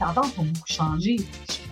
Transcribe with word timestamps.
Tendances 0.00 0.32
ont 0.38 0.44
beaucoup 0.44 0.66
changé. 0.66 1.16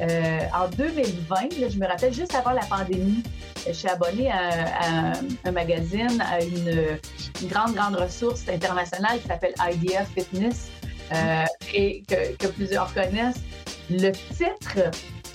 Euh, 0.03 0.41
en 0.55 0.69
2020, 0.69 1.71
je 1.71 1.79
me 1.79 1.87
rappelle 1.87 2.13
juste 2.13 2.35
avant 2.35 2.51
la 2.51 2.65
pandémie, 2.67 3.23
je 3.67 3.73
suis 3.73 3.89
abonnée 3.89 4.31
à, 4.31 5.15
un 5.45 5.51
magazine, 5.51 6.21
à 6.21 6.43
une, 6.43 6.99
grande, 7.49 7.75
grande 7.75 7.97
ressource 7.97 8.45
internationale 8.49 9.19
qui 9.21 9.29
s'appelle 9.29 9.55
IDF 9.59 10.09
Fitness 10.15 10.69
euh, 11.13 11.45
et 11.73 12.03
que, 12.07 12.47
plusieurs 12.49 12.93
connaissent. 12.93 13.43
Le 13.91 14.13
titre 14.13 14.91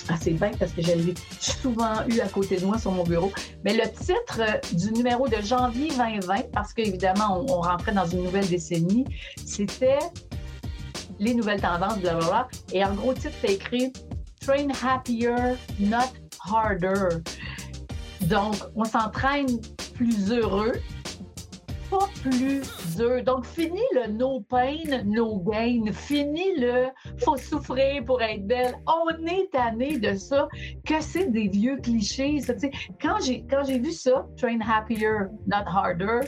ah, 0.09 0.15
c'est 0.19 0.31
bien 0.31 0.51
parce 0.59 0.73
que 0.73 0.81
je 0.81 0.91
l'ai 0.91 1.13
souvent 1.39 2.05
eu 2.09 2.19
à 2.19 2.27
côté 2.27 2.57
de 2.57 2.65
moi 2.65 2.77
sur 2.77 2.91
mon 2.91 3.03
bureau. 3.03 3.31
Mais 3.63 3.73
le 3.73 3.89
titre 3.89 4.41
du 4.73 4.91
numéro 4.91 5.29
de 5.29 5.41
janvier 5.41 5.89
2020, 5.89 6.51
parce 6.51 6.73
qu'évidemment, 6.73 7.41
on, 7.47 7.53
on 7.53 7.61
rentrait 7.61 7.93
dans 7.93 8.05
une 8.05 8.23
nouvelle 8.23 8.47
décennie, 8.47 9.05
c'était 9.45 9.99
les 11.19 11.33
nouvelles 11.33 11.61
tendances, 11.61 11.99
blablabla. 11.99 12.47
Et 12.71 12.83
en 12.83 12.93
gros, 12.93 13.13
titre, 13.13 13.35
c'est 13.41 13.53
écrit 13.53 13.93
Train 14.41 14.67
happier, 14.83 15.55
not 15.79 16.13
harder. 16.45 17.21
Donc, 18.27 18.55
on 18.75 18.83
s'entraîne 18.83 19.47
plus 19.95 20.31
heureux, 20.31 20.73
pas 21.89 22.07
plus 22.21 22.61
dur. 22.97 23.23
Donc, 23.23 23.45
fini 23.45 23.81
le 23.93 24.11
no 24.11 24.41
pain, 24.41 24.77
no 25.05 25.39
gain. 25.39 25.91
Fini 25.93 26.57
le 26.57 26.87
faut 27.23 27.37
souffrir 27.37 28.03
pour 28.05 28.21
être 28.21 28.45
belle. 28.45 28.75
On 28.87 29.25
est 29.25 29.49
tanné 29.51 29.97
de 29.97 30.15
ça, 30.15 30.47
que 30.85 30.99
c'est 30.99 31.31
des 31.31 31.47
vieux 31.47 31.77
clichés. 31.77 32.39
Quand 33.01 33.19
j'ai 33.23 33.45
quand 33.49 33.63
j'ai 33.63 33.79
vu 33.79 33.91
ça, 33.91 34.25
Train 34.37 34.59
Happier, 34.59 35.27
Not 35.47 35.65
Harder, 35.67 36.21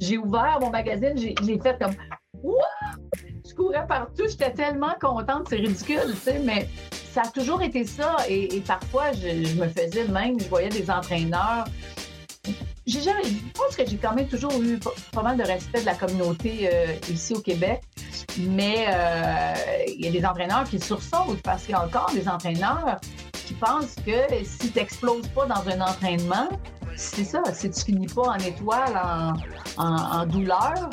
j'ai 0.00 0.18
ouvert 0.18 0.58
mon 0.60 0.70
magazine, 0.70 1.16
j'ai 1.16 1.58
fait 1.58 1.78
comme 1.80 1.94
courais 3.56 3.86
partout, 3.86 4.24
j'étais 4.28 4.52
tellement 4.52 4.94
contente, 5.00 5.46
c'est 5.48 5.56
ridicule, 5.56 6.02
tu 6.10 6.16
sais, 6.16 6.38
mais 6.38 6.68
ça 7.12 7.22
a 7.22 7.28
toujours 7.28 7.62
été 7.62 7.84
ça. 7.84 8.16
Et, 8.28 8.62
parfois, 8.66 9.12
je, 9.12 9.54
me 9.58 9.68
faisais 9.68 10.06
même, 10.08 10.38
je 10.38 10.48
voyais 10.48 10.68
des 10.68 10.90
entraîneurs 10.90 11.64
je 12.86 13.00
pense 13.54 13.74
que 13.76 13.84
j'ai 13.84 13.96
quand 13.96 14.14
même 14.14 14.28
toujours 14.28 14.52
eu 14.62 14.78
pas, 15.12 15.22
mal 15.22 15.36
de 15.36 15.42
respect 15.42 15.80
de 15.80 15.86
la 15.86 15.94
communauté 15.94 16.68
euh, 16.72 16.94
ici 17.10 17.34
au 17.34 17.40
Québec, 17.40 17.82
mais 18.38 18.86
euh, 18.88 19.54
il 19.88 20.04
y 20.04 20.08
a 20.08 20.12
des 20.12 20.24
entraîneurs 20.24 20.64
qui 20.64 20.78
sursautent 20.78 21.42
parce 21.42 21.62
qu'il 21.64 21.72
y 21.72 21.74
a 21.74 21.84
encore 21.84 22.10
des 22.14 22.28
entraîneurs 22.28 23.00
qui 23.32 23.54
pensent 23.54 23.96
que 24.06 24.44
si 24.44 24.70
tu 24.70 24.78
n'exploses 24.78 25.28
pas 25.28 25.46
dans 25.46 25.68
un 25.68 25.80
entraînement, 25.80 26.48
c'est 26.94 27.24
ça, 27.24 27.42
si 27.52 27.70
tu 27.70 27.84
finis 27.84 28.06
pas 28.06 28.28
en 28.28 28.38
étoile, 28.38 28.96
en, 28.96 29.82
en, 29.82 30.20
en 30.20 30.26
douleur, 30.26 30.88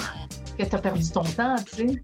que 0.58 0.64
tu 0.64 0.76
as 0.76 0.80
perdu 0.80 1.10
ton 1.12 1.24
temps, 1.24 1.56
tu 1.70 1.76
sais. 1.76 2.04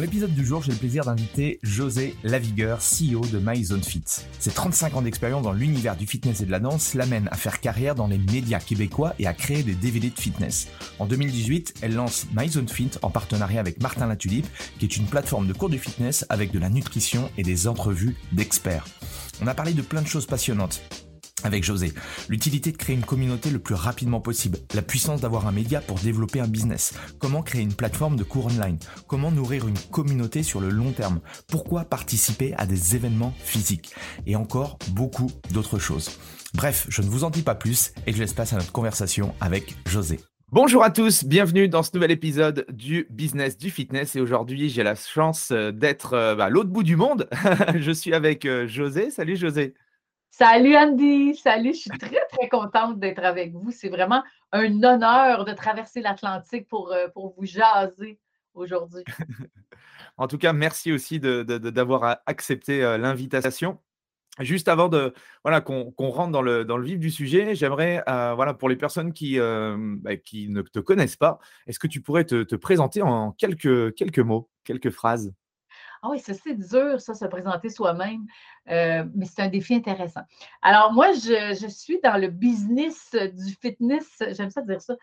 Dans 0.00 0.06
l'épisode 0.06 0.32
du 0.32 0.46
jour, 0.46 0.62
j'ai 0.62 0.72
le 0.72 0.78
plaisir 0.78 1.04
d'inviter 1.04 1.60
José 1.62 2.14
Lavigueur, 2.24 2.78
CEO 2.78 3.20
de 3.20 3.38
MyZoneFit. 3.38 4.02
Ses 4.38 4.50
35 4.50 4.96
ans 4.96 5.02
d'expérience 5.02 5.42
dans 5.42 5.52
l'univers 5.52 5.94
du 5.94 6.06
fitness 6.06 6.40
et 6.40 6.46
de 6.46 6.50
la 6.50 6.58
danse 6.58 6.94
l'amènent 6.94 7.28
à 7.30 7.36
faire 7.36 7.60
carrière 7.60 7.94
dans 7.94 8.06
les 8.06 8.16
médias 8.16 8.60
québécois 8.60 9.14
et 9.18 9.26
à 9.26 9.34
créer 9.34 9.62
des 9.62 9.74
DVD 9.74 10.08
de 10.08 10.18
fitness. 10.18 10.68
En 11.00 11.04
2018, 11.04 11.74
elle 11.82 11.92
lance 11.92 12.26
MyZoneFit 12.34 12.92
en 13.02 13.10
partenariat 13.10 13.60
avec 13.60 13.82
Martin 13.82 14.06
Latulipe, 14.06 14.46
qui 14.78 14.86
est 14.86 14.96
une 14.96 15.04
plateforme 15.04 15.46
de 15.46 15.52
cours 15.52 15.68
de 15.68 15.76
fitness 15.76 16.24
avec 16.30 16.50
de 16.50 16.58
la 16.58 16.70
nutrition 16.70 17.30
et 17.36 17.42
des 17.42 17.68
entrevues 17.68 18.16
d'experts. 18.32 18.86
On 19.42 19.46
a 19.48 19.54
parlé 19.54 19.74
de 19.74 19.82
plein 19.82 20.00
de 20.00 20.08
choses 20.08 20.24
passionnantes 20.24 20.80
avec 21.44 21.64
José. 21.64 21.92
L'utilité 22.28 22.72
de 22.72 22.76
créer 22.76 22.96
une 22.96 23.04
communauté 23.04 23.50
le 23.50 23.58
plus 23.58 23.74
rapidement 23.74 24.20
possible, 24.20 24.58
la 24.74 24.82
puissance 24.82 25.20
d'avoir 25.20 25.46
un 25.46 25.52
média 25.52 25.80
pour 25.80 25.98
développer 25.98 26.40
un 26.40 26.48
business, 26.48 26.94
comment 27.18 27.42
créer 27.42 27.62
une 27.62 27.74
plateforme 27.74 28.16
de 28.16 28.24
cours 28.24 28.46
online, 28.46 28.78
comment 29.06 29.30
nourrir 29.30 29.68
une 29.68 29.78
communauté 29.90 30.42
sur 30.42 30.60
le 30.60 30.70
long 30.70 30.92
terme, 30.92 31.20
pourquoi 31.48 31.84
participer 31.84 32.54
à 32.56 32.66
des 32.66 32.96
événements 32.96 33.34
physiques, 33.42 33.92
et 34.26 34.36
encore 34.36 34.78
beaucoup 34.92 35.30
d'autres 35.52 35.78
choses. 35.78 36.10
Bref, 36.54 36.86
je 36.88 37.02
ne 37.02 37.06
vous 37.06 37.24
en 37.24 37.30
dis 37.30 37.42
pas 37.42 37.54
plus 37.54 37.92
et 38.06 38.12
je 38.12 38.18
laisse 38.18 38.32
place 38.32 38.52
à 38.52 38.56
notre 38.56 38.72
conversation 38.72 39.34
avec 39.40 39.76
José. 39.86 40.18
Bonjour 40.52 40.82
à 40.82 40.90
tous, 40.90 41.22
bienvenue 41.22 41.68
dans 41.68 41.84
ce 41.84 41.90
nouvel 41.94 42.10
épisode 42.10 42.66
du 42.72 43.06
Business 43.08 43.56
du 43.56 43.70
Fitness 43.70 44.16
et 44.16 44.20
aujourd'hui 44.20 44.68
j'ai 44.68 44.82
la 44.82 44.96
chance 44.96 45.52
euh, 45.52 45.70
d'être 45.70 46.14
euh, 46.14 46.34
bah, 46.34 46.46
à 46.46 46.48
l'autre 46.48 46.70
bout 46.70 46.82
du 46.82 46.96
monde. 46.96 47.28
je 47.76 47.92
suis 47.92 48.12
avec 48.12 48.44
euh, 48.46 48.66
José. 48.66 49.10
Salut 49.10 49.36
José. 49.36 49.74
Salut 50.30 50.76
Andy, 50.76 51.34
salut, 51.34 51.74
je 51.74 51.80
suis 51.80 51.90
très 51.90 52.24
très 52.30 52.48
contente 52.48 52.98
d'être 52.98 53.22
avec 53.22 53.52
vous. 53.52 53.70
C'est 53.72 53.88
vraiment 53.88 54.22
un 54.52 54.82
honneur 54.82 55.44
de 55.44 55.52
traverser 55.52 56.00
l'Atlantique 56.00 56.68
pour, 56.68 56.92
euh, 56.92 57.08
vous 57.14 57.44
jaser 57.44 58.18
aujourd'hui. 58.54 59.04
en 60.16 60.28
tout 60.28 60.38
cas, 60.38 60.52
merci 60.52 60.92
aussi 60.92 61.20
d'avoir 61.20 62.20
accepté 62.26 62.82
euh, 62.82 62.96
l'invitation. 62.96 63.78
Juste 64.38 64.68
avant 64.68 64.88
de 64.88 65.12
voilà 65.44 65.60
qu'on 65.60 65.92
rentre 65.98 66.30
dans 66.30 66.40
le, 66.40 66.82
vif 66.82 66.98
du 66.98 67.10
sujet, 67.10 67.54
j'aimerais 67.54 68.02
euh, 68.08 68.32
voilà 68.34 68.54
pour 68.54 68.68
les 68.68 68.76
personnes 68.76 69.12
qui, 69.12 69.38
bah, 69.38 70.16
qui 70.16 70.48
ne 70.48 70.62
te 70.62 70.78
connaissent 70.78 71.16
pas, 71.16 71.40
est-ce 71.66 71.78
que 71.78 71.88
tu 71.88 72.00
pourrais 72.00 72.24
te, 72.24 72.44
te, 72.44 72.54
présenter 72.54 73.02
en 73.02 73.32
quelques, 73.32 73.94
quelques 73.94 74.20
mots, 74.20 74.48
quelques 74.64 74.90
phrases? 74.90 75.34
Ah 76.02 76.08
oui, 76.10 76.18
ça, 76.18 76.32
c'est 76.34 76.54
dur, 76.54 77.00
ça, 77.00 77.14
se 77.14 77.24
présenter 77.26 77.68
soi-même, 77.68 78.24
euh, 78.70 79.04
mais 79.14 79.26
c'est 79.26 79.42
un 79.42 79.48
défi 79.48 79.74
intéressant. 79.74 80.22
Alors, 80.62 80.92
moi, 80.92 81.12
je, 81.12 81.66
suis 81.68 82.00
dans 82.02 82.18
le 82.18 82.28
business 82.28 83.10
du 83.12 83.54
fitness, 83.60 84.22
j'aime 84.30 84.50
ça 84.50 84.62
dire 84.62 84.80
ça, 84.80 84.96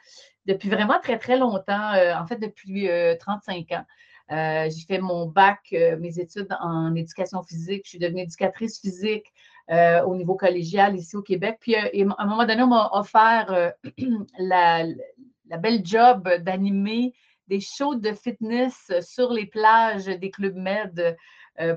depuis 0.46 0.70
vraiment 0.70 1.00
très, 1.02 1.20
très 1.20 1.38
longtemps, 1.38 1.94
euh, 1.94 2.16
en 2.16 2.26
fait, 2.26 2.38
depuis 2.38 2.90
35 3.20 3.72
euh, 3.72 3.76
ans. 3.76 4.70
j'ai 4.70 4.86
fait 4.88 5.00
mon 5.00 5.28
bac, 5.28 5.60
mes 5.72 6.20
études 6.20 6.56
en 6.60 6.96
éducation 6.96 7.44
physique. 7.44 7.84
Je 7.86 7.90
suis 7.90 8.00
devenue 8.00 8.22
éducatrice 8.22 8.80
physique 8.80 9.32
au 9.70 10.16
niveau 10.16 10.36
collégial 10.36 10.96
ici 10.96 11.16
au 11.16 11.22
Québec. 11.22 11.58
Puis, 11.60 11.76
à 11.76 11.90
un 11.94 12.26
moment 12.26 12.46
donné, 12.46 12.64
on 12.64 12.68
m'a 12.68 12.90
offert 12.94 13.74
la, 14.40 14.84
la, 15.50 15.58
belle 15.58 15.86
job 15.86 16.28
d'animer 16.40 17.14
des 17.48 17.60
shows 17.60 17.96
de 17.96 18.14
fitness 18.14 18.92
sur 19.02 19.32
les 19.32 19.46
plages 19.46 20.06
des 20.06 20.32
clubs 20.32 20.56
med 20.56 21.18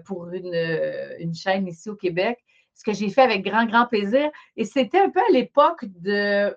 pour 0.04 0.28
une, 0.30 0.54
une, 1.18 1.34
chaîne 1.34 1.66
ici 1.66 1.88
au 1.88 1.96
Québec. 1.96 2.38
Ce 2.74 2.84
que 2.84 2.92
j'ai 2.92 3.10
fait 3.10 3.22
avec 3.22 3.44
grand, 3.44 3.66
grand 3.66 3.86
plaisir. 3.86 4.30
Et 4.56 4.64
c'était 4.64 5.00
un 5.00 5.10
peu 5.10 5.20
à 5.20 5.32
l'époque 5.32 5.84
de 5.84 6.54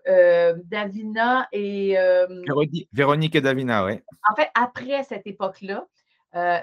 Davina 0.66 1.48
et. 1.52 1.96
Véronique 2.92 3.36
et 3.36 3.42
Davina, 3.42 3.86
oui. 3.86 4.00
En 4.30 4.36
fait, 4.36 4.50
après 4.56 5.04
cette 5.04 5.26
époque-là. 5.26 5.88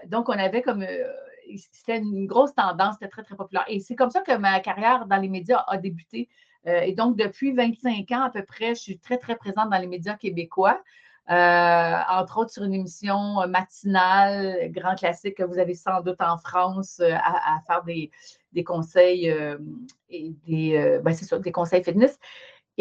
donc, 0.06 0.29
on 0.29 0.32
avait 0.32 0.62
comme 0.62 0.85
c'était 1.56 1.99
une 1.99 2.26
grosse 2.26 2.55
tendance, 2.55 2.94
c'était 2.94 3.08
très, 3.11 3.23
très 3.23 3.37
populaire. 3.37 3.64
Et 3.69 3.81
c'est 3.81 3.96
comme 3.96 4.11
ça 4.11 4.20
que 4.20 4.37
ma 4.37 4.61
carrière 4.61 5.06
dans 5.06 5.17
les 5.17 5.29
médias 5.29 5.64
a 5.67 5.76
débuté. 5.76 6.29
Euh, 6.67 6.81
et 6.81 6.93
donc, 6.93 7.17
depuis 7.17 7.53
25 7.53 8.11
ans 8.12 8.23
à 8.23 8.31
peu 8.31 8.44
près, 8.44 8.75
je 8.75 8.81
suis 8.81 8.99
très, 8.99 9.19
très 9.19 9.37
présente 9.37 9.70
dans 9.70 9.79
les 9.79 9.87
médias 9.87 10.17
québécois. 10.17 10.81
Euh, 11.31 11.97
entre 12.09 12.38
autres 12.38 12.50
sur 12.50 12.65
une 12.65 12.75
émission 12.75 13.47
matinale, 13.47 14.71
grand 14.73 14.97
classique 14.97 15.37
que 15.37 15.44
vous 15.44 15.59
avez 15.59 15.75
sans 15.75 16.00
doute 16.00 16.21
en 16.21 16.38
France, 16.38 16.99
euh, 17.00 17.12
à, 17.15 17.61
faire 17.67 17.85
des, 17.85 18.11
conseils 18.65 19.32
et 20.09 20.35
des, 20.47 21.00
ben, 21.03 21.15
des 21.41 21.53
conseils 21.53 21.85
fitness. 21.85 22.19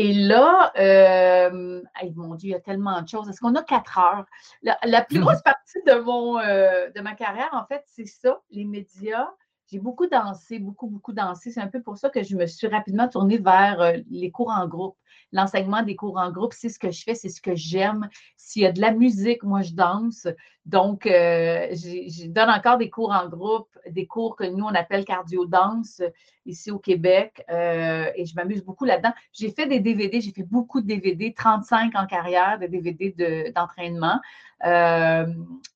Et 0.02 0.14
là, 0.14 0.72
euh, 0.80 1.82
mon 2.16 2.36
Dieu, 2.36 2.50
il 2.50 2.52
y 2.52 2.56
a 2.56 2.62
tellement 2.62 3.02
de 3.02 3.08
choses. 3.10 3.28
Est-ce 3.28 3.42
qu'on 3.42 3.56
a 3.56 3.64
quatre 3.64 4.00
heures? 4.00 4.26
La, 4.62 5.02
plus 5.02 5.20
grosse 5.20 5.42
partie 5.42 5.80
de, 5.86 6.00
mon, 6.00 6.40
euh, 6.40 6.90
de 6.90 7.02
ma 7.02 7.16
carrière, 7.16 7.50
en 7.52 7.66
fait, 7.66 7.84
c'est 7.86 8.06
ça, 8.06 8.42
les 8.50 8.64
médias. 8.64 9.30
J'ai 9.72 9.80
beaucoup 9.80 10.08
dansé, 10.08 10.60
beaucoup, 10.60 10.88
beaucoup 10.88 11.14
dansé. 11.14 11.52
C'est 11.52 11.62
un 11.62 11.68
peu 11.68 11.82
pour 11.82 11.98
ça 11.98 12.10
que 12.10 12.24
je 12.24 12.36
me 12.36 12.48
suis 12.48 12.68
rapidement 12.68 13.08
tournée 13.08 13.38
vers 13.38 13.82
euh, 13.82 13.98
les 14.10 14.32
cours 14.32 14.50
en 14.50 14.68
groupe 14.68 14.98
l'enseignement 15.32 15.84
des 15.84 15.96
cours 15.96 16.18
en 16.18 16.32
groupe, 16.32 16.54
c'est 16.54 16.70
ce 16.70 16.80
que 16.80 16.92
je 16.92 17.04
fais, 17.04 17.16
c'est 17.16 17.30
ce 17.30 17.42
que 17.42 17.56
j'aime. 17.56 18.10
S'il 18.38 18.64
y 18.64 18.66
a 18.66 18.72
de 18.72 18.82
la 18.82 18.92
musique, 18.92 19.44
moi, 19.44 19.62
je 19.62 19.74
danse. 19.74 20.28
Donc, 20.70 21.08
euh, 21.08 21.68
je 21.72 22.28
donne 22.28 22.50
encore 22.50 22.78
des 22.78 22.92
cours 22.92 23.12
en 23.12 23.28
groupe, 23.28 23.70
des 23.90 24.06
cours 24.06 24.36
que 24.36 24.44
nous, 24.44 24.64
on 24.64 24.76
appelle 24.76 25.04
cardio-danse 25.04 26.04
ici 26.46 26.70
au 26.70 26.78
Québec. 26.78 27.44
Euh, 27.50 28.12
et 28.16 28.26
je 28.28 28.36
m'amuse 28.36 28.64
beaucoup 28.64 28.86
là-dedans. 28.86 29.14
J'ai 29.34 29.50
fait 29.50 29.66
des 29.66 29.80
DVD, 29.80 30.22
j'ai 30.22 30.32
fait 30.32 30.44
beaucoup 30.44 30.82
de 30.82 30.86
DVD, 30.86 31.34
35 31.34 31.96
en 31.96 32.06
carrière 32.06 32.60
de 32.60 32.68
DVD 32.68 33.52
d'entraînement. 33.56 34.22
Euh, 34.64 35.26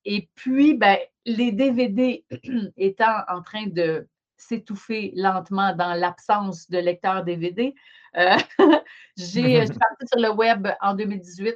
et 0.06 0.30
puis, 0.36 0.76
ben, 0.76 0.98
les 1.26 1.52
DVD 1.52 2.24
étant 2.78 3.24
en 3.28 3.42
train 3.42 3.66
de 3.66 4.08
s'étouffer 4.38 5.12
lentement 5.16 5.76
dans 5.76 5.96
l'absence 5.96 6.70
de 6.70 6.78
lecteurs 6.78 7.24
DVD, 7.24 7.74
j'ai 9.18 9.58
parti 9.58 10.06
sur 10.06 10.20
le 10.20 10.30
web 10.30 10.68
en 10.82 10.94
2018 10.94 11.56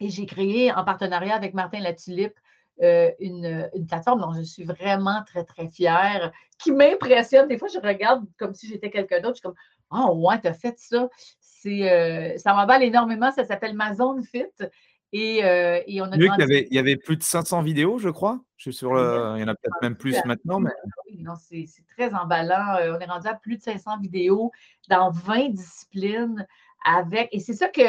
et 0.00 0.10
j'ai 0.10 0.26
créé 0.26 0.72
en 0.72 0.84
partenariat 0.84 1.34
avec 1.34 1.54
Martin 1.54 1.80
Latulippe 1.80 2.34
euh, 2.82 3.12
une, 3.20 3.70
plateforme 3.88 4.20
dont 4.20 4.32
je 4.32 4.42
suis 4.42 4.64
vraiment 4.64 5.22
très, 5.24 5.44
très 5.44 5.68
fière, 5.68 6.32
qui 6.58 6.72
m'impressionne. 6.72 7.46
Des 7.46 7.56
fois, 7.56 7.68
je 7.68 7.78
regarde 7.78 8.24
comme 8.36 8.54
si 8.54 8.66
j'étais 8.66 8.90
quelqu'un 8.90 9.20
d'autre. 9.20 9.36
Je 9.36 9.40
suis 9.40 9.42
comme 9.42 9.54
Oh, 9.90 10.28
ouais, 10.28 10.40
tu 10.40 10.48
as 10.48 10.54
fait 10.54 10.76
ça. 10.78 11.08
Euh, 11.66 12.36
ça 12.36 12.52
m'emballe 12.52 12.82
énormément. 12.82 13.30
Ça 13.30 13.44
s'appelle 13.44 13.74
Ma 13.74 13.94
Zone 13.94 14.24
Fit. 14.24 14.46
Et, 15.12 15.40
on 15.44 16.10
a 16.10 16.16
il, 16.16 16.66
y 16.72 16.78
avait, 16.78 16.96
plus 16.96 17.16
de 17.16 17.22
500 17.22 17.62
vidéos, 17.62 17.98
je 17.98 18.08
crois. 18.08 18.40
Je 18.56 18.70
suis 18.70 18.74
sur 18.74 18.92
le... 18.92 19.34
Il 19.36 19.40
y 19.40 19.44
en 19.44 19.48
a 19.48 19.54
peut-être 19.54 19.80
même 19.80 19.96
plus 19.96 20.16
maintenant. 20.24 20.58
Mais... 20.58 20.70
c'est 21.38 21.86
très 21.96 22.12
emballant. 22.12 22.96
on 22.96 22.98
est 22.98 23.04
rendu 23.04 23.28
à 23.28 23.34
plus 23.34 23.58
de 23.58 23.62
500 23.62 24.00
vidéos 24.00 24.50
dans 24.88 25.12
20 25.12 25.50
disciplines 25.50 26.44
avec. 26.84 27.28
Et 27.30 27.38
c'est 27.38 27.54
ça 27.54 27.68
que, 27.68 27.82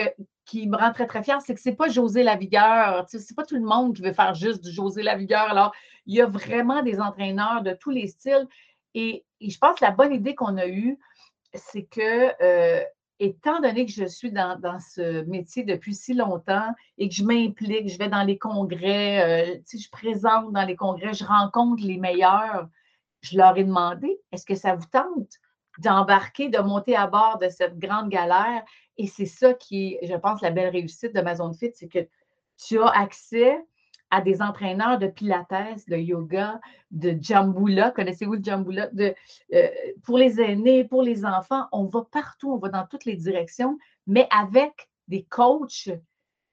qui 0.45 0.67
me 0.67 0.77
rend 0.77 0.93
très, 0.93 1.07
très 1.07 1.23
fière, 1.23 1.41
c'est 1.41 1.55
que 1.55 1.61
ce 1.61 1.69
n'est 1.69 1.75
pas 1.75 1.89
José 1.89 2.23
Lavigueur. 2.23 3.05
Ce 3.09 3.17
n'est 3.17 3.35
pas 3.35 3.45
tout 3.45 3.55
le 3.55 3.61
monde 3.61 3.95
qui 3.95 4.01
veut 4.01 4.13
faire 4.13 4.35
juste 4.35 4.63
du 4.63 4.71
José 4.71 5.03
Lavigueur. 5.03 5.49
Alors, 5.49 5.73
il 6.05 6.15
y 6.15 6.21
a 6.21 6.27
vraiment 6.27 6.83
des 6.83 6.99
entraîneurs 6.99 7.63
de 7.63 7.73
tous 7.73 7.89
les 7.89 8.07
styles. 8.07 8.47
Et, 8.93 9.25
je 9.41 9.57
pense 9.57 9.79
que 9.79 9.85
la 9.85 9.91
bonne 9.91 10.13
idée 10.13 10.35
qu'on 10.35 10.57
a 10.57 10.67
eue, 10.67 10.97
c'est 11.53 11.83
que 11.83 12.31
étant 13.19 13.59
donné 13.59 13.85
que 13.85 13.91
je 13.91 14.05
suis 14.05 14.31
dans, 14.31 14.79
ce 14.79 15.23
métier 15.23 15.63
depuis 15.63 15.95
si 15.95 16.13
longtemps 16.13 16.73
et 16.97 17.09
que 17.09 17.15
je 17.15 17.23
m'implique, 17.23 17.89
je 17.89 17.97
vais 17.97 18.09
dans 18.09 18.23
les 18.23 18.37
congrès, 18.37 19.55
euh, 19.55 19.59
je 19.71 19.89
présente 19.89 20.51
dans 20.51 20.65
les 20.65 20.75
congrès, 20.75 21.13
je 21.13 21.23
rencontre 21.23 21.83
les 21.83 21.97
meilleurs, 21.97 22.67
je 23.21 23.37
leur 23.37 23.57
ai 23.57 23.63
demandé, 23.63 24.19
est-ce 24.31 24.45
que 24.45 24.55
ça 24.55 24.75
vous 24.75 24.85
tente? 24.91 25.39
D'embarquer, 25.79 26.49
de 26.49 26.59
monter 26.59 26.95
à 26.95 27.07
bord 27.07 27.37
de 27.39 27.49
cette 27.49 27.77
grande 27.77 28.09
galère? 28.09 28.63
Et 28.97 29.07
c'est 29.07 29.25
ça 29.25 29.53
qui 29.53 29.97
est, 30.01 30.07
je 30.07 30.15
pense, 30.15 30.41
la 30.41 30.51
belle 30.51 30.69
réussite 30.69 31.13
de 31.13 31.21
ma 31.21 31.35
fit, 31.53 31.71
c'est 31.73 31.87
que 31.87 32.07
tu 32.57 32.79
as 32.79 32.89
accès 32.89 33.57
à 34.11 34.21
des 34.21 34.41
entraîneurs 34.41 34.97
de 34.97 35.07
pilates, 35.07 35.87
de 35.87 35.97
yoga, 35.97 36.61
de 36.91 37.17
jambula. 37.19 37.91
Connaissez-vous 37.91 38.35
le 38.35 38.43
jambula? 38.43 38.87
De, 38.93 39.13
euh, 39.53 39.67
pour 40.03 40.17
les 40.17 40.39
aînés, 40.39 40.85
pour 40.85 41.01
les 41.01 41.25
enfants, 41.25 41.65
on 41.71 41.85
va 41.85 42.03
partout, 42.09 42.53
on 42.53 42.57
va 42.57 42.69
dans 42.69 42.85
toutes 42.85 43.05
les 43.05 43.15
directions, 43.15 43.77
mais 44.07 44.27
avec 44.31 44.89
des 45.07 45.23
coachs 45.23 45.89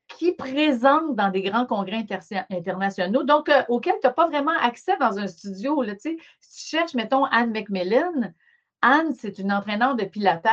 qui 0.09 0.33
présentent 0.33 1.15
dans 1.15 1.31
des 1.31 1.43
grands 1.43 1.67
congrès 1.67 2.05
internationaux, 2.51 3.23
donc 3.23 3.49
euh, 3.49 3.63
auxquels 3.69 3.95
tu 4.01 4.07
n'as 4.07 4.13
pas 4.13 4.29
vraiment 4.29 4.57
accès 4.61 4.97
dans 4.99 5.19
un 5.19 5.27
studio. 5.27 5.83
Là, 5.83 5.95
si 5.97 6.17
tu 6.17 6.23
cherches, 6.77 6.95
mettons, 6.95 7.25
Anne 7.27 7.53
McMillan, 7.53 8.33
Anne, 8.83 9.15
c'est 9.15 9.39
une 9.39 9.53
entraîneur 9.53 9.95
de 9.95 10.05
pilates 10.05 10.47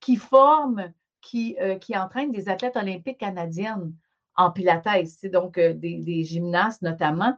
qui 0.00 0.16
forme, 0.16 0.92
qui, 1.20 1.56
euh, 1.60 1.76
qui 1.76 1.96
entraîne 1.96 2.30
des 2.32 2.48
athlètes 2.48 2.76
olympiques 2.76 3.18
canadiennes 3.18 3.92
en 4.36 4.50
pilates, 4.50 4.86
donc 5.24 5.58
euh, 5.58 5.74
des, 5.74 6.24
gymnastes 6.24 6.82
notamment. 6.82 7.36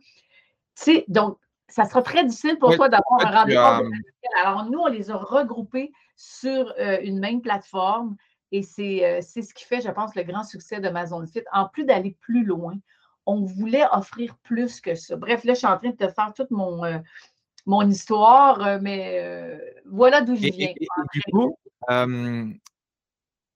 donc, 1.09 1.39
ça 1.69 1.87
sera 1.87 2.03
très 2.03 2.25
difficile 2.25 2.59
pour 2.59 2.77
toi 2.77 2.89
d'avoir 2.89 3.27
un 3.27 3.41
rendez-vous. 3.41 3.91
Alors, 4.43 4.67
nous, 4.67 4.79
on 4.79 4.87
les 4.87 5.11
a 5.11 5.17
regroupés 5.17 5.93
sur 6.15 6.73
euh, 6.79 6.99
une 7.03 7.19
même 7.19 7.41
plateforme 7.41 8.17
et 8.53 8.63
c'est 8.63 9.21
ce 9.23 9.55
qui 9.55 9.65
fait, 9.65 9.81
je 9.81 9.91
pense, 9.91 10.15
le 10.15 10.23
grand 10.23 10.45
succès 10.45 10.79
de 10.79 10.87
Amazon 10.87 11.27
Fit. 11.27 11.43
En 11.53 11.67
plus 11.69 11.85
d'aller 11.85 12.17
plus 12.21 12.45
loin, 12.45 12.75
on 13.27 13.41
voulait 13.41 13.87
offrir 13.91 14.37
plus 14.43 14.81
que 14.81 14.95
ça. 14.95 15.17
Bref, 15.17 15.43
là, 15.45 15.55
je 15.55 15.59
suis 15.59 15.67
en 15.67 15.79
train 15.79 15.91
de 15.91 15.97
te 15.97 16.09
faire 16.09 16.33
toute 16.37 16.51
mon, 16.51 16.85
mon 17.67 17.89
histoire, 17.89 18.81
mais 18.81 19.59
voilà 19.87 20.21
d'où 20.21 20.35
je 20.37 20.49
viens. 20.49 20.73
du 21.13 21.21
coup, 21.33 21.57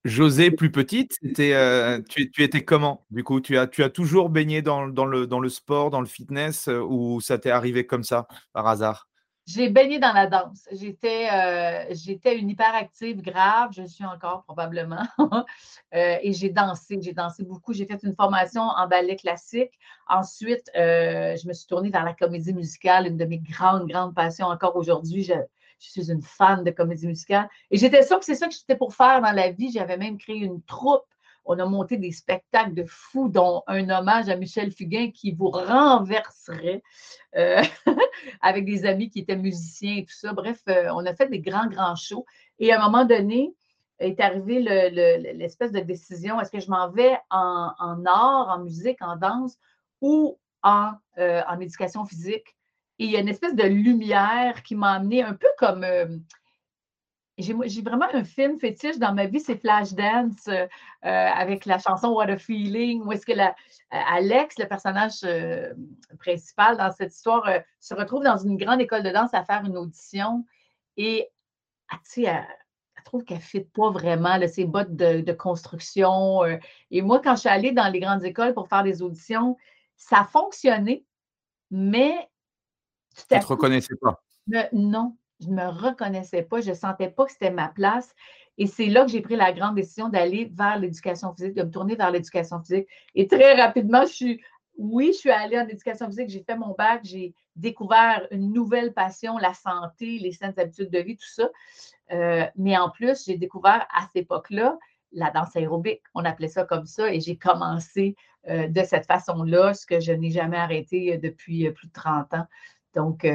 José, 0.04 0.50
plus 0.50 0.70
petite, 0.70 1.18
euh, 1.38 2.00
tu, 2.08 2.42
étais 2.42 2.64
comment? 2.64 3.04
Du 3.10 3.24
coup, 3.24 3.40
tu 3.40 3.58
as, 3.58 3.66
tu 3.66 3.82
as 3.82 3.90
toujours 3.90 4.30
baigné 4.30 4.62
dans, 4.62 4.86
le, 4.86 5.26
dans 5.26 5.40
le 5.40 5.48
sport, 5.48 5.90
dans 5.90 6.00
le 6.00 6.06
fitness, 6.06 6.68
euh, 6.68 6.80
ou 6.80 7.20
ça 7.20 7.38
t'est 7.38 7.50
arrivé 7.50 7.84
comme 7.86 8.04
ça, 8.04 8.26
par 8.52 8.66
hasard? 8.66 9.08
J'ai 9.48 9.70
baigné 9.70 9.98
dans 9.98 10.12
la 10.12 10.26
danse. 10.26 10.68
J'étais, 10.72 11.26
euh, 11.32 11.86
j'étais 11.92 12.36
une 12.36 12.50
hyperactive 12.50 13.22
grave, 13.22 13.70
je 13.72 13.82
suis 13.84 14.04
encore 14.04 14.44
probablement. 14.44 15.06
et 15.92 16.34
j'ai 16.34 16.50
dansé, 16.50 16.98
j'ai 17.00 17.14
dansé 17.14 17.44
beaucoup. 17.44 17.72
J'ai 17.72 17.86
fait 17.86 17.98
une 18.02 18.14
formation 18.14 18.60
en 18.60 18.86
ballet 18.86 19.16
classique. 19.16 19.72
Ensuite, 20.06 20.70
je 20.74 21.48
me 21.48 21.54
suis 21.54 21.66
tournée 21.66 21.88
vers 21.88 22.04
la 22.04 22.12
comédie 22.12 22.52
musicale, 22.52 23.06
une 23.06 23.16
de 23.16 23.24
mes 23.24 23.38
grandes, 23.38 23.88
grandes 23.88 24.14
passions 24.14 24.48
encore 24.48 24.76
aujourd'hui. 24.76 25.22
Je, 25.22 25.32
je 25.80 25.90
suis 25.90 26.10
une 26.10 26.22
fan 26.22 26.64
de 26.64 26.70
comédie 26.70 27.06
musicale. 27.06 27.48
Et 27.70 27.78
j'étais 27.78 28.02
sûre 28.02 28.18
que 28.18 28.24
c'est 28.24 28.34
ça 28.34 28.48
que 28.48 28.54
j'étais 28.54 28.76
pour 28.76 28.94
faire 28.94 29.22
dans 29.22 29.32
la 29.32 29.50
vie. 29.50 29.70
J'avais 29.72 29.96
même 29.96 30.18
créé 30.18 30.36
une 30.36 30.62
troupe. 30.62 31.04
On 31.50 31.58
a 31.58 31.64
monté 31.64 31.96
des 31.96 32.12
spectacles 32.12 32.74
de 32.74 32.84
fous, 32.84 33.30
dont 33.30 33.62
un 33.66 33.88
hommage 33.88 34.28
à 34.28 34.36
Michel 34.36 34.70
Fugain 34.70 35.10
qui 35.10 35.32
vous 35.32 35.48
renverserait 35.48 36.82
euh, 37.36 37.62
avec 38.42 38.66
des 38.66 38.84
amis 38.84 39.08
qui 39.08 39.20
étaient 39.20 39.34
musiciens 39.34 39.96
et 39.96 40.04
tout 40.04 40.14
ça. 40.14 40.34
Bref, 40.34 40.60
euh, 40.68 40.90
on 40.94 41.06
a 41.06 41.14
fait 41.14 41.28
des 41.28 41.40
grands, 41.40 41.66
grands 41.66 41.96
shows. 41.96 42.26
Et 42.58 42.70
à 42.70 42.78
un 42.78 42.84
moment 42.84 43.06
donné, 43.06 43.54
est 43.98 44.20
arrivée 44.20 44.60
l'espèce 45.34 45.72
de 45.72 45.80
décision, 45.80 46.38
est-ce 46.38 46.50
que 46.50 46.60
je 46.60 46.70
m'en 46.70 46.90
vais 46.90 47.18
en, 47.30 47.72
art, 48.04 48.48
en 48.50 48.58
musique, 48.58 49.00
en 49.00 49.16
danse 49.16 49.56
ou 50.02 50.38
en, 50.62 50.92
euh, 51.16 51.42
en 51.48 51.58
éducation 51.60 52.04
physique? 52.04 52.56
Et 52.98 53.04
il 53.04 53.10
y 53.10 53.16
a 53.16 53.20
une 53.20 53.28
espèce 53.28 53.54
de 53.54 53.64
lumière 53.64 54.62
qui 54.62 54.74
m'a 54.74 54.92
amené 54.92 55.22
un 55.22 55.34
peu 55.34 55.48
comme. 55.56 55.84
J'ai 57.38 57.82
vraiment 57.82 58.06
un 58.12 58.24
film 58.24 58.58
fétiche 58.58 58.98
dans 58.98 59.14
ma 59.14 59.26
vie, 59.26 59.40
c'est 59.40 59.56
Flashdance 59.56 60.48
euh, 60.48 60.66
avec 61.02 61.66
la 61.66 61.78
chanson 61.78 62.08
What 62.08 62.30
a 62.30 62.38
Feeling, 62.38 63.02
où 63.04 63.12
est-ce 63.12 63.24
que 63.24 63.32
la, 63.32 63.54
Alex, 63.90 64.58
le 64.58 64.66
personnage 64.66 65.20
euh, 65.24 65.72
principal 66.18 66.76
dans 66.76 66.90
cette 66.90 67.14
histoire, 67.14 67.48
se 67.80 67.94
retrouve 67.94 68.24
dans 68.24 68.36
une 68.36 68.56
grande 68.56 68.80
école 68.80 69.02
de 69.02 69.10
danse 69.10 69.32
à 69.32 69.44
faire 69.44 69.64
une 69.64 69.76
audition 69.76 70.44
et 70.96 71.28
ah, 71.90 71.96
tu 72.04 72.22
sais, 72.22 72.24
elle, 72.24 72.44
trouve 73.04 73.24
qu'elle 73.24 73.38
ne 73.38 73.42
fit 73.42 73.60
pas 73.60 73.90
vraiment 73.90 74.38
ses 74.46 74.66
bottes 74.66 74.94
de, 74.94 75.22
de 75.22 75.32
construction. 75.32 76.44
et 76.90 77.00
moi, 77.00 77.20
quand 77.24 77.36
je 77.36 77.40
suis 77.40 77.48
allée 77.48 77.72
dans 77.72 77.88
les 77.88 78.00
grandes 78.00 78.24
écoles 78.24 78.52
pour 78.52 78.68
faire 78.68 78.82
des 78.82 79.00
auditions, 79.00 79.56
ça 79.96 80.20
a 80.20 80.24
fonctionné, 80.24 81.06
mais 81.70 82.28
tu 83.14 83.34
ne 83.34 83.40
te 83.40 83.46
reconnaissais 83.46 83.96
pas? 84.00 84.22
non, 84.72 85.16
je 85.40 85.48
ne 85.48 85.54
me 85.54 85.68
reconnaissais 85.68 86.42
pas. 86.42 86.60
Je 86.60 86.70
ne 86.70 86.74
sentais 86.74 87.08
pas 87.08 87.26
que 87.26 87.32
c'était 87.32 87.50
ma 87.50 87.68
place. 87.68 88.14
Et 88.56 88.66
c'est 88.66 88.86
là 88.86 89.04
que 89.04 89.10
j'ai 89.10 89.20
pris 89.20 89.36
la 89.36 89.52
grande 89.52 89.76
décision 89.76 90.08
d'aller 90.08 90.50
vers 90.52 90.78
l'éducation 90.78 91.32
physique, 91.32 91.54
de 91.54 91.62
me 91.62 91.70
tourner 91.70 91.94
vers 91.94 92.10
l'éducation 92.10 92.60
physique. 92.60 92.88
Et 93.14 93.28
très 93.28 93.54
rapidement, 93.54 94.02
je 94.02 94.12
suis 94.12 94.40
oui, 94.78 95.10
je 95.12 95.18
suis 95.18 95.30
allée 95.30 95.58
en 95.58 95.66
éducation 95.66 96.06
physique, 96.06 96.30
j'ai 96.30 96.42
fait 96.44 96.56
mon 96.56 96.72
bac, 96.72 97.00
j'ai 97.02 97.34
découvert 97.56 98.26
une 98.30 98.52
nouvelle 98.52 98.94
passion, 98.94 99.36
la 99.36 99.52
santé, 99.52 100.18
les 100.20 100.30
saines 100.30 100.54
habitudes 100.56 100.90
de 100.90 101.00
vie, 101.00 101.16
tout 101.16 101.28
ça. 101.28 101.50
Euh, 102.12 102.46
mais 102.56 102.78
en 102.78 102.88
plus, 102.88 103.24
j'ai 103.26 103.36
découvert 103.36 103.86
à 103.92 104.02
cette 104.02 104.22
époque-là 104.22 104.78
la 105.12 105.30
danse 105.30 105.54
aérobique. 105.56 106.02
On 106.14 106.24
appelait 106.24 106.48
ça 106.48 106.64
comme 106.64 106.86
ça 106.86 107.12
et 107.12 107.20
j'ai 107.20 107.36
commencé 107.36 108.14
euh, 108.48 108.68
de 108.68 108.82
cette 108.84 109.06
façon-là, 109.06 109.74
ce 109.74 109.84
que 109.84 109.98
je 109.98 110.12
n'ai 110.12 110.30
jamais 110.30 110.56
arrêté 110.58 111.14
euh, 111.14 111.18
depuis 111.18 111.68
plus 111.72 111.88
de 111.88 111.92
30 111.92 112.34
ans. 112.34 112.46
Donc, 112.94 113.26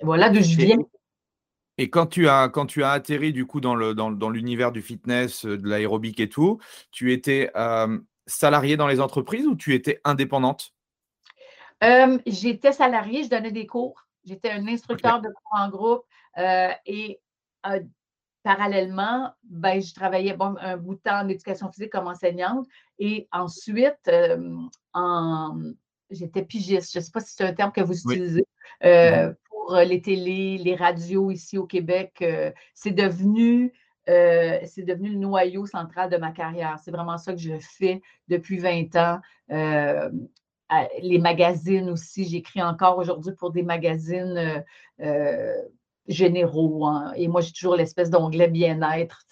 voilà 0.00 0.30
d'où 0.30 0.40
je 0.40 0.56
viens. 0.56 0.78
Et 1.78 1.90
quand 1.90 2.06
tu 2.06 2.28
as, 2.28 2.48
quand 2.48 2.66
tu 2.66 2.82
as 2.82 2.90
atterri 2.90 3.32
du 3.32 3.46
coup 3.46 3.60
dans, 3.60 3.76
le, 3.76 3.94
dans, 3.94 4.30
l'univers 4.30 4.72
du 4.72 4.82
fitness, 4.82 5.46
de 5.46 5.68
l'aérobic 5.68 6.18
et 6.20 6.28
tout, 6.28 6.58
tu 6.90 7.12
étais 7.12 7.50
salariée 8.26 8.76
dans 8.76 8.88
les 8.88 9.00
entreprises 9.00 9.46
ou 9.46 9.54
tu 9.54 9.74
étais 9.74 10.00
indépendante? 10.04 10.74
j'étais 12.26 12.72
salariée, 12.72 13.22
je 13.22 13.30
donnais 13.30 13.52
des 13.52 13.66
cours. 13.66 14.04
J'étais 14.24 14.50
un 14.50 14.66
instructeur 14.66 15.22
de 15.22 15.28
cours 15.28 15.60
en 15.60 15.68
groupe 15.70 16.04
et 16.86 17.20
parallèlement, 18.42 19.32
ben, 19.44 19.80
je 19.80 19.94
travaillais 19.94 20.34
bon, 20.34 20.56
un 20.60 20.76
bout 20.76 20.94
de 20.94 21.00
temps 21.00 21.20
en 21.20 21.28
éducation 21.28 21.70
physique 21.70 21.92
comme 21.92 22.08
enseignante 22.08 22.66
et 22.98 23.28
ensuite, 23.30 24.10
en, 24.94 25.56
j'étais 26.10 26.42
pigiste. 26.42 26.92
Je 26.92 26.98
ne 26.98 27.04
sais 27.04 27.10
pas 27.12 27.20
si 27.20 27.34
c'est 27.34 27.44
un 27.44 27.54
terme 27.54 27.72
que 27.72 27.82
vous 27.82 27.94
utilisez. 27.94 28.46
Pour 29.68 29.76
les 29.76 30.00
télés, 30.00 30.58
les 30.58 30.74
radios 30.74 31.30
ici 31.30 31.58
au 31.58 31.66
Québec, 31.66 32.24
c'est 32.74 32.92
devenu 32.92 33.72
c'est 34.06 34.84
devenu 34.86 35.10
le 35.10 35.18
noyau 35.18 35.66
central 35.66 36.08
de 36.08 36.16
ma 36.16 36.32
carrière. 36.32 36.78
C'est 36.82 36.90
vraiment 36.90 37.18
ça 37.18 37.34
que 37.34 37.38
je 37.38 37.58
fais 37.60 38.00
depuis 38.28 38.58
20 38.58 38.96
ans. 38.96 39.20
les 41.02 41.18
magazines 41.18 41.90
aussi, 41.90 42.24
j'écris 42.24 42.62
encore 42.62 42.96
aujourd'hui 42.96 43.34
pour 43.34 43.50
des 43.50 43.62
magazines 43.62 44.64
généraux. 46.08 46.86
Hein. 46.86 47.12
Et 47.16 47.28
moi, 47.28 47.40
j'ai 47.40 47.52
toujours 47.52 47.76
l'espèce 47.76 48.10
d'onglet 48.10 48.48
bien-être. 48.48 49.24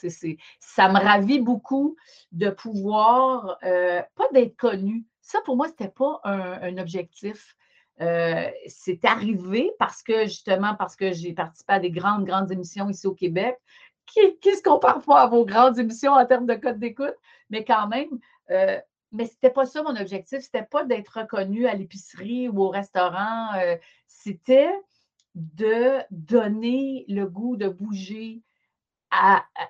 Ça 0.61 0.89
me 0.89 0.99
ravit 0.99 1.41
beaucoup 1.41 1.97
de 2.33 2.51
pouvoir, 2.51 3.59
euh, 3.65 4.03
pas 4.15 4.29
d'être 4.33 4.57
connu. 4.57 5.05
Ça, 5.21 5.41
pour 5.45 5.57
moi, 5.57 5.67
ce 5.67 5.73
n'était 5.73 5.93
pas 5.93 6.21
un, 6.25 6.79
objectif. 6.79 7.57
Euh, 8.01 8.51
c'est 8.67 9.05
arrivé 9.05 9.73
parce 9.79 10.03
que, 10.03 10.25
justement, 10.25 10.75
parce 10.75 10.97
que 10.97 11.13
j'ai 11.13 11.33
participé 11.33 11.73
à 11.73 11.81
des 11.81 11.91
grandes, 11.91 12.25
grandes 12.25 12.53
émissions 12.53 12.89
ici 12.89 13.07
au 13.07 13.15
Québec, 13.15 13.57
qui 14.07 14.21
ne 14.21 14.55
se 14.55 14.63
comparent 14.63 15.03
pas 15.03 15.23
à 15.23 15.27
vos 15.27 15.45
grandes 15.45 15.79
émissions 15.79 16.13
en 16.13 16.27
termes 16.27 16.47
de 16.47 16.55
code 16.55 16.79
d'écoute, 16.79 17.17
mais 17.51 17.65
quand 17.65 17.89
même, 17.89 18.09
euh, 18.51 18.79
mais 19.13 19.27
ce 19.27 19.33
n'était 19.33 19.51
pas 19.51 19.67
ça 19.67 19.83
mon 19.83 19.97
objectif. 19.97 20.41
Ce 20.41 20.47
n'était 20.47 20.67
pas 20.67 20.85
d'être 20.85 21.21
reconnu 21.21 21.67
à 21.67 21.75
l'épicerie 21.75 22.49
ou 22.49 22.61
au 22.63 22.69
restaurant. 22.69 23.51
c'était 24.07 24.73
de 25.35 25.99
donner 26.11 27.05
le 27.09 27.27
goût 27.27 27.57
de 27.57 27.69
bouger 27.69 28.43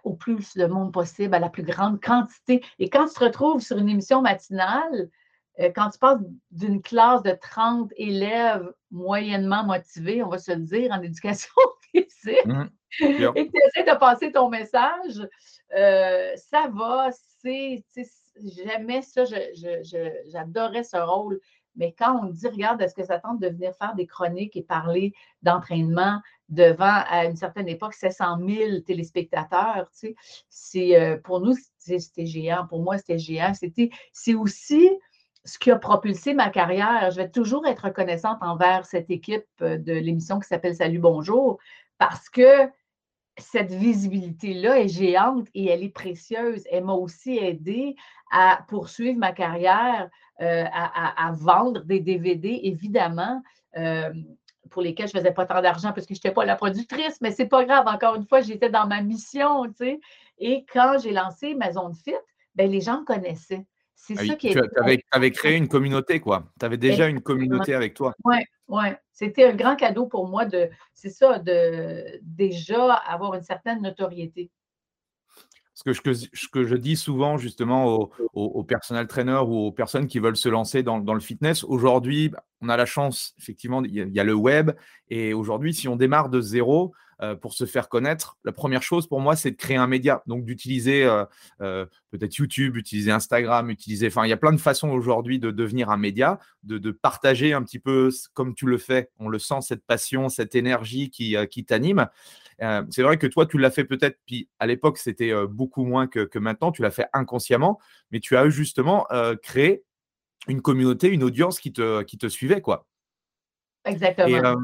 au 0.04 0.14
plus 0.14 0.56
de 0.56 0.66
monde 0.66 0.92
possible, 0.92 1.34
à 1.34 1.38
la 1.38 1.48
plus 1.48 1.62
grande 1.62 2.00
quantité. 2.00 2.64
Et 2.78 2.88
quand 2.88 3.06
tu 3.06 3.14
te 3.14 3.24
retrouves 3.24 3.60
sur 3.60 3.78
une 3.78 3.88
émission 3.88 4.22
matinale, 4.22 4.92
euh, 4.92 5.06
quand 5.74 5.90
tu 5.90 5.98
passes 5.98 6.20
d'une 6.50 6.82
classe 6.82 7.22
de 7.22 7.32
30 7.32 7.90
élèves 7.96 8.72
moyennement 8.90 9.64
motivés, 9.64 10.22
on 10.22 10.28
va 10.28 10.38
se 10.38 10.52
le 10.52 10.62
dire, 10.62 10.92
en 10.92 11.02
éducation 11.02 11.52
physique, 11.92 12.46
mmh. 12.46 12.64
et 13.00 13.46
que 13.46 13.52
tu 13.52 13.58
essaies 13.68 13.90
de 13.90 13.98
passer 13.98 14.32
ton 14.32 14.48
message, 14.48 15.26
euh, 15.76 16.32
ça 16.36 16.68
va, 16.72 17.10
c'est, 17.40 17.84
j'aimais 18.36 19.02
ça, 19.02 19.24
j'adorais 19.24 20.84
ce 20.84 20.96
rôle. 20.96 21.40
Mais 21.78 21.94
quand 21.98 22.20
on 22.22 22.30
dit, 22.30 22.48
regarde, 22.48 22.80
est-ce 22.80 22.94
que 22.94 23.04
ça 23.04 23.18
tente 23.18 23.38
de 23.38 23.48
venir 23.48 23.74
faire 23.76 23.94
des 23.94 24.06
chroniques 24.06 24.56
et 24.56 24.62
parler 24.62 25.12
d'entraînement 25.42 26.22
devant, 26.48 27.02
à 27.08 27.26
une 27.26 27.36
certaine 27.36 27.68
époque, 27.68 27.92
700 27.92 28.38
000 28.46 28.80
téléspectateurs, 28.80 29.90
tu 29.90 30.08
sais, 30.08 30.14
c'est, 30.48 30.98
euh, 30.98 31.18
pour 31.18 31.40
nous, 31.40 31.54
c'était 31.78 32.24
géant. 32.24 32.66
Pour 32.66 32.80
moi, 32.80 32.96
c'était 32.96 33.18
géant. 33.18 33.52
C'était, 33.52 33.90
c'est 34.12 34.34
aussi 34.34 34.88
ce 35.46 35.58
qui 35.58 35.70
a 35.70 35.76
propulsé 35.76 36.34
ma 36.34 36.50
carrière. 36.50 37.10
Je 37.10 37.16
vais 37.16 37.30
toujours 37.30 37.66
être 37.66 37.84
reconnaissante 37.86 38.38
envers 38.40 38.84
cette 38.84 39.10
équipe 39.10 39.46
euh, 39.62 39.78
de 39.78 39.92
l'émission 39.92 40.38
qui 40.40 40.48
s'appelle 40.48 40.74
Salut, 40.74 40.98
bonjour, 40.98 41.58
parce 41.98 42.28
que 42.28 42.68
cette 43.38 43.70
visibilité-là 43.70 44.80
est 44.80 44.88
géante 44.88 45.46
et 45.54 45.66
elle 45.66 45.82
est 45.82 45.90
précieuse. 45.90 46.64
Elle 46.70 46.84
m'a 46.84 46.94
aussi 46.94 47.38
aidé 47.38 47.94
à 48.32 48.64
poursuivre 48.68 49.18
ma 49.18 49.32
carrière, 49.32 50.08
euh, 50.40 50.64
à, 50.72 51.32
vendre 51.32 51.82
des 51.82 52.00
DVD, 52.00 52.60
évidemment, 52.64 53.42
euh, 53.76 54.12
pour 54.70 54.82
lesquels 54.82 55.08
je 55.08 55.16
ne 55.16 55.20
faisais 55.20 55.32
pas 55.32 55.46
tant 55.46 55.60
d'argent 55.60 55.92
parce 55.92 56.06
que 56.06 56.14
je 56.14 56.18
n'étais 56.18 56.32
pas 56.32 56.44
la 56.44 56.56
productrice, 56.56 57.20
mais 57.20 57.30
ce 57.30 57.42
n'est 57.42 57.48
pas 57.48 57.64
grave. 57.64 57.86
Encore 57.86 58.16
une 58.16 58.26
fois, 58.26 58.40
j'étais 58.40 58.70
dans 58.70 58.86
ma 58.86 59.02
mission, 59.02 59.66
tu 59.66 59.74
sais. 59.76 60.00
Et 60.38 60.64
quand 60.72 60.98
j'ai 61.02 61.12
lancé 61.12 61.54
Maison 61.54 61.90
de 61.90 61.96
Fit, 61.96 62.14
ben, 62.54 62.70
les 62.70 62.80
gens 62.80 63.00
me 63.00 63.04
connaissaient. 63.04 63.66
C'est 63.96 64.14
ah 64.18 64.24
ça 64.24 64.36
qui 64.36 64.48
est. 64.48 64.52
Tu 64.52 64.60
avais, 65.10 65.30
créé 65.32 65.56
une 65.56 65.68
communauté, 65.68 66.20
quoi. 66.20 66.52
Tu 66.60 66.64
avais 66.64 66.76
déjà 66.76 67.08
une 67.08 67.20
communauté 67.22 67.74
avec 67.74 67.94
toi. 67.94 68.14
Oui, 68.24 68.36
oui. 68.68 68.86
C'était 69.12 69.44
un 69.44 69.54
grand 69.54 69.74
cadeau 69.74 70.06
pour 70.06 70.28
moi 70.28 70.44
de, 70.44 70.68
c'est 70.94 71.10
ça, 71.10 71.38
de 71.38 72.20
déjà 72.22 72.92
avoir 72.92 73.34
une 73.34 73.42
certaine 73.42 73.82
notoriété 73.82 74.50
ce 75.76 75.82
que, 75.82 75.92
je, 75.92 76.48
que 76.48 76.64
je 76.64 76.74
dis 76.74 76.96
souvent 76.96 77.36
justement 77.36 77.86
aux, 77.86 78.10
aux, 78.32 78.64
personnel 78.64 79.06
trainers 79.06 79.46
ou 79.46 79.66
aux 79.66 79.72
personnes 79.72 80.06
qui 80.06 80.18
veulent 80.18 80.36
se 80.36 80.48
lancer 80.48 80.82
dans, 80.82 80.98
le 80.98 81.20
fitness, 81.20 81.64
aujourd'hui, 81.64 82.30
bah, 82.30 82.44
on 82.62 82.70
a 82.70 82.76
la 82.78 82.86
chance, 82.86 83.34
effectivement, 83.38 83.84
il 83.84 83.92
y, 83.92 84.20
a, 84.20 84.24
le 84.24 84.34
web. 84.34 84.72
Et 85.10 85.34
aujourd'hui, 85.34 85.74
si 85.74 85.86
on 85.86 85.96
démarre 85.96 86.30
de 86.30 86.40
zéro 86.40 86.94
pour 87.40 87.54
se 87.54 87.64
faire 87.64 87.88
connaître, 87.88 88.36
la 88.44 88.52
première 88.52 88.82
chose 88.82 89.06
pour 89.06 89.20
moi, 89.20 89.36
c'est 89.36 89.50
de 89.50 89.56
créer 89.56 89.76
un 89.76 89.86
média. 89.86 90.22
Donc 90.26 90.44
d'utiliser 90.44 91.04
euh, 91.04 91.24
euh, 91.60 91.86
peut-être 92.10 92.34
YouTube, 92.36 92.76
utiliser 92.76 93.10
Instagram, 93.10 93.70
utiliser. 93.70 94.08
Enfin, 94.08 94.26
il 94.26 94.30
y 94.30 94.32
a 94.32 94.36
plein 94.36 94.52
de 94.52 94.60
façons 94.60 94.90
aujourd'hui 94.90 95.38
de 95.38 95.50
devenir 95.50 95.90
un 95.90 95.96
média, 95.96 96.38
de, 96.62 96.78
de, 96.78 96.90
partager 96.90 97.52
un 97.52 97.62
petit 97.62 97.78
peu 97.78 98.10
comme 98.34 98.54
tu 98.54 98.66
le 98.66 98.78
fais. 98.78 99.10
On 99.18 99.28
le 99.28 99.38
sent, 99.38 99.62
cette 99.62 99.84
passion, 99.84 100.28
cette 100.28 100.54
énergie 100.54 101.10
qui, 101.10 101.36
qui 101.50 101.64
t'anime. 101.64 102.08
Euh, 102.62 102.82
c'est 102.90 103.02
vrai 103.02 103.18
que 103.18 103.26
toi, 103.26 103.46
tu 103.46 103.58
l'as 103.58 103.70
fait 103.70 103.84
peut-être, 103.84 104.18
puis 104.26 104.48
à 104.58 104.66
l'époque, 104.66 104.98
c'était 104.98 105.30
euh, 105.30 105.46
beaucoup 105.46 105.84
moins 105.84 106.06
que, 106.06 106.38
maintenant, 106.38 106.72
tu 106.72 106.82
l'as 106.82 106.90
fait 106.90 107.06
inconsciemment, 107.12 107.78
mais 108.10 108.20
tu 108.20 108.36
as 108.36 108.48
justement 108.48 109.06
euh, 109.10 109.36
créé 109.36 109.84
une 110.48 110.62
communauté, 110.62 111.08
une 111.08 111.22
audience 111.22 111.60
qui 111.60 111.72
te, 111.72 112.02
qui 112.02 112.18
te 112.18 112.28
suivait, 112.28 112.60
quoi. 112.60 112.86
Exactement. 113.84 114.56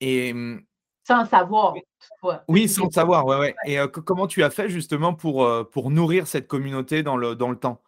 Et, 0.00 0.32
mmh, 0.32 0.62
sans 1.08 1.24
savoir. 1.24 1.74
Oui, 2.48 2.68
sans 2.68 2.90
savoir, 2.90 3.24
ouais, 3.24 3.38
ouais. 3.38 3.54
Et 3.64 3.78
comment 4.04 4.26
tu 4.26 4.42
as 4.44 4.50
fait 4.50 4.68
justement 4.68 5.14
pour, 5.14 5.48
pour 5.70 5.90
nourrir 5.90 6.26
cette 6.26 6.46
communauté 6.46 7.02
dans 7.02 7.16
le, 7.16 7.34
dans 7.34 7.50
le 7.50 7.56
temps? 7.56 7.80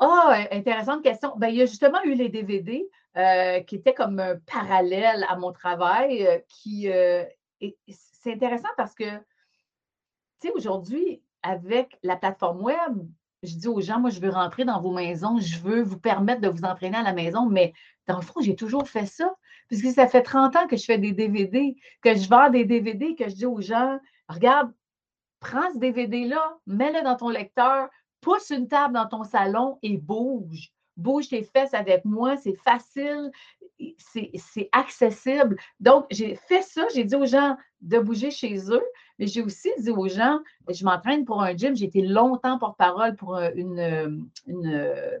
Oh, 0.00 0.30
intéressante 0.50 1.02
question. 1.02 1.32
Ben, 1.36 1.48
il 1.48 1.56
y 1.56 1.62
a 1.62 1.66
justement 1.66 2.02
eu 2.02 2.14
les 2.14 2.28
DVD 2.28 2.88
qui 3.66 3.76
étaient 3.76 3.94
comme 3.94 4.18
un 4.18 4.36
parallèle 4.52 5.24
à 5.28 5.36
mon 5.36 5.52
travail, 5.52 6.42
qui 6.48 6.88
c'est 7.88 8.32
intéressant 8.32 8.68
parce 8.76 8.94
que, 8.94 9.04
tu 10.40 10.48
sais, 10.48 10.52
aujourd'hui, 10.52 11.22
avec 11.42 11.96
la 12.02 12.16
plateforme 12.16 12.62
web, 12.62 12.98
je 13.44 13.54
dis 13.54 13.68
aux 13.68 13.80
gens, 13.80 14.00
moi, 14.00 14.10
je 14.10 14.18
veux 14.18 14.30
rentrer 14.30 14.64
dans 14.64 14.80
vos 14.80 14.92
maisons, 14.92 15.38
je 15.38 15.60
veux 15.60 15.82
vous 15.82 15.98
permettre 15.98 16.40
de 16.40 16.48
vous 16.48 16.64
entraîner 16.64 16.96
à 16.96 17.02
la 17.02 17.12
maison, 17.12 17.46
mais 17.46 17.72
dans 18.06 18.16
le 18.16 18.22
fond, 18.22 18.40
j'ai 18.40 18.56
toujours 18.56 18.88
fait 18.88 19.06
ça, 19.06 19.34
puisque 19.68 19.90
ça 19.90 20.06
fait 20.06 20.22
30 20.22 20.56
ans 20.56 20.66
que 20.66 20.76
je 20.76 20.84
fais 20.84 20.98
des 20.98 21.12
DVD, 21.12 21.76
que 22.02 22.14
je 22.14 22.28
vends 22.28 22.50
des 22.50 22.64
DVD, 22.64 23.14
que 23.14 23.28
je 23.28 23.34
dis 23.34 23.46
aux 23.46 23.60
gens, 23.60 23.98
regarde, 24.28 24.72
prends 25.40 25.72
ce 25.72 25.78
DVD-là, 25.78 26.58
mets-le 26.66 27.02
dans 27.02 27.16
ton 27.16 27.28
lecteur, 27.28 27.88
pousse 28.20 28.50
une 28.50 28.68
table 28.68 28.94
dans 28.94 29.06
ton 29.06 29.24
salon 29.24 29.78
et 29.82 29.96
bouge. 29.96 30.70
Bouge 30.96 31.28
tes 31.28 31.42
fesses 31.42 31.74
avec 31.74 32.04
moi, 32.04 32.36
c'est 32.36 32.56
facile 32.64 33.30
c'est 33.98 34.68
accessible. 34.72 35.56
Donc, 35.80 36.06
j'ai 36.10 36.36
fait 36.36 36.62
ça, 36.62 36.86
j'ai 36.94 37.04
dit 37.04 37.14
aux 37.14 37.26
gens 37.26 37.56
de 37.82 37.98
bouger 37.98 38.30
chez 38.30 38.56
eux, 38.70 38.84
mais 39.18 39.26
j'ai 39.26 39.42
aussi 39.42 39.70
dit 39.78 39.90
aux 39.90 40.08
gens, 40.08 40.40
je 40.68 40.84
m'entraîne 40.84 41.24
pour 41.24 41.42
un 41.42 41.56
gym, 41.56 41.76
j'ai 41.76 41.86
été 41.86 42.02
longtemps 42.02 42.58
porte-parole 42.58 43.16
pour 43.16 43.36
euh, 43.36 43.50
une, 43.54 43.78
euh, 43.78 44.08
euh, 44.48 45.18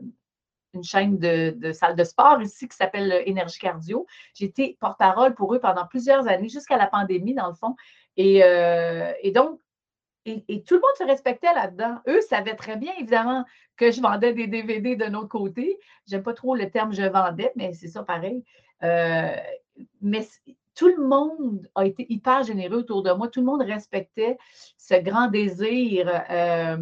une, 0.76 0.84
chaîne 0.84 1.18
de, 1.18 1.54
de 1.56 1.72
salle 1.72 1.96
de 1.96 2.04
sport 2.04 2.40
ici 2.40 2.68
qui 2.68 2.76
s'appelle 2.76 3.22
Énergie 3.26 3.58
Cardio. 3.58 4.06
J'ai 4.34 4.46
été 4.46 4.76
porte-parole 4.80 5.34
pour 5.34 5.54
eux 5.54 5.58
pendant 5.58 5.86
plusieurs 5.86 6.28
années, 6.28 6.48
jusqu'à 6.48 6.76
la 6.76 6.86
pandémie, 6.86 7.34
dans 7.34 7.48
le 7.48 7.54
fond. 7.54 7.74
Et, 8.16 8.38
et 9.22 9.30
donc, 9.32 9.60
et, 10.26 10.62
tout 10.64 10.74
le 10.74 10.80
monde 10.80 10.96
se 10.98 11.04
respectait 11.04 11.52
là-dedans. 11.54 12.00
Eux 12.08 12.20
savaient 12.22 12.56
très 12.56 12.76
bien, 12.76 12.92
évidemment, 12.98 13.44
que 13.76 13.90
je 13.90 14.00
vendais 14.00 14.32
des 14.32 14.46
DVD 14.46 14.96
de 14.96 15.06
notre 15.06 15.28
côté. 15.28 15.78
J'aime 16.06 16.22
pas 16.22 16.34
trop 16.34 16.54
le 16.54 16.68
terme 16.70 16.92
je 16.92 17.02
vendais, 17.02 17.52
mais 17.56 17.72
c'est 17.72 17.88
ça 17.88 18.02
pareil. 18.02 18.42
Euh, 18.82 19.36
mais 20.00 20.26
tout 20.76 20.88
le 20.88 21.02
monde 21.02 21.66
a 21.74 21.86
été 21.86 22.06
hyper 22.12 22.44
généreux 22.44 22.80
autour 22.80 23.02
de 23.02 23.10
moi. 23.10 23.28
Tout 23.28 23.40
le 23.40 23.46
monde 23.46 23.62
respectait 23.62 24.36
ce 24.76 24.94
grand 24.94 25.28
désir, 25.28 26.06
euh, 26.30 26.76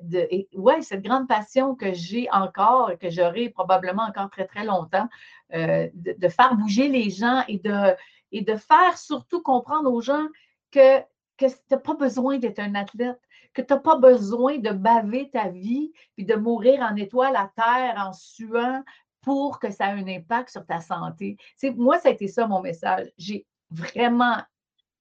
de, 0.00 0.46
ouais, 0.56 0.80
cette 0.82 1.02
grande 1.02 1.26
passion 1.26 1.74
que 1.74 1.92
j'ai 1.92 2.28
encore 2.30 2.92
et 2.92 2.96
que 2.96 3.10
j'aurai 3.10 3.50
probablement 3.50 4.04
encore 4.04 4.30
très, 4.30 4.46
très 4.46 4.64
longtemps, 4.64 5.08
euh, 5.52 5.88
de, 5.94 6.28
faire 6.28 6.54
bouger 6.54 6.88
les 6.88 7.10
gens 7.10 7.42
et 7.48 7.58
de, 7.58 7.94
et 8.30 8.42
de 8.42 8.54
faire 8.54 8.96
surtout 8.96 9.42
comprendre 9.42 9.92
aux 9.92 10.00
gens 10.00 10.26
que, 10.70 11.00
que 11.36 11.46
tu 11.46 11.54
n'as 11.72 11.78
pas 11.78 11.94
besoin 11.94 12.38
d'être 12.38 12.60
un 12.60 12.76
athlète, 12.76 13.20
que 13.52 13.62
tu 13.62 13.72
n'as 13.72 13.80
pas 13.80 13.96
besoin 13.96 14.58
de 14.58 14.70
baver 14.70 15.28
ta 15.30 15.48
vie 15.48 15.92
puis 16.14 16.24
de 16.24 16.36
mourir 16.36 16.80
en 16.80 16.94
étoile 16.94 17.34
à 17.34 17.50
terre 17.56 17.94
en 17.96 18.12
suant 18.12 18.84
pour 19.24 19.58
que 19.58 19.70
ça 19.70 19.88
ait 19.88 20.00
un 20.00 20.08
impact 20.08 20.50
sur 20.50 20.64
ta 20.66 20.80
santé. 20.80 21.36
moi, 21.76 21.98
ça 21.98 22.08
a 22.08 22.12
été 22.12 22.28
ça 22.28 22.46
mon 22.46 22.60
message. 22.60 23.08
J'ai 23.18 23.46
vraiment, 23.70 24.36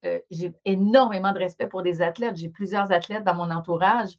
euh, 0.05 0.19
j'ai 0.31 0.53
énormément 0.65 1.33
de 1.33 1.39
respect 1.39 1.67
pour 1.67 1.83
des 1.83 2.01
athlètes. 2.01 2.37
J'ai 2.37 2.49
plusieurs 2.49 2.91
athlètes 2.91 3.23
dans 3.23 3.35
mon 3.35 3.51
entourage, 3.51 4.11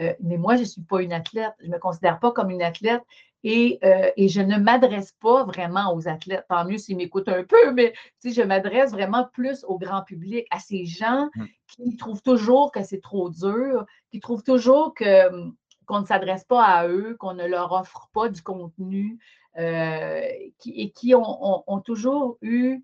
euh, 0.00 0.14
mais 0.20 0.38
moi, 0.38 0.56
je 0.56 0.62
ne 0.62 0.66
suis 0.66 0.82
pas 0.82 1.02
une 1.02 1.12
athlète. 1.12 1.52
Je 1.60 1.66
ne 1.66 1.72
me 1.72 1.78
considère 1.78 2.18
pas 2.18 2.32
comme 2.32 2.50
une 2.50 2.62
athlète. 2.62 3.02
Et, 3.44 3.80
euh, 3.82 4.10
et 4.16 4.28
je 4.28 4.40
ne 4.40 4.56
m'adresse 4.56 5.16
pas 5.20 5.42
vraiment 5.44 5.92
aux 5.94 6.06
athlètes. 6.06 6.46
Tant 6.48 6.64
mieux 6.64 6.78
s'ils 6.78 6.96
m'écoutent 6.96 7.28
un 7.28 7.42
peu, 7.42 7.72
mais 7.72 7.92
je 8.24 8.40
m'adresse 8.42 8.92
vraiment 8.92 9.28
plus 9.32 9.64
au 9.64 9.78
grand 9.78 10.02
public, 10.02 10.46
à 10.52 10.60
ces 10.60 10.86
gens 10.86 11.28
mmh. 11.34 11.44
qui 11.66 11.96
trouvent 11.96 12.22
toujours 12.22 12.70
que 12.70 12.84
c'est 12.84 13.00
trop 13.00 13.30
dur, 13.30 13.84
qui 14.12 14.20
trouvent 14.20 14.44
toujours 14.44 14.94
que, 14.94 15.28
hum, 15.28 15.56
qu'on 15.86 16.00
ne 16.02 16.06
s'adresse 16.06 16.44
pas 16.44 16.62
à 16.62 16.86
eux, 16.86 17.16
qu'on 17.18 17.34
ne 17.34 17.46
leur 17.46 17.72
offre 17.72 18.08
pas 18.12 18.28
du 18.28 18.42
contenu, 18.42 19.18
qui, 19.56 20.70
et 20.70 20.90
qui 20.90 21.14
ont, 21.14 21.80
toujours 21.84 22.38
eu 22.42 22.82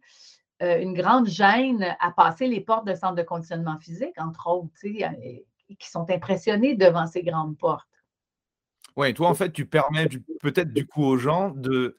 euh, 0.63 0.81
une 0.81 0.95
grande 0.95 1.29
gêne 1.29 1.97
à 2.01 2.11
passer 2.11 2.49
les 2.49 2.61
portes 2.61 2.87
de 2.87 2.95
centre 2.95 3.15
de 3.15 3.23
conditionnement 3.23 3.79
physique, 3.79 4.19
entre 4.19 4.49
autres, 4.49 4.73
et 4.85 5.47
qui 5.79 5.89
sont 5.89 6.11
impressionnés 6.11 6.75
devant 6.75 7.07
ces 7.07 7.23
grandes 7.23 7.57
portes. 7.57 7.89
Oui, 8.97 9.15
toi, 9.15 9.29
en 9.29 9.35
fait, 9.35 9.53
tu 9.53 9.65
permets 9.65 10.09
peut-être 10.43 10.73
du 10.73 10.85
coup 10.85 11.05
aux 11.05 11.19
gens 11.19 11.51
de, 11.51 11.97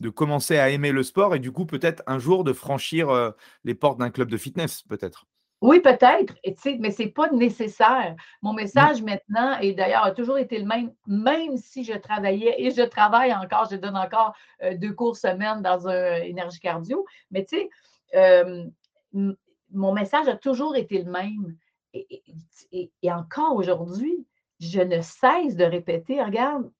de 0.00 0.08
commencer 0.08 0.58
à 0.58 0.70
aimer 0.70 0.90
le 0.90 1.04
sport 1.04 1.36
et 1.36 1.38
du 1.38 1.52
coup, 1.52 1.66
peut-être 1.66 2.02
un 2.08 2.18
jour 2.18 2.42
de 2.42 2.52
franchir 2.52 3.10
euh, 3.10 3.30
les 3.62 3.76
portes 3.76 3.98
d'un 3.98 4.10
club 4.10 4.28
de 4.28 4.36
fitness, 4.36 4.82
peut-être. 4.82 5.26
Oui, 5.62 5.78
peut-être, 5.78 6.34
mais 6.80 6.90
ce 6.90 7.02
n'est 7.02 7.08
pas 7.08 7.30
nécessaire. 7.30 8.16
Mon 8.42 8.52
message 8.52 9.00
maintenant, 9.00 9.56
et 9.60 9.72
d'ailleurs, 9.74 10.02
a 10.02 10.10
toujours 10.10 10.36
été 10.36 10.58
le 10.58 10.64
même, 10.64 10.92
même 11.06 11.56
si 11.56 11.84
je 11.84 11.92
travaillais 11.92 12.56
et 12.58 12.72
je 12.72 12.82
travaille 12.82 13.32
encore, 13.32 13.68
je 13.70 13.76
donne 13.76 13.96
encore 13.96 14.34
euh, 14.64 14.76
deux 14.76 14.92
cours 14.92 15.16
semaine 15.16 15.62
dans 15.62 15.86
un 15.86 16.16
énergie 16.16 16.58
cardio, 16.58 17.06
mais 17.30 17.44
tu 17.44 17.58
sais, 17.58 17.70
euh, 18.16 18.64
mon 19.12 19.92
message 19.92 20.26
a 20.26 20.36
toujours 20.36 20.74
été 20.74 21.00
le 21.00 21.10
même. 21.12 21.56
Et, 21.92 23.12
encore 23.12 23.54
aujourd'hui, 23.54 24.26
je 24.58 24.80
ne 24.80 25.00
cesse 25.00 25.54
de 25.54 25.64
répéter, 25.64 26.20
regarde, 26.20 26.72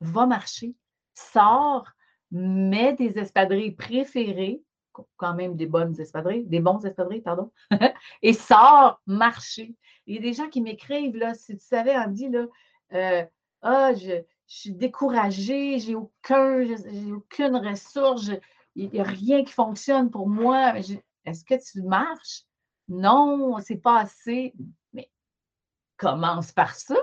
va 0.00 0.24
marcher, 0.24 0.74
sors, 1.14 1.86
mets 2.30 2.94
des 2.94 3.18
espadrilles 3.18 3.72
préférées, 3.72 4.62
quand 5.16 5.34
même 5.34 5.56
des 5.56 5.66
bonnes 5.66 5.98
espadrilles, 6.00 6.46
des 6.46 6.60
bons 6.60 6.84
espadrilles, 6.84 7.22
pardon, 7.22 7.50
et 8.22 8.32
sors 8.32 9.00
marcher. 9.06 9.74
Il 10.06 10.14
y 10.14 10.18
a 10.18 10.22
des 10.22 10.32
gens 10.32 10.48
qui 10.48 10.60
m'écrivent, 10.60 11.16
là, 11.16 11.34
si 11.34 11.56
tu 11.56 11.64
savais, 11.64 11.96
Andy, 11.96 12.28
là, 12.28 12.46
euh, 12.92 13.24
ah, 13.62 13.94
je, 13.94 14.22
suis 14.46 14.72
découragée, 14.72 15.80
j'ai 15.80 15.96
aucun, 15.96 16.64
j'ai 16.64 17.12
aucune 17.12 17.56
ressource, 17.56 18.30
il 18.76 18.90
n'y 18.90 19.00
a 19.00 19.04
rien 19.04 19.44
qui 19.44 19.52
fonctionne 19.52 20.10
pour 20.10 20.28
moi. 20.28 20.74
Est-ce 21.24 21.44
que 21.44 21.54
tu 21.54 21.82
marches? 21.82 22.44
Non, 22.88 23.58
c'est 23.60 23.78
pas 23.78 24.00
assez. 24.00 24.54
Mais 24.92 25.10
commence 25.96 26.52
par 26.52 26.74
ça. 26.74 26.96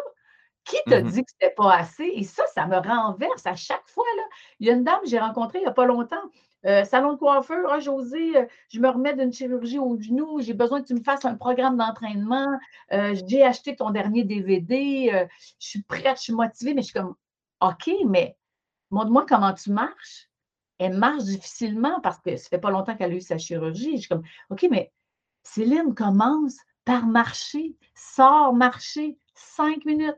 Qui 0.63 0.77
t'a 0.85 1.01
mmh 1.01 1.09
dit 1.09 1.25
que 1.25 1.31
c'était 1.31 1.53
pas 1.53 1.73
assez? 1.73 2.05
Et 2.05 2.23
ça, 2.23 2.45
ça 2.53 2.65
me 2.67 2.77
renverse 2.77 3.45
à 3.45 3.55
chaque 3.55 3.87
fois. 3.89 4.05
Là. 4.15 4.23
Il 4.59 4.67
y 4.67 4.69
a 4.69 4.73
une 4.73 4.85
dame 4.85 5.01
que 5.01 5.09
j'ai 5.09 5.19
rencontrée 5.19 5.57
il 5.59 5.63
n'y 5.63 5.67
a 5.67 5.73
pas 5.73 5.85
longtemps. 5.85 6.23
Euh, 6.65 6.85
salon 6.85 7.13
de 7.13 7.17
coiffeur, 7.17 7.69
ah, 7.69 7.79
José, 7.79 8.37
euh, 8.37 8.45
je 8.69 8.79
me 8.79 8.89
remets 8.89 9.13
d'une 9.15 9.33
chirurgie 9.33 9.79
au 9.79 9.99
genou, 9.99 10.39
j'ai 10.39 10.53
besoin 10.53 10.81
que 10.81 10.87
tu 10.87 10.93
me 10.93 11.03
fasses 11.03 11.25
un 11.25 11.35
programme 11.35 11.77
d'entraînement. 11.77 12.57
Euh, 12.93 13.15
j'ai 13.27 13.43
acheté 13.43 13.75
ton 13.75 13.89
dernier 13.89 14.23
DVD, 14.23 15.27
je 15.59 15.67
suis 15.67 15.81
prête, 15.83 16.17
je 16.17 16.23
suis 16.23 16.33
motivée, 16.33 16.73
mais 16.73 16.81
je 16.81 16.87
suis 16.87 16.99
comme 16.99 17.15
OK, 17.59 17.91
mais 18.07 18.37
montre-moi 18.91 19.25
comment 19.27 19.53
tu 19.53 19.71
marches. 19.71 20.29
Elle 20.79 20.97
marche 20.97 21.23
difficilement 21.23 21.99
parce 22.01 22.19
que 22.19 22.35
ça 22.37 22.49
fait 22.49 22.59
pas 22.59 22.71
longtemps 22.71 22.95
qu'elle 22.95 23.11
a 23.11 23.15
eu 23.15 23.21
sa 23.21 23.37
chirurgie. 23.37 23.95
Je 23.95 24.01
suis 24.01 24.09
comme 24.09 24.23
OK, 24.49 24.65
mais 24.71 24.91
Céline 25.43 25.93
commence 25.93 26.57
par 26.85 27.05
marcher, 27.05 27.75
sort 27.95 28.53
marcher 28.53 29.17
cinq 29.35 29.85
minutes. 29.85 30.17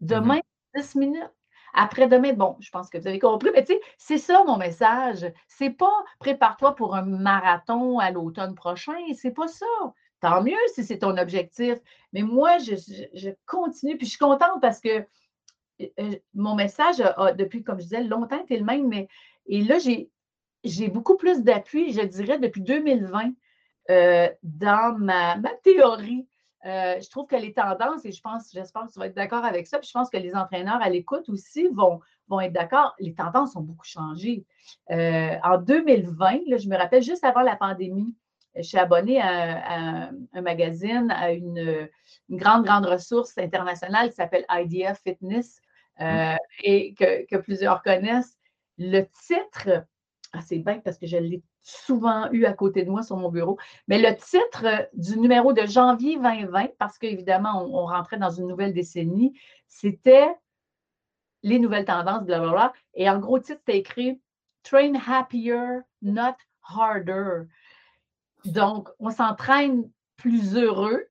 Mmh 0.00 0.06
Demain, 0.06 0.40
dix 0.74 0.94
minutes. 0.94 1.32
Après-demain, 1.78 2.32
bon, 2.32 2.56
je 2.58 2.70
pense 2.70 2.88
que 2.88 2.96
vous 2.96 3.06
avez 3.06 3.18
compris, 3.18 3.50
mais 3.54 3.62
tu 3.62 3.74
sais, 3.74 3.80
c'est 3.98 4.18
ça 4.18 4.42
mon 4.44 4.56
message. 4.56 5.30
C'est 5.46 5.70
pas 5.70 5.92
prépare-toi 6.18 6.74
pour 6.74 6.96
un 6.96 7.02
marathon 7.02 7.98
à 7.98 8.10
l'automne 8.10 8.54
prochain, 8.54 8.96
c'est 9.14 9.30
pas 9.30 9.46
ça. 9.46 9.66
Tant 10.20 10.42
mieux 10.42 10.56
si 10.74 10.84
c'est 10.84 11.00
ton 11.00 11.18
objectif. 11.18 11.78
Mais 12.14 12.22
moi, 12.22 12.56
je, 12.56 13.30
continue, 13.44 13.98
puis 13.98 14.06
je 14.06 14.12
suis 14.12 14.18
contente 14.18 14.62
parce 14.62 14.80
que 14.80 15.04
euh, 15.82 15.86
euh, 16.00 16.16
mon 16.32 16.54
message 16.54 17.02
a, 17.02 17.32
depuis, 17.32 17.62
comme 17.62 17.78
je 17.78 17.84
disais, 17.84 18.02
longtemps 18.02 18.42
été 18.42 18.56
le 18.56 18.64
même, 18.64 18.88
mais 18.88 19.06
et 19.44 19.62
là, 19.62 19.76
j'ai 19.78 20.88
beaucoup 20.88 21.18
plus 21.18 21.42
d'appui, 21.42 21.92
je 21.92 22.00
dirais, 22.00 22.38
depuis 22.38 22.62
2020 22.62 23.32
euh, 23.90 24.28
dans 24.42 24.98
ma, 24.98 25.36
ma 25.36 25.50
théorie 25.62 26.26
euh, 26.66 27.00
je 27.00 27.08
trouve 27.10 27.26
que 27.26 27.36
les 27.36 27.52
tendances, 27.52 28.04
et 28.04 28.12
je 28.12 28.20
pense, 28.20 28.50
j'espère 28.52 28.86
que 28.86 28.92
tu 28.92 28.98
vas 28.98 29.06
être 29.06 29.14
d'accord 29.14 29.44
avec 29.44 29.66
ça, 29.68 29.78
puis 29.78 29.86
je 29.86 29.92
pense 29.92 30.10
que 30.10 30.16
les 30.16 30.34
entraîneurs 30.34 30.82
à 30.82 30.90
l'écoute 30.90 31.28
aussi 31.28 31.68
vont, 31.68 32.00
vont 32.28 32.40
être 32.40 32.52
d'accord, 32.52 32.94
les 32.98 33.14
tendances 33.14 33.54
ont 33.54 33.60
beaucoup 33.60 33.84
changé. 33.84 34.44
Euh, 34.90 35.36
en 35.44 35.58
2020, 35.58 36.58
je 36.58 36.68
me 36.68 36.76
rappelle 36.76 37.02
juste 37.02 37.24
avant 37.24 37.42
la 37.42 37.54
pandémie, 37.54 38.12
je 38.56 38.62
suis 38.62 38.78
abonnée 38.78 39.20
à, 39.20 40.10
un 40.32 40.40
magazine, 40.40 41.10
à 41.10 41.30
une, 41.32 41.88
grande, 42.30 42.64
grande 42.64 42.86
ressource 42.86 43.36
internationale 43.38 44.08
qui 44.08 44.14
s'appelle 44.14 44.46
IDF 44.50 45.00
Fitness 45.02 45.60
euh, 46.00 46.32
mmh. 46.32 46.38
et 46.64 46.94
que, 46.94 47.26
que, 47.26 47.36
plusieurs 47.36 47.82
connaissent. 47.82 48.36
Le 48.78 49.02
titre, 49.26 49.84
ah, 50.32 50.40
c'est 50.40 50.58
bien 50.58 50.80
parce 50.80 50.98
que 50.98 51.06
je 51.06 51.18
l'ai 51.18 51.42
souvent 51.66 52.30
eu 52.30 52.44
à 52.44 52.52
côté 52.52 52.84
de 52.84 52.90
moi 52.90 53.02
sur 53.02 53.16
mon 53.16 53.28
bureau. 53.28 53.58
Mais 53.88 53.98
le 53.98 54.14
titre 54.16 54.64
euh, 54.64 54.84
du 54.94 55.18
numéro 55.18 55.52
de 55.52 55.66
janvier 55.66 56.16
2020, 56.16 56.76
parce 56.78 56.96
qu'évidemment, 56.96 57.64
on, 57.64 57.86
rentrait 57.86 58.18
dans 58.18 58.30
une 58.30 58.46
nouvelle 58.46 58.72
décennie, 58.72 59.38
c'était 59.66 60.32
les 61.42 61.58
nouvelles 61.58 61.84
tendances, 61.84 62.24
blablabla. 62.24 62.72
Et 62.94 63.10
en 63.10 63.18
gros 63.18 63.40
titre, 63.40 63.60
c'était 63.66 63.78
écrit 63.78 64.20
Train 64.62 64.94
happier, 64.94 65.80
not 66.02 66.36
harder. 66.62 67.44
Donc, 68.44 68.88
on 69.00 69.10
s'entraîne 69.10 69.90
plus 70.16 70.56
heureux, 70.56 71.06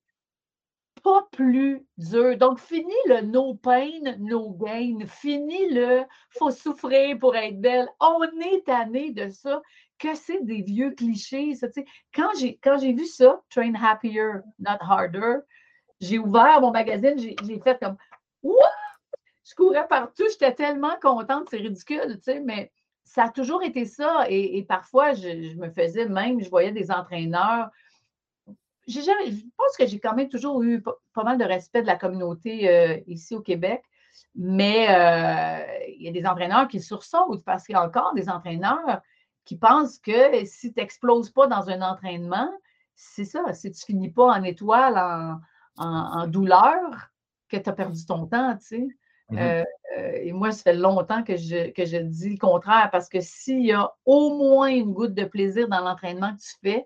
pas 1.03 1.27
plus 1.31 1.85
dur. 1.97 2.37
Donc, 2.37 2.59
fini 2.59 2.93
le 3.07 3.21
no 3.21 3.55
pain, 3.55 3.91
no 4.19 4.51
gain. 4.51 4.99
Fini 5.05 5.69
le 5.69 6.03
faut 6.29 6.51
souffrir 6.51 7.19
pour 7.19 7.35
être 7.35 7.59
belle. 7.59 7.89
On 7.99 8.23
est 8.23 8.65
tanné 8.65 9.11
de 9.11 9.29
ça 9.29 9.61
que 9.99 10.15
c'est 10.15 10.43
des 10.43 10.61
vieux 10.61 10.91
clichés. 10.91 11.55
Ça, 11.55 11.67
quand 12.13 12.29
j'ai 12.39 12.57
quand 12.57 12.77
j'ai 12.77 12.93
vu 12.93 13.05
ça, 13.05 13.41
Train 13.49 13.73
Happier, 13.75 14.31
Not 14.59 14.77
Harder, 14.81 15.37
j'ai 15.99 16.19
ouvert 16.19 16.61
mon 16.61 16.71
magazine, 16.71 17.17
j'ai 17.17 17.59
fait 17.59 17.79
comme 17.79 17.97
What? 18.43 18.69
Je 19.47 19.53
courais 19.53 19.87
partout, 19.87 20.23
j'étais 20.29 20.53
tellement 20.53 20.95
contente, 21.01 21.49
c'est 21.51 21.57
ridicule, 21.57 22.19
mais 22.43 22.71
ça 23.03 23.25
a 23.25 23.29
toujours 23.29 23.63
été 23.63 23.85
ça. 23.85 24.25
Et, 24.27 24.63
parfois, 24.63 25.13
je, 25.13 25.55
me 25.55 25.69
faisais 25.69 26.07
même, 26.07 26.41
je 26.41 26.49
voyais 26.49 26.71
des 26.71 26.91
entraîneurs. 26.91 27.69
je 28.87 28.99
pense 29.55 29.77
que 29.77 29.85
j'ai 29.85 29.99
quand 29.99 30.15
même 30.15 30.29
toujours 30.29 30.63
eu 30.63 30.81
pas, 30.81 31.23
mal 31.23 31.37
de 31.37 31.45
respect 31.45 31.83
de 31.83 31.87
la 31.87 31.95
communauté 31.95 32.67
euh, 32.67 32.99
ici 33.07 33.35
au 33.35 33.41
Québec. 33.41 33.83
Mais 34.33 34.87
euh, 34.89 35.85
il 35.89 36.03
y 36.03 36.07
a 36.07 36.11
des 36.11 36.25
entraîneurs 36.25 36.67
qui 36.67 36.81
sursautent 36.81 37.43
parce 37.43 37.65
qu'il 37.65 37.73
y 37.73 37.77
a 37.77 37.83
encore 37.83 38.13
des 38.13 38.29
entraîneurs 38.29 39.01
qui 39.45 39.57
pensent 39.57 39.99
que 39.99 40.43
si 40.45 40.73
tu 40.73 40.79
n'exploses 40.79 41.29
pas 41.29 41.47
dans 41.47 41.69
un 41.69 41.81
entraînement, 41.81 42.51
c'est 42.95 43.25
ça, 43.25 43.53
si 43.53 43.71
tu 43.71 43.77
ne 43.77 43.85
finis 43.85 44.11
pas 44.11 44.33
en 44.33 44.43
étoile, 44.43 45.39
en, 45.77 46.27
douleur, 46.27 47.11
que 47.49 47.57
tu 47.57 47.69
as 47.69 47.73
perdu 47.73 48.05
ton 48.05 48.25
temps, 48.25 48.57
tu 48.57 48.65
sais. 48.65 48.87
Mmh 49.29 49.37
euh, 49.39 49.63
euh, 49.97 50.11
et 50.21 50.33
moi, 50.33 50.51
ça 50.51 50.61
fait 50.61 50.75
longtemps 50.75 51.23
que 51.23 51.35
je, 51.35 51.71
que 51.71 51.85
je 51.85 51.97
dis 51.97 52.29
le 52.29 52.37
contraire, 52.37 52.89
parce 52.91 53.09
que 53.09 53.19
s'il 53.21 53.65
y 53.65 53.71
a 53.71 53.91
au 54.05 54.37
moins 54.37 54.67
une 54.67 54.93
goutte 54.93 55.15
de 55.15 55.25
plaisir 55.25 55.67
dans 55.67 55.79
l'entraînement 55.79 56.35
que 56.35 56.41
tu 56.41 56.53
fais, 56.61 56.85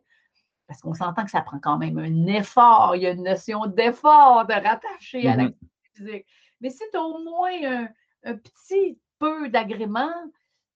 parce 0.68 0.82
qu'on 0.82 0.94
s'entend 0.94 1.26
que 1.26 1.32
ça 1.32 1.42
prend 1.42 1.60
quand 1.60 1.78
même 1.78 1.98
un 1.98 2.28
effort, 2.28 2.96
il 2.96 3.02
y 3.02 3.08
a 3.08 3.12
une 3.12 3.24
notion 3.24 3.66
d'effort 3.66 4.46
de 4.46 4.54
rattacher 4.54 5.28
à 5.28 5.36
mmh 5.36 5.38
l'activité 5.38 5.90
physique. 5.96 6.26
Mais 6.62 6.70
si 6.70 6.84
tu 6.92 6.98
as 6.98 7.02
au 7.02 7.24
moins 7.24 7.52
un, 7.64 7.90
un 8.24 8.36
petit 8.36 9.00
peu 9.18 9.50
d'agrément, 9.50 10.14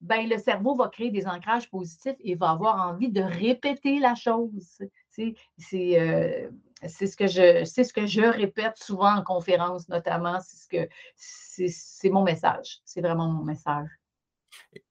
ben, 0.04 0.28
le 0.30 0.38
cerveau 0.38 0.76
va 0.76 0.90
créer 0.90 1.12
des 1.12 1.26
ancrages 1.26 1.70
positifs 1.70 2.18
et 2.20 2.36
va 2.36 2.52
avoir 2.52 2.90
envie 2.90 3.10
de 3.10 3.22
répéter 3.22 4.00
la 4.00 4.16
chose. 4.16 4.84
C'est 5.10 5.36
euh, 5.74 6.50
ce, 6.88 7.16
que 7.16 7.28
je, 7.28 7.64
ce 7.64 7.94
que 7.94 8.06
je 8.06 8.22
répète 8.22 8.78
souvent 8.78 9.16
en 9.16 9.24
conférence, 9.24 9.88
notamment. 9.88 10.40
C'est 10.42 10.58
ce 10.58 10.68
que 10.68 10.90
c'est 11.16 12.10
mon 12.10 12.24
message. 12.24 12.80
C'est 12.84 13.00
vraiment 13.00 13.30
mon 13.30 13.44
message. 13.44 13.88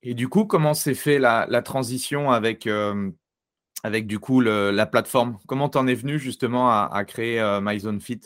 Et 0.02 0.14
du 0.14 0.28
coup, 0.28 0.46
comment 0.46 0.72
s'est 0.72 0.94
fait 0.94 1.18
la, 1.18 1.62
transition 1.62 2.30
avec, 2.30 2.66
euh, 2.66 3.10
avec 3.82 4.06
du 4.06 4.18
coup 4.18 4.40
la 4.40 4.86
plateforme? 4.86 5.38
Comment 5.46 5.68
t'en 5.68 5.86
es 5.86 5.94
venu 5.94 6.18
justement 6.18 6.70
à, 6.70 7.04
créer 7.04 7.38
euh, 7.38 7.60
MyZoneFit 7.60 8.22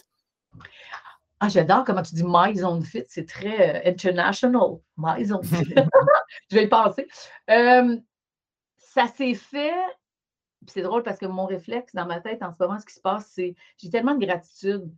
ah, 1.38 1.49
j'adore 1.51 1.85
comment 1.85 2.01
tu 2.01 2.14
dis 2.14 2.25
My 2.27 2.57
Zone 2.57 2.83
Fit, 2.83 3.05
c'est 3.09 3.29
très 3.29 3.77
euh, 3.77 3.90
international. 3.90 4.79
My 4.96 5.22
Zone 5.22 5.44
Fit. 5.44 5.75
je 6.51 6.57
vais 6.57 6.64
y 6.64 6.68
penser. 6.68 7.07
Euh, 7.51 7.96
ça 8.77 9.07
s'est 9.09 9.35
fait, 9.35 9.75
c'est 10.66 10.83
drôle 10.83 11.03
parce 11.03 11.18
que 11.18 11.27
mon 11.27 11.46
réflexe 11.46 11.94
dans 11.94 12.07
ma 12.07 12.20
tête 12.20 12.42
en 12.42 12.53
ce 12.53 12.57
moment, 12.62 12.79
ce 12.79 12.87
qui 12.87 12.94
se 12.94 13.01
passe, 13.01 13.31
c'est 13.35 13.55
j'ai 13.79 13.90
tellement 13.90 14.14
de 14.14 14.25
gratitude. 14.25 14.90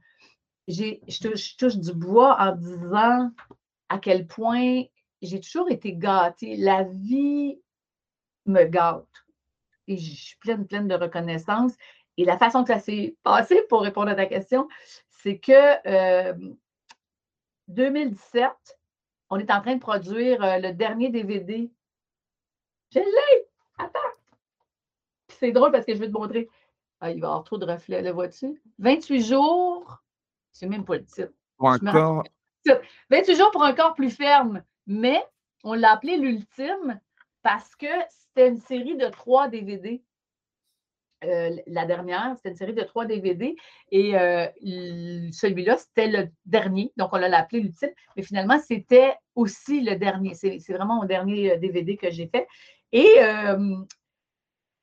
Je 0.69 1.57
touche, 1.57 1.77
du 1.77 1.93
bois 1.93 2.37
en 2.39 2.55
disant 2.55 3.31
à 3.89 3.99
quel 3.99 4.27
point 4.27 4.83
j'ai 5.23 5.41
toujours 5.41 5.71
été 5.71 5.95
gâtée. 5.95 6.57
La 6.57 6.85
vie 6.85 7.61
me 8.47 8.65
gâte. 8.65 9.07
Et 9.87 9.97
je 9.97 10.15
suis 10.15 10.37
pleine, 10.37 10.67
pleine 10.67 10.87
de 10.87 10.95
reconnaissance. 10.95 11.73
Et 12.19 12.25
la 12.25 12.37
façon 12.37 12.65
que 12.65 12.73
ça 12.73 12.81
s'est 12.81 13.17
passé, 13.23 13.63
pour 13.69 13.81
répondre 13.81 14.11
à 14.11 14.15
ta 14.15 14.27
question, 14.27 14.69
c'est 15.09 15.39
que 15.39 16.35
2017, 17.69 18.45
euh, 18.45 18.51
on 19.31 19.39
est 19.39 19.51
en 19.51 19.61
train 19.61 19.75
de 19.75 19.81
produire 19.81 20.43
euh, 20.43 20.59
le 20.59 20.73
dernier 20.73 21.11
DVD. 21.11 21.71
Je 22.93 23.01
l'ai! 23.01 23.49
Attends! 23.79 23.99
C'est 25.29 25.53
drôle 25.53 25.73
parce 25.73 25.85
que 25.85 25.95
je 25.95 25.99
vais 25.99 26.09
te 26.09 26.13
montrer. 26.13 26.49
Ah, 27.01 27.11
il 27.11 27.21
va 27.21 27.27
y 27.27 27.31
avoir 27.31 27.45
trop 27.45 27.59
de 27.59 27.65
reflets, 27.65 28.03
le 28.03 28.11
vois-tu? 28.11 28.61
28 28.79 29.25
jours, 29.25 30.03
sais 30.59 30.67
même 30.67 30.85
pas 30.85 30.97
le 30.97 31.05
titre. 31.05 31.33
Pour 31.57 31.71
un 31.71 31.79
corps. 31.79 32.25
28 33.11 33.37
jours 33.37 33.51
pour 33.51 33.63
un 33.63 33.73
corps 33.73 33.95
plus 33.95 34.11
ferme. 34.11 34.63
Mais 34.87 35.25
on 35.65 35.75
l'a 35.75 35.93
appelé 35.93 36.17
l'ultime 36.17 37.01
parce 37.43 37.77
que 37.77 37.87
c'était 38.09 38.49
une 38.49 38.61
série 38.61 38.97
de 38.97 39.09
trois 39.09 39.49
DVD. 39.49 40.03
Euh, 41.25 41.57
la 41.67 41.85
dernière, 41.85 42.35
c'était 42.37 42.51
une 42.51 42.57
série 42.57 42.75
de 42.75 42.83
trois 42.83 43.05
DVD 43.05 43.57
et 43.91 44.17
euh, 44.17 44.47
celui-là, 45.33 45.77
c'était 45.77 46.07
le 46.07 46.29
dernier, 46.47 46.93
donc 46.97 47.11
on 47.13 47.17
l'a 47.17 47.39
appelé 47.39 47.61
l'ultime, 47.61 47.91
mais 48.17 48.23
finalement, 48.23 48.59
c'était 48.61 49.15
aussi 49.35 49.81
le 49.81 49.97
dernier. 49.97 50.35
C'est 50.35 50.61
vraiment 50.69 50.97
mon 50.97 51.07
dernier 51.07 51.57
DVD 51.59 51.93
euh, 51.93 51.97
que 51.97 52.11
j'ai 52.15 52.29
fait. 52.29 52.47
Et 52.93 53.19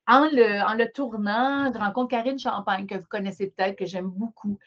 en, 0.08 0.26
le, 0.26 0.92
tournant, 0.92 1.72
je 1.72 1.78
rencontre 1.78 2.10
Karine 2.10 2.38
Champagne, 2.38 2.86
que 2.86 2.96
vous 2.96 3.08
connaissez 3.08 3.48
peut-être, 3.48 3.76
que 3.76 3.86
j'aime 3.86 4.10
beaucoup, 4.10 4.58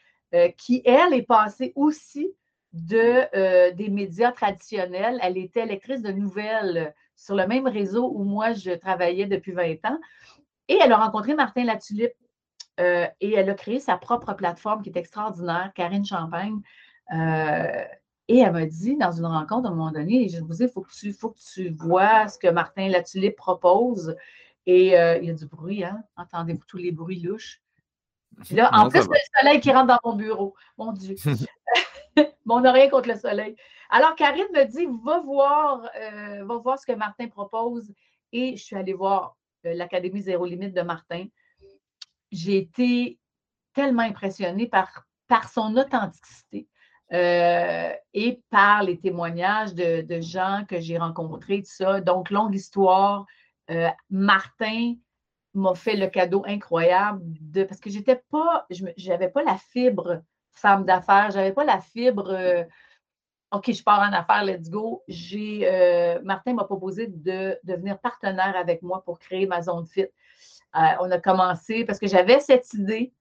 qui, 0.58 0.82
elle, 0.84 1.14
est 1.14 1.22
passée 1.22 1.72
aussi 1.76 2.34
de, 2.72 3.70
des 3.72 3.88
médias 3.88 4.32
traditionnels. 4.32 5.18
Elle 5.22 5.38
était 5.38 5.64
lectrice 5.64 6.02
de 6.02 6.12
nouvelles 6.12 6.94
sur 7.16 7.34
le 7.34 7.46
même 7.46 7.66
réseau 7.66 8.10
où 8.14 8.24
moi, 8.24 8.52
je 8.52 8.72
travaillais 8.72 9.26
depuis 9.26 9.52
20 9.52 9.84
ans. 9.86 9.98
Et 10.70 10.78
elle 10.80 10.92
a 10.92 10.98
rencontré 10.98 11.34
Martin 11.34 11.64
Latulippe 11.64 12.14
euh, 12.78 13.04
et 13.20 13.34
elle 13.34 13.50
a 13.50 13.54
créé 13.54 13.80
sa 13.80 13.96
propre 13.96 14.34
plateforme 14.34 14.82
qui 14.82 14.90
est 14.90 14.96
extraordinaire, 14.96 15.72
Karine 15.74 16.06
Champagne. 16.06 16.60
Euh, 17.12 17.84
et 18.28 18.38
elle 18.38 18.52
m'a 18.52 18.66
dit 18.66 18.96
dans 18.96 19.10
une 19.10 19.26
rencontre 19.26 19.68
à 19.68 19.72
un 19.72 19.74
moment 19.74 19.90
donné, 19.90 20.28
je 20.28 20.38
vous 20.38 20.54
dis, 20.54 20.62
il 20.62 20.68
faut, 20.68 20.82
que 20.82 20.92
tu, 20.92 21.12
faut 21.12 21.30
que 21.30 21.40
tu 21.52 21.70
vois 21.70 22.28
ce 22.28 22.38
que 22.38 22.46
Martin 22.46 22.88
Latulippe 22.88 23.34
propose. 23.34 24.14
Et 24.64 24.96
euh, 24.96 25.18
il 25.18 25.24
y 25.24 25.30
a 25.30 25.34
du 25.34 25.46
bruit, 25.46 25.82
hein? 25.82 26.04
Entendez-vous 26.16 26.64
tous 26.68 26.76
les 26.76 26.92
bruits 26.92 27.18
louches? 27.18 27.60
là, 28.52 28.70
en 28.72 28.88
plus, 28.88 29.00
le 29.00 29.40
soleil 29.40 29.58
qui 29.58 29.72
rentre 29.72 29.88
dans 29.88 29.98
mon 30.04 30.14
bureau. 30.14 30.54
Mon 30.78 30.92
Dieu. 30.92 31.16
mon 32.44 32.64
oreille 32.64 32.90
contre 32.90 33.08
le 33.08 33.16
soleil. 33.16 33.56
Alors, 33.90 34.14
Karine 34.14 34.46
me 34.54 34.64
dit, 34.66 34.86
va 35.04 35.18
voir, 35.18 35.82
va 36.44 36.56
voir 36.58 36.78
ce 36.78 36.86
que 36.86 36.92
Martin 36.92 37.26
propose. 37.26 37.92
Et 38.30 38.56
je 38.56 38.62
suis 38.62 38.76
allée 38.76 38.92
voir 38.92 39.36
l'Académie 39.64 40.22
Zéro 40.22 40.46
Limite 40.46 40.74
de 40.74 40.82
Martin. 40.82 41.26
J'ai 42.32 42.58
été 42.58 43.18
tellement 43.74 44.02
impressionnée 44.02 44.66
par, 44.66 45.04
par 45.28 45.48
son 45.48 45.76
authenticité 45.76 46.68
euh, 47.12 47.92
et 48.14 48.42
par 48.50 48.82
les 48.82 48.98
témoignages 48.98 49.74
de, 49.74 50.20
gens 50.20 50.64
que 50.68 50.80
j'ai 50.80 50.98
rencontrés, 50.98 51.62
tout 51.62 51.72
ça. 51.72 52.00
Donc, 52.00 52.30
longue 52.30 52.54
histoire. 52.54 53.26
Euh, 53.70 53.88
Martin 54.10 54.94
m'a 55.54 55.74
fait 55.74 55.96
le 55.96 56.06
cadeau 56.06 56.44
incroyable 56.46 57.20
de 57.24 57.64
parce 57.64 57.80
que 57.80 57.90
j'étais 57.90 58.22
pas, 58.30 58.66
je 58.70 58.84
n'avais 59.08 59.28
pas 59.28 59.42
la 59.42 59.56
fibre 59.56 60.22
femme 60.52 60.84
d'affaires, 60.84 61.30
j'avais 61.30 61.52
pas 61.52 61.64
la 61.64 61.80
fibre 61.80 62.66
OK, 63.52 63.72
je 63.72 63.82
pars 63.82 64.00
en 64.00 64.12
affaires, 64.12 64.44
let's 64.44 64.70
go. 64.70 65.02
J'ai, 65.08 65.62
euh, 65.64 66.20
Martin 66.22 66.54
m'a 66.54 66.64
proposé 66.64 67.08
de, 67.08 67.58
devenir 67.64 67.98
partenaire 67.98 68.54
avec 68.56 68.80
moi 68.82 69.02
pour 69.04 69.18
créer 69.18 69.46
ma 69.46 69.60
zone 69.60 69.86
fit. 69.86 70.02
Euh, 70.76 70.78
on 71.00 71.10
a 71.10 71.18
commencé 71.18 71.84
parce 71.84 71.98
que 71.98 72.06
j'avais 72.06 72.38
cette 72.38 72.72
idée, 72.74 73.12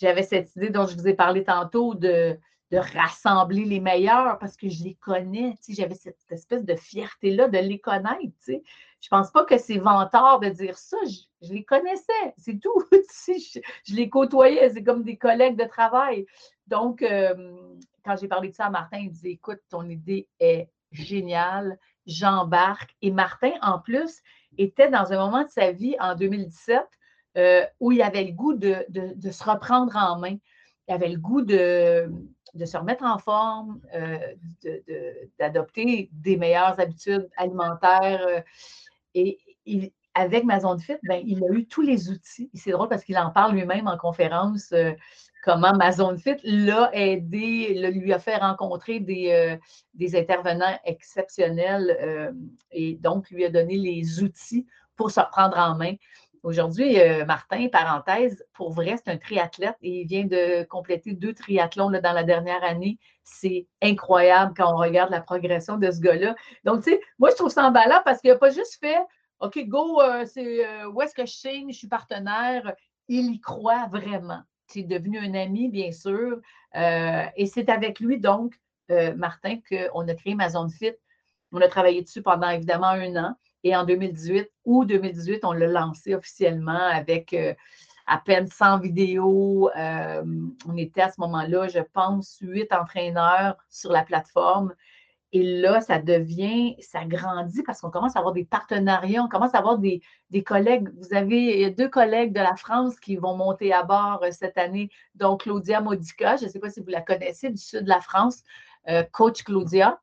j'avais 0.00 0.24
cette 0.24 0.54
idée 0.56 0.70
dont 0.70 0.86
je 0.86 0.96
vous 0.96 1.06
ai 1.06 1.14
parlé 1.14 1.44
tantôt 1.44 1.94
de, 1.94 2.36
de 2.72 2.78
rassembler 2.78 3.64
les 3.64 3.78
meilleurs 3.78 4.38
parce 4.40 4.56
que 4.56 4.68
je 4.68 4.82
les 4.82 4.94
connais. 4.94 5.54
J'avais 5.68 5.94
cette 5.94 6.18
espèce 6.30 6.64
de 6.64 6.74
fierté-là 6.74 7.46
de 7.46 7.58
les 7.58 7.78
connaître. 7.78 8.34
Je 8.46 8.54
ne 8.54 8.60
pense 9.08 9.30
pas 9.30 9.44
que 9.44 9.56
c'est 9.56 9.78
vantard 9.78 10.40
de 10.40 10.48
dire 10.48 10.76
ça. 10.76 10.96
Je, 11.42 11.52
les 11.52 11.62
connaissais, 11.62 12.34
c'est 12.38 12.58
tout. 12.58 12.82
je, 12.92 13.60
je, 13.84 13.94
les 13.94 14.08
côtoyais, 14.08 14.68
c'est 14.70 14.82
comme 14.82 15.04
des 15.04 15.16
collègues 15.16 15.56
de 15.56 15.68
travail. 15.68 16.26
Donc, 16.66 17.02
euh, 17.02 17.56
quand 18.06 18.16
j'ai 18.16 18.28
parlé 18.28 18.50
de 18.50 18.54
ça 18.54 18.66
à 18.66 18.70
Martin, 18.70 18.98
il 18.98 19.10
disait 19.10 19.32
Écoute, 19.32 19.58
ton 19.68 19.88
idée 19.88 20.28
est 20.38 20.68
géniale, 20.92 21.78
j'embarque. 22.06 22.94
Et 23.02 23.10
Martin, 23.10 23.52
en 23.62 23.80
plus, 23.80 24.22
était 24.56 24.88
dans 24.88 25.12
un 25.12 25.18
moment 25.18 25.42
de 25.42 25.50
sa 25.50 25.72
vie 25.72 25.96
en 26.00 26.14
2017 26.14 26.84
euh, 27.36 27.66
où 27.80 27.92
il 27.92 28.00
avait 28.00 28.24
le 28.24 28.32
goût 28.32 28.54
de, 28.54 28.86
se 29.30 29.44
reprendre 29.44 29.94
en 29.96 30.18
main. 30.18 30.36
Il 30.88 30.94
avait 30.94 31.08
le 31.08 31.18
goût 31.18 31.42
de, 31.42 32.08
se 32.64 32.76
remettre 32.76 33.04
en 33.04 33.18
forme, 33.18 33.80
euh, 33.92 34.18
d'adopter 35.38 36.08
des 36.12 36.36
meilleures 36.36 36.78
habitudes 36.78 37.28
alimentaires. 37.36 38.24
Euh, 38.26 38.40
et 39.14 39.92
avec 40.14 40.44
ma 40.44 40.60
zone 40.60 40.78
fit, 40.78 40.96
ben, 41.02 41.20
il 41.26 41.44
a 41.44 41.48
eu 41.48 41.66
tous 41.66 41.82
les 41.82 42.08
outils. 42.08 42.50
C'est 42.54 42.70
drôle 42.70 42.88
parce 42.88 43.04
qu'il 43.04 43.18
en 43.18 43.30
parle 43.30 43.54
lui-même 43.54 43.88
en 43.88 43.98
conférence 43.98 44.72
comment 45.46 45.74
ma 45.74 45.92
zone 45.92 46.18
fit 46.18 46.36
l'a 46.42 46.90
aidé, 46.92 47.90
lui 47.92 48.12
a 48.12 48.18
fait 48.18 48.36
rencontrer 48.36 48.98
des, 48.98 49.30
euh, 49.30 50.18
intervenants 50.18 50.76
exceptionnels 50.84 51.96
euh, 52.02 52.32
et 52.72 52.96
donc 52.96 53.30
lui 53.30 53.44
a 53.44 53.50
donné 53.50 53.76
les 53.76 54.24
outils 54.24 54.66
pour 54.96 55.12
se 55.12 55.20
reprendre 55.20 55.56
en 55.56 55.76
main. 55.76 55.94
Aujourd'hui, 56.42 57.00
euh, 57.00 57.24
Martin, 57.24 57.68
parenthèse, 57.68 58.44
pour 58.54 58.72
vrai, 58.72 58.96
c'est 58.96 59.10
un 59.10 59.18
triathlète 59.18 59.76
et 59.82 60.00
il 60.00 60.06
vient 60.06 60.24
de 60.24 60.64
compléter 60.64 61.12
deux 61.12 61.32
triathlons 61.32 61.90
dans 61.90 62.12
la 62.12 62.24
dernière 62.24 62.62
année. 62.64 62.98
C'est 63.22 63.68
incroyable 63.80 64.52
quand 64.56 64.72
on 64.72 64.76
regarde 64.76 65.10
la 65.10 65.20
progression 65.20 65.76
de 65.76 65.90
ce 65.92 66.00
gars-là. 66.00 66.34
Donc, 66.64 66.82
tu 66.82 66.90
sais, 66.90 67.00
moi, 67.20 67.30
je 67.30 67.36
trouve 67.36 67.50
ça 67.50 67.64
emballant 67.64 68.00
parce 68.04 68.20
qu'il 68.20 68.30
n'a 68.30 68.36
pas 68.36 68.50
juste 68.50 68.78
fait 68.80 68.98
OK, 69.38 69.58
go, 69.68 70.00
c'est 70.24 70.86
où 70.86 71.02
est-ce 71.02 71.14
que 71.14 71.26
je 71.26 71.32
signe, 71.32 71.70
je 71.70 71.78
suis 71.78 71.88
partenaire. 71.88 72.72
Il 73.08 73.30
y 73.30 73.40
croit 73.40 73.86
vraiment 73.88 74.42
c'est 74.66 74.82
devenu 74.82 75.18
un 75.18 75.34
ami, 75.34 75.68
bien 75.68 75.92
sûr. 75.92 76.40
Euh, 76.76 77.24
et 77.36 77.46
c'est 77.46 77.68
avec 77.68 78.00
lui, 78.00 78.18
donc, 78.18 78.54
euh, 78.90 79.14
Martin, 79.14 79.58
qu'on 79.68 80.08
a 80.08 80.14
créé 80.14 80.34
ma 80.34 80.48
fit. 80.50 80.92
On 81.52 81.60
a 81.60 81.68
travaillé 81.68 82.02
dessus 82.02 82.22
pendant 82.22 82.50
évidemment 82.50 82.88
un 82.88 83.16
an. 83.16 83.34
Et 83.64 83.74
en 83.74 83.84
2018, 83.84 84.48
ou 84.64 84.84
2018, 84.84 85.44
on 85.44 85.52
l'a 85.52 85.66
lancé 85.66 86.14
officiellement 86.14 86.72
avec 86.72 87.32
euh, 87.32 87.54
à 88.06 88.18
peine 88.18 88.46
100 88.46 88.78
vidéos. 88.80 89.70
on 89.74 90.76
était 90.76 91.02
à 91.02 91.10
ce 91.10 91.20
moment-là, 91.20 91.68
je 91.68 91.80
pense, 91.80 92.38
huit 92.40 92.72
entraîneurs 92.72 93.56
sur 93.68 93.90
la 93.90 94.04
plateforme. 94.04 94.74
Et 95.36 95.42
là, 95.42 95.82
ça 95.82 95.98
devient, 95.98 96.76
ça 96.80 97.04
grandit 97.04 97.62
parce 97.62 97.82
qu'on 97.82 97.90
commence 97.90 98.16
à 98.16 98.20
avoir 98.20 98.32
des 98.32 98.46
partenariats, 98.46 99.22
on 99.22 99.28
commence 99.28 99.54
à 99.54 99.58
avoir 99.58 99.76
des, 99.76 100.00
collègues. 100.46 100.88
Vous 100.96 101.14
avez 101.14 101.70
deux 101.72 101.90
collègues 101.90 102.32
de 102.32 102.40
la 102.40 102.56
France 102.56 102.98
qui 102.98 103.16
vont 103.16 103.36
monter 103.36 103.70
à 103.70 103.82
bord 103.82 104.20
euh, 104.22 104.30
cette 104.30 104.56
année, 104.56 104.88
donc 105.14 105.42
Claudia 105.42 105.82
Modica, 105.82 106.36
je 106.36 106.46
ne 106.46 106.48
sais 106.48 106.58
pas 106.58 106.70
si 106.70 106.80
vous 106.80 106.88
la 106.88 107.02
connaissez, 107.02 107.50
du 107.50 107.58
sud 107.58 107.84
de 107.84 107.88
la 107.90 108.00
France, 108.00 108.44
euh, 108.88 109.02
coach 109.12 109.42
Claudia. 109.42 110.00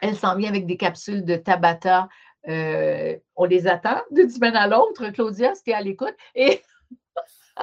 Elle 0.00 0.14
s'en 0.14 0.36
vient 0.36 0.50
avec 0.50 0.66
des 0.66 0.76
capsules 0.76 1.24
de 1.24 1.34
Tabata. 1.34 2.08
Euh, 2.46 3.16
on 3.34 3.46
les 3.46 3.66
attend 3.66 4.00
d'une 4.12 4.30
semaine 4.30 4.54
à 4.54 4.68
l'autre, 4.68 5.08
Claudia, 5.08 5.56
c'était 5.56 5.72
à 5.72 5.80
l'écoute. 5.80 6.14
Et, 6.36 6.62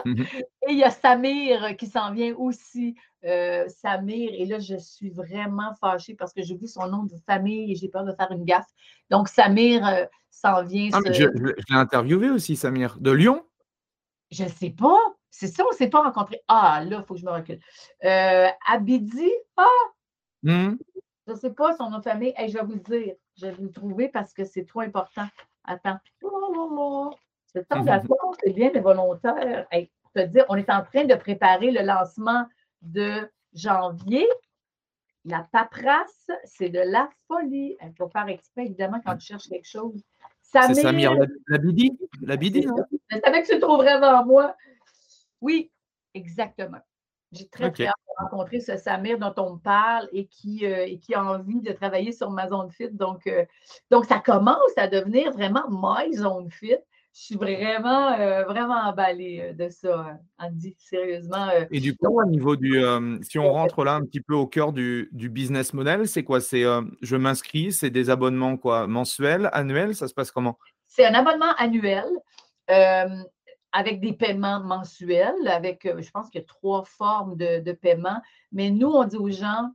mmh 0.04 0.22
et 0.67 0.72
il 0.72 0.80
y 0.80 0.84
a 0.84 0.91
Samir 0.91 1.78
qui 1.78 1.88
s'en 1.88 2.12
vient 2.12 2.36
aussi 2.36 2.98
euh, 3.26 3.68
Samir, 3.70 4.32
et 4.34 4.46
là, 4.46 4.60
je 4.60 4.76
suis 4.76 5.10
vraiment 5.10 5.74
fâchée 5.80 6.14
parce 6.14 6.34
que 6.34 6.42
j'ai 6.42 6.56
vu 6.56 6.68
son 6.68 6.88
nom 6.88 7.04
de 7.04 7.16
famille 7.26 7.72
et 7.72 7.76
j'ai 7.76 7.88
peur 7.88 8.04
de 8.04 8.12
faire 8.14 8.32
une 8.32 8.44
gaffe. 8.44 8.68
Donc, 9.10 9.30
Samir 9.30 9.86
euh, 9.88 10.06
s'en 10.30 10.64
vient. 10.64 10.90
Ah, 10.94 11.00
je, 11.06 11.24
l'ai 11.24 11.76
interviewé 11.76 12.30
aussi, 12.30 12.56
Samir. 12.56 12.98
De 13.00 13.12
Lyon? 13.12 13.46
Je 14.32 14.44
ne 14.44 14.50
sais 14.50 14.72
pas. 14.72 15.00
C'est 15.30 15.48
ça, 15.48 15.64
on 15.66 15.72
ne 15.72 15.76
s'est 15.76 15.90
pas 15.90 16.04
rencontré. 16.04 16.42
Ah, 16.48 16.84
là, 16.86 17.00
il 17.00 17.06
faut 17.06 17.14
que 17.14 17.20
je 17.20 17.26
me 17.26 17.32
recule. 17.32 17.60
Euh, 18.04 18.48
Abidi, 18.68 19.32
ah! 19.58 19.66
Mmh. 20.44 20.76
Je 21.28 21.32
ne 21.32 21.38
sais 21.38 21.52
pas 21.52 21.76
son 21.78 21.90
nom 21.90 22.00
de 22.00 22.04
famille. 22.04 22.34
je 22.38 22.54
vais 22.54 22.64
vous 22.64 22.74
le 22.74 23.00
dire. 23.00 23.16
Je 23.38 23.46
vais 23.48 23.54
vous 23.54 23.64
le 23.64 23.72
trouver 23.72 24.10
parce 24.10 24.34
que 24.34 24.44
c'est 24.44 24.66
trop 24.66 24.82
important. 24.82 25.28
Attends. 25.64 25.98
C'est 27.48 27.68
temps 27.68 27.86
c'est 28.44 28.52
bien, 28.52 28.72
mais 28.74 28.80
volontaire. 28.80 29.66
te 30.16 30.26
dire, 30.26 30.46
on 30.50 30.56
est 30.56 30.70
en 30.70 30.84
train 30.84 31.06
de 31.06 31.16
préparer 31.16 31.72
le 31.72 31.84
lancement 31.84 32.46
de 32.84 33.30
janvier. 33.54 34.28
La 35.26 35.48
paperasse, 35.52 36.30
c'est 36.43 36.69
de 36.69 36.80
la 36.80 37.10
folie. 37.28 37.78
Il 37.82 37.93
faut 37.98 38.10
faire 38.10 38.28
exprès, 38.28 38.65
évidemment, 38.65 39.00
quand 39.06 39.17
tu 39.17 39.28
cherches 39.28 39.48
quelque 39.48 39.67
chose. 39.67 40.04
C'est 40.41 40.74
Samir 40.76 41.15
Labidi? 41.48 41.98
Labidi, 42.22 42.65
non? 42.65 42.76
Je 43.10 43.19
savais 43.24 43.41
que 43.41 43.48
tu 43.48 43.56
le 43.56 43.62
trouverais 43.62 43.93
avant 43.93 44.26
moi. 44.26 44.56
Oui, 45.41 45.72
exactement. 46.13 46.80
J'ai 47.32 47.48
très, 47.48 47.72
très 47.72 47.88
hâte 47.88 47.96
de 48.08 48.24
rencontrer 48.24 48.60
ce 48.60 48.78
Samir 48.78 49.17
dont 49.17 49.34
on 49.38 49.56
me 49.56 49.60
parle 49.60 50.08
et 50.12 50.28
qui, 50.28 50.65
euh, 50.67 50.86
et 50.86 51.00
qui 51.00 51.15
a 51.15 51.24
envie 51.24 51.62
de 51.62 51.72
travailler 51.72 52.12
sur 52.12 52.30
ma 52.30 52.48
zone 52.48 52.69
fit. 52.69 52.91
Donc, 52.91 53.26
euh, 53.26 53.46
donc, 53.89 54.06
ça 54.06 54.19
commence 54.19 54.78
à 54.78 54.88
devenir 54.88 55.32
vraiment 55.32 55.63
my 55.69 56.13
zone 56.13 56.52
fit 56.52 56.78
suis 57.21 57.36
vraiment, 57.36 58.13
euh, 58.13 58.43
vraiment 58.43 58.76
emballée 58.76 59.41
euh, 59.41 59.54
de 59.54 59.69
ça, 59.69 60.17
Andy, 60.39 60.76
sérieusement. 60.80 61.47
Euh. 61.49 61.65
Et 61.69 61.80
du 61.80 61.95
coup, 61.95 62.19
au 62.19 62.26
niveau 62.26 62.56
du. 62.56 62.82
si 63.21 63.38
on 63.38 63.52
rentre 63.52 63.84
là 63.84 63.93
un 63.93 64.02
petit 64.02 64.21
peu 64.21 64.34
au 64.34 64.47
cœur 64.47 64.73
du, 64.73 65.10
business 65.12 65.73
model, 65.73 66.08
c'est 66.08 66.23
quoi? 66.23 66.41
C'est 66.41 66.63
je 67.02 67.15
m'inscris, 67.15 67.71
c'est 67.71 67.91
des 67.91 68.10
abonnements 68.10 68.58
quoi 68.58 68.88
mensuels, 68.88 69.49
annuels? 69.54 69.95
Ça 69.95 70.08
se 70.08 70.13
passe 70.13 70.32
comment? 70.32 70.58
C'est 70.88 71.06
un 71.06 71.13
abonnement 71.13 71.54
annuel 71.58 72.06
avec 73.76 74.02
des 74.02 74.13
paiements 74.13 74.60
mensuels, 74.60 75.47
avec, 75.47 75.82
je 75.84 76.12
pense 76.12 76.30
qu'il 76.30 76.41
y 76.41 76.43
a 76.43 76.47
trois 76.47 76.84
formes 76.84 77.36
de, 77.36 77.60
de 77.60 77.71
paiement. 77.71 78.21
Mais 78.52 78.69
nous, 78.69 78.89
on 78.89 79.04
dit 79.04 79.17
aux 79.17 79.32
gens, 79.32 79.71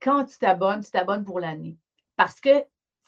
quand 0.00 0.24
tu 0.24 0.38
t'abonnes, 0.38 0.82
tu 0.82 0.90
t'abonnes 0.90 1.24
pour 1.24 1.40
l'année. 1.40 1.76
Parce 2.16 2.40
que 2.40 2.50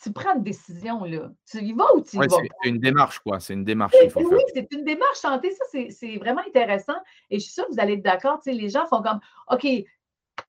tu 0.03 0.13
prends 0.13 0.35
une 0.35 0.43
décision, 0.43 1.05
là. 1.05 1.31
Tu 1.49 1.59
y 1.59 1.73
vas 1.73 1.95
ou 1.95 2.01
tu 2.01 2.17
y 2.17 2.19
vas 2.19 2.27
C'est 2.29 2.69
une 2.69 2.79
démarche, 2.79 3.21
quoi. 3.21 3.39
C'est 3.39 3.55
une 3.55 3.65
démarche 3.65 3.93
qu'il 3.93 4.11
faut 4.11 4.21
oui, 4.21 4.43
c'est 4.53 4.73
une 4.73 4.85
démarche 4.85 5.19
santé. 5.19 5.53
Ça, 5.53 5.65
c'est 5.91 6.17
vraiment 6.17 6.43
intéressant. 6.47 6.97
Et 7.31 7.39
je 7.39 7.45
suis 7.45 7.53
sûre 7.53 7.67
que 7.67 7.73
vous 7.73 7.81
allez 7.81 7.95
être 7.95 8.03
d'accord. 8.03 8.41
Les 8.47 8.69
gens 8.69 8.87
font 8.87 9.03
comme 9.03 9.21
OK, 9.49 9.65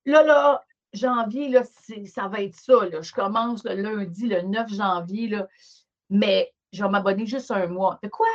là, 0.06 0.22
là, 0.24 0.64
janvier, 0.92 1.48
là, 1.48 1.62
ça 2.06 2.28
va 2.28 2.40
être 2.42 2.56
ça. 2.56 2.84
Là. 2.86 3.00
Je 3.00 3.12
commence 3.12 3.64
le 3.64 3.74
lundi, 3.74 4.26
le 4.26 4.42
9 4.42 4.72
janvier, 4.72 5.28
là, 5.28 5.46
mais 6.10 6.52
je 6.72 6.82
vais 6.82 6.90
m'abonner 6.90 7.26
juste 7.26 7.50
un 7.50 7.66
mois. 7.68 7.98
De 8.02 8.08
quoi? 8.08 8.26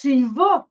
Tu 0.00 0.14
y 0.14 0.24
vas. 0.24 0.66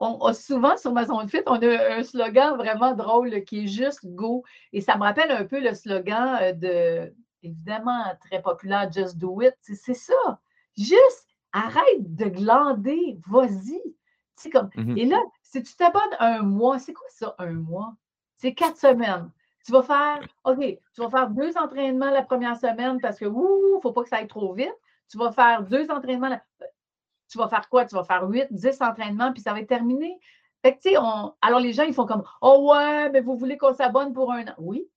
On 0.00 0.16
a 0.20 0.32
souvent 0.32 0.76
sur 0.76 0.92
Maison 0.92 1.22
de 1.24 1.28
Fit, 1.28 1.42
on 1.46 1.60
a 1.60 1.96
un 1.96 2.04
slogan 2.04 2.56
vraiment 2.56 2.94
drôle 2.94 3.42
qui 3.44 3.64
est 3.64 3.66
juste 3.66 4.06
go. 4.06 4.44
Et 4.72 4.80
ça 4.80 4.96
me 4.96 5.02
rappelle 5.02 5.32
un 5.32 5.44
peu 5.44 5.60
le 5.60 5.74
slogan 5.74 6.38
euh, 6.40 6.52
de 6.52 7.12
évidemment 7.42 8.04
très 8.20 8.42
populaire, 8.42 8.90
Just 8.92 9.18
Do 9.18 9.40
It. 9.40 9.54
C'est 9.60 9.94
ça. 9.94 10.40
Juste 10.76 11.26
arrête 11.52 12.14
de 12.14 12.26
glander, 12.26 13.20
vas-y. 13.26 13.82
Comme... 14.52 14.68
Mm-hmm. 14.68 14.98
Et 14.98 15.04
là, 15.06 15.18
si 15.42 15.62
tu 15.62 15.74
t'abonnes 15.74 16.16
un 16.20 16.42
mois, 16.42 16.78
c'est 16.78 16.92
quoi 16.92 17.06
ça, 17.10 17.34
un 17.38 17.52
mois? 17.52 17.94
C'est 18.36 18.54
quatre 18.54 18.76
semaines. 18.76 19.30
Tu 19.66 19.72
vas 19.72 19.82
faire, 19.82 20.20
OK, 20.44 20.60
tu 20.60 21.00
vas 21.00 21.10
faire 21.10 21.28
deux 21.30 21.56
entraînements 21.56 22.10
la 22.10 22.22
première 22.22 22.56
semaine 22.56 23.00
parce 23.00 23.18
que, 23.18 23.24
ouh, 23.24 23.72
il 23.72 23.76
ne 23.76 23.80
faut 23.80 23.92
pas 23.92 24.02
que 24.04 24.08
ça 24.08 24.16
aille 24.16 24.28
trop 24.28 24.54
vite. 24.54 24.74
Tu 25.10 25.18
vas 25.18 25.32
faire 25.32 25.62
deux 25.62 25.90
entraînements. 25.90 26.38
Tu 27.28 27.36
vas 27.36 27.48
faire 27.48 27.68
quoi? 27.68 27.84
Tu 27.84 27.94
vas 27.94 28.04
faire 28.04 28.28
huit, 28.28 28.46
dix 28.50 28.80
entraînements, 28.80 29.32
puis 29.32 29.42
ça 29.42 29.52
va 29.52 29.60
être 29.60 29.68
terminé. 29.68 30.18
Fait 30.62 30.76
que, 30.76 30.80
tu 30.80 30.90
sais, 30.90 30.98
on... 30.98 31.34
alors 31.42 31.60
les 31.60 31.72
gens, 31.72 31.82
ils 31.82 31.92
font 31.92 32.06
comme, 32.06 32.22
oh 32.40 32.70
ouais, 32.72 33.10
mais 33.10 33.20
vous 33.20 33.36
voulez 33.36 33.58
qu'on 33.58 33.74
s'abonne 33.74 34.12
pour 34.12 34.32
un 34.32 34.46
an? 34.46 34.54
Oui. 34.58 34.88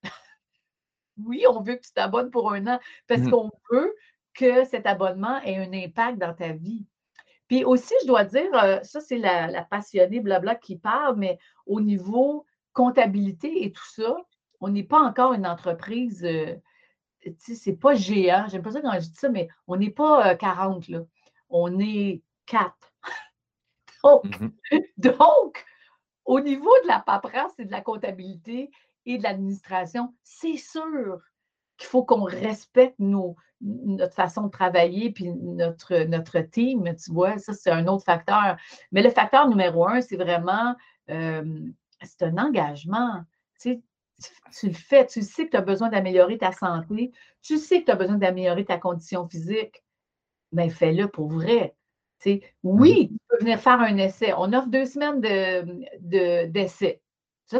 Oui, 1.25 1.45
on 1.49 1.61
veut 1.61 1.75
que 1.75 1.81
tu 1.81 1.93
t'abonnes 1.93 2.31
pour 2.31 2.51
un 2.51 2.67
an 2.67 2.79
parce 3.07 3.21
mmh 3.21 3.31
qu'on 3.31 3.51
veut 3.71 3.95
que 4.33 4.65
cet 4.65 4.85
abonnement 4.85 5.41
ait 5.41 5.57
un 5.57 5.73
impact 5.73 6.17
dans 6.17 6.33
ta 6.33 6.53
vie. 6.53 6.85
Puis 7.47 7.65
aussi, 7.65 7.93
je 8.01 8.07
dois 8.07 8.23
dire, 8.23 8.49
euh, 8.63 8.79
ça, 8.83 9.01
c'est 9.01 9.17
la, 9.17 9.63
passionnée 9.65 10.21
blabla 10.21 10.55
qui 10.55 10.77
parle, 10.77 11.17
mais 11.17 11.37
au 11.65 11.81
niveau 11.81 12.45
comptabilité 12.71 13.65
et 13.65 13.73
tout 13.73 13.89
ça, 13.93 14.15
on 14.61 14.69
n'est 14.69 14.85
pas 14.85 15.01
encore 15.01 15.33
une 15.33 15.45
entreprise, 15.45 16.23
euh, 16.23 16.55
tu 17.21 17.33
sais, 17.37 17.55
c'est 17.55 17.75
pas 17.75 17.93
géant. 17.93 18.45
J'aime 18.47 18.61
pas 18.61 18.71
ça 18.71 18.81
quand 18.81 18.93
je 18.93 19.09
dis 19.09 19.15
ça, 19.15 19.27
mais 19.27 19.49
on 19.67 19.75
n'est 19.75 19.89
pas 19.89 20.35
40, 20.35 20.89
euh, 20.89 20.93
là. 20.93 21.03
On 21.49 21.77
est 21.79 22.21
4. 22.45 22.73
donc, 24.03 24.39
mmh 24.39 24.49
donc, 24.97 25.65
au 26.23 26.39
niveau 26.39 26.71
de 26.83 26.87
la 26.87 26.99
paperasse 26.99 27.59
et 27.59 27.65
de 27.65 27.71
la 27.71 27.81
comptabilité, 27.81 28.71
et 29.05 29.17
de 29.17 29.23
l'administration, 29.23 30.13
c'est 30.23 30.57
sûr 30.57 31.21
qu'il 31.77 31.87
faut 31.87 32.03
qu'on 32.03 32.23
respecte 32.23 32.99
nos, 32.99 33.35
notre 33.61 34.13
façon 34.13 34.43
de 34.43 34.51
travailler 34.51 35.11
puis 35.11 35.31
notre, 35.31 36.03
notre 36.03 36.39
team, 36.39 36.95
tu 36.95 37.11
vois, 37.11 37.37
ça, 37.37 37.53
c'est 37.53 37.71
un 37.71 37.87
autre 37.87 38.03
facteur. 38.03 38.57
Mais 38.91 39.01
le 39.01 39.09
facteur 39.09 39.47
numéro 39.47 39.87
un, 39.87 40.01
c'est 40.01 40.17
vraiment, 40.17 40.75
euh, 41.09 41.59
c'est 42.01 42.23
un 42.23 42.37
engagement. 42.37 43.23
Tu, 43.59 43.73
sais, 43.73 43.81
tu 44.59 44.67
le 44.67 44.73
fais, 44.73 45.05
tu 45.05 45.21
sais 45.21 45.45
que 45.45 45.51
tu 45.51 45.57
as 45.57 45.61
besoin 45.61 45.89
d'améliorer 45.89 46.37
ta 46.37 46.51
santé, 46.51 47.11
tu 47.41 47.57
sais 47.57 47.81
que 47.81 47.85
tu 47.85 47.91
as 47.91 47.95
besoin 47.95 48.17
d'améliorer 48.17 48.65
ta 48.65 48.77
condition 48.77 49.27
physique, 49.27 49.83
mais 50.51 50.67
ben, 50.67 50.71
fais-le 50.71 51.07
pour 51.07 51.29
vrai. 51.29 51.75
Tu 52.19 52.33
sais, 52.33 52.41
oui, 52.63 53.05
mmh 53.05 53.07
tu 53.07 53.17
peux 53.29 53.37
venir 53.39 53.59
faire 53.59 53.79
un 53.79 53.97
essai. 53.97 54.33
On 54.37 54.53
offre 54.53 54.67
deux 54.67 54.85
semaines 54.85 55.21
d'essai. 55.21 56.93
De, 56.93 56.99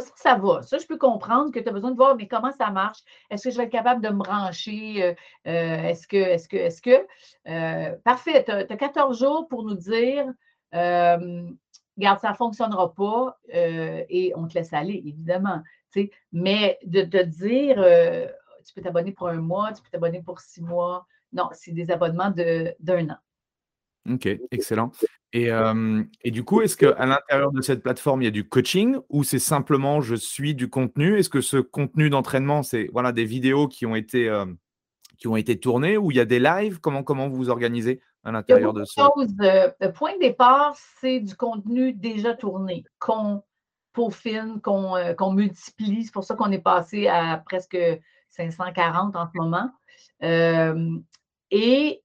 ça, 0.16 0.34
va. 0.36 0.62
Ça, 0.62 0.78
je 0.78 0.86
peux 0.86 0.96
comprendre 0.96 1.52
que 1.52 1.60
tu 1.60 1.68
as 1.68 1.72
besoin 1.72 1.90
de 1.90 1.96
voir, 1.96 2.16
mais 2.16 2.26
comment 2.26 2.52
ça 2.52 2.70
marche? 2.70 3.00
Est-ce 3.30 3.44
que 3.44 3.50
je 3.50 3.58
vais 3.58 3.64
être 3.64 3.72
capable 3.72 4.02
de 4.02 4.08
me 4.08 4.18
brancher? 4.18 5.02
Euh, 5.02 5.14
euh, 5.46 5.88
est-ce 5.88 6.08
que, 6.08 6.16
est-ce 6.16 6.48
que, 6.48 6.56
est-ce 6.56 6.80
que? 6.80 7.06
Euh, 7.48 7.94
parfait, 8.04 8.44
tu 8.44 8.50
as, 8.50 8.64
14 8.64 9.18
jours 9.18 9.48
pour 9.48 9.64
nous 9.64 9.74
dire, 9.74 10.26
regarde, 10.72 12.20
ça 12.20 12.30
ne 12.30 12.36
fonctionnera 12.36 12.94
pas 12.94 13.38
et 13.52 14.32
on 14.34 14.48
te 14.48 14.54
laisse 14.54 14.72
aller, 14.72 15.02
évidemment. 15.04 15.62
Mais 16.32 16.78
de 16.84 17.02
te 17.02 17.22
dire, 17.22 17.76
tu 18.64 18.72
peux 18.74 18.80
t'abonner 18.80 19.12
pour 19.12 19.28
un 19.28 19.40
mois, 19.40 19.72
tu 19.72 19.82
peux 19.82 19.90
t'abonner 19.90 20.22
pour 20.22 20.40
six 20.40 20.62
mois. 20.62 21.06
Non, 21.32 21.48
c'est 21.52 21.72
des 21.72 21.90
abonnements 21.90 22.30
d'un 22.30 23.10
an. 23.10 23.18
OK, 24.10 24.26
excellent. 24.50 24.90
Et, 25.32 25.48
et 26.22 26.30
du 26.30 26.44
coup, 26.44 26.60
est-ce 26.60 26.76
qu'à 26.76 27.06
l'intérieur 27.06 27.52
de 27.52 27.62
cette 27.62 27.82
plateforme, 27.82 28.22
il 28.22 28.26
y 28.26 28.28
a 28.28 28.32
du 28.32 28.48
coaching 28.48 28.98
ou 29.08 29.24
c'est 29.24 29.38
simplement 29.38 30.00
je 30.02 30.14
suis 30.14 30.54
du 30.54 30.68
contenu? 30.68 31.18
Est-ce 31.18 31.30
que 31.30 31.40
ce 31.40 31.56
contenu 31.56 32.10
d'entraînement, 32.10 32.62
c'est 32.62 32.88
voilà, 32.92 33.12
des 33.12 33.24
vidéos 33.24 33.66
qui 33.66 33.86
ont 33.86 33.94
été, 33.94 34.30
qui 35.16 35.28
ont 35.28 35.36
été 35.36 35.58
tournées 35.58 35.96
ou 35.96 36.10
il 36.10 36.18
y 36.18 36.20
a 36.20 36.26
des 36.26 36.38
lives? 36.38 36.80
Comment, 36.80 37.02
comment 37.02 37.28
vous 37.28 37.36
vous 37.36 37.50
organisez 37.50 38.00
à 38.24 38.32
l'intérieur 38.32 38.74
de 38.74 38.84
ça? 38.84 39.08
le 39.16 39.88
point 39.88 40.14
de 40.14 40.20
départ, 40.20 40.76
c'est 41.00 41.20
du 41.20 41.34
contenu 41.34 41.94
déjà 41.94 42.34
tourné, 42.34 42.84
qu'on 42.98 43.42
peaufine, 43.94 44.60
qu'on 44.62 45.32
multiplie. 45.32 46.04
C'est 46.04 46.12
pour 46.12 46.24
ça 46.24 46.34
qu'on 46.34 46.52
est 46.52 46.58
passé 46.58 47.08
à 47.08 47.38
presque 47.38 47.78
540 48.30 49.16
en 49.16 49.26
ce 49.26 49.38
moment. 49.38 49.70
et 51.50 52.01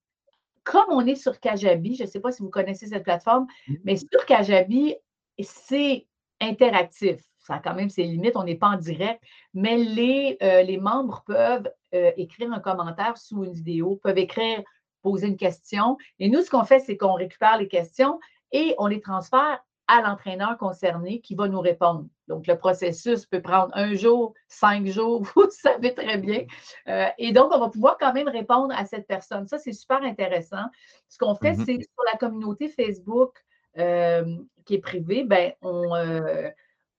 comme 0.68 0.90
on 0.90 1.06
est 1.08 1.16
sur 1.16 1.40
Kajabi, 1.40 1.96
je 1.96 2.04
ne 2.04 2.08
sais 2.08 2.20
pas 2.20 2.32
si 2.32 2.42
vous 2.42 2.50
connaissez 2.50 2.88
cette 2.88 3.04
plateforme, 3.04 3.48
mmh. 3.68 3.76
mais 3.86 3.96
sur 3.96 4.26
Kajabi, 4.26 4.96
c'est 5.40 6.06
interactif. 6.42 7.22
Ça 7.40 7.56
a 7.56 7.60
quand 7.60 7.74
même 7.74 7.90
ses 7.90 8.04
limites, 8.04 8.36
on 8.36 8.44
n'est 8.44 8.56
pas 8.56 8.68
en 8.68 8.76
direct, 8.76 9.24
mais 9.54 9.78
les, 9.78 10.38
euh, 10.44 10.64
les 10.64 10.78
membres 10.78 11.24
peuvent 11.26 11.72
euh, 11.96 12.12
écrire 12.18 12.52
un 12.52 12.60
commentaire 12.60 13.18
sous 13.18 13.46
une 13.46 13.54
vidéo, 13.54 13.98
peuvent 14.04 14.18
écrire, 14.18 14.62
poser 15.02 15.28
une 15.28 15.38
question. 15.38 15.98
Et 16.20 16.28
nous, 16.28 16.42
ce 16.42 16.50
qu'on 16.50 16.66
fait, 16.66 16.80
c'est 16.80 16.98
qu'on 16.98 17.14
récupère 17.14 17.58
les 17.58 17.70
questions 17.70 18.20
et 18.52 18.76
on 18.78 18.88
les 18.88 19.00
transfère 19.00 19.64
à 19.88 20.02
l'entraîneur 20.02 20.58
concerné 20.58 21.22
qui 21.22 21.36
va 21.36 21.48
nous 21.48 21.62
répondre. 21.62 22.06
Donc, 22.28 22.46
le 22.48 22.58
processus 22.58 23.26
peut 23.26 23.42
prendre 23.42 23.72
un 23.74 23.94
jour, 23.96 24.34
cinq 24.48 24.86
jours, 24.88 25.24
vous 25.36 25.50
savez 25.50 25.94
très 25.94 26.18
bien. 26.18 26.46
Euh, 26.88 27.08
et 27.18 27.32
donc, 27.32 27.52
on 27.54 27.60
va 27.60 27.70
pouvoir 27.70 27.98
quand 27.98 28.14
même 28.14 28.28
répondre 28.28 28.74
à 28.78 28.86
cette 28.86 29.08
personne. 29.08 29.48
Ça, 29.48 29.58
c'est 29.58 29.74
super 29.74 30.04
intéressant. 30.04 30.66
Ce 31.08 31.18
qu'on 31.18 31.36
fait, 31.36 31.54
mm-hmm. 31.54 31.66
c'est 31.66 31.82
sur 31.82 32.04
la 32.12 32.18
communauté 32.18 32.68
Facebook 32.68 33.32
euh, 33.78 34.38
qui 34.66 34.76
est 34.76 34.80
privée, 34.80 35.24
ben, 35.24 35.54
on, 35.62 35.96
euh, 35.96 36.50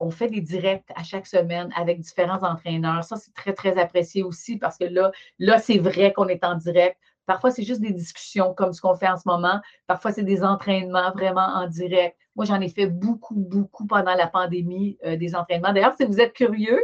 on 0.01 0.11
fait 0.11 0.29
des 0.29 0.41
directs 0.41 0.91
à 0.95 1.03
chaque 1.03 1.27
semaine 1.27 1.71
avec 1.77 2.01
différents 2.01 2.43
entraîneurs. 2.43 3.05
Ça, 3.05 3.17
c'est 3.17 3.35
très, 3.35 3.53
très 3.53 3.79
apprécié 3.79 4.23
aussi 4.23 4.57
parce 4.57 4.79
que 4.79 4.85
là, 4.85 5.11
là 5.39 5.59
c'est 5.59 5.79
vrai 5.79 6.13
qu'on 6.13 6.29
est 6.29 6.45
en 6.45 6.55
direct 6.55 6.99
Parfois, 7.29 7.51
c'est 7.51 7.63
juste 7.63 7.83
des 7.83 7.93
discussions 7.93 8.55
comme 8.55 8.73
ce 8.73 8.81
qu'on 8.81 8.97
fait 8.97 9.07
en 9.07 9.19
ce 9.19 9.29
moment. 9.29 9.61
Parfois, 9.87 10.13
c'est 10.13 10.23
des 10.23 10.43
entraînements 10.43 11.13
vraiment 11.13 11.47
en 11.47 11.67
direct. 11.67 12.17
Moi, 12.37 12.47
j'en 12.47 12.59
ai 12.59 12.71
fait 12.71 12.87
beaucoup, 12.87 13.35
beaucoup 13.35 13.87
pendant 13.87 14.15
la 14.15 14.27
pandémie, 14.27 14.97
euh, 15.05 15.17
des 15.17 15.37
entraînements. 15.37 15.75
D'ailleurs, 15.75 15.95
si 15.95 16.07
vous 16.07 16.21
êtes 16.21 16.33
curieux, 16.33 16.83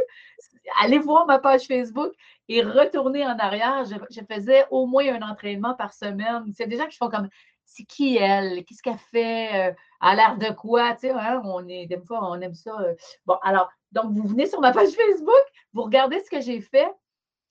allez 0.83 0.99
voir 0.99 1.25
ma 1.25 1.39
page 1.39 1.63
Facebook 1.63 2.13
et 2.47 2.61
retournez 2.61 3.25
en 3.25 3.35
arrière. 3.39 3.85
Je, 3.85 4.21
faisais 4.31 4.65
au 4.69 4.85
moins 4.85 5.15
un 5.15 5.27
entraînement 5.27 5.73
par 5.73 5.95
semaine. 5.95 6.43
C'est 6.55 6.67
des 6.67 6.77
gens 6.77 6.85
qui 6.85 6.97
font 6.97 7.09
comme 7.09 7.27
c'est 7.63 7.85
qui 7.85 8.17
elle? 8.17 8.63
Qu'est-ce 8.65 8.83
qu'elle 8.83 8.99
fait? 9.11 9.71
Euh, 9.71 9.73
à 9.99 10.15
l'air 10.15 10.37
de 10.37 10.53
quoi? 10.53 10.95
Hein, 11.03 11.41
on 11.43 11.67
est, 11.67 11.87
des 11.87 11.99
fois, 12.01 12.19
on 12.21 12.39
aime 12.39 12.53
ça. 12.53 12.79
Euh. 12.81 12.93
Bon, 13.25 13.37
alors, 13.41 13.71
donc, 13.91 14.11
vous 14.11 14.27
venez 14.27 14.45
sur 14.45 14.61
ma 14.61 14.71
page 14.71 14.89
Facebook, 14.95 15.43
vous 15.73 15.81
regardez 15.81 16.19
ce 16.19 16.29
que 16.29 16.39
j'ai 16.39 16.61
fait. 16.61 16.87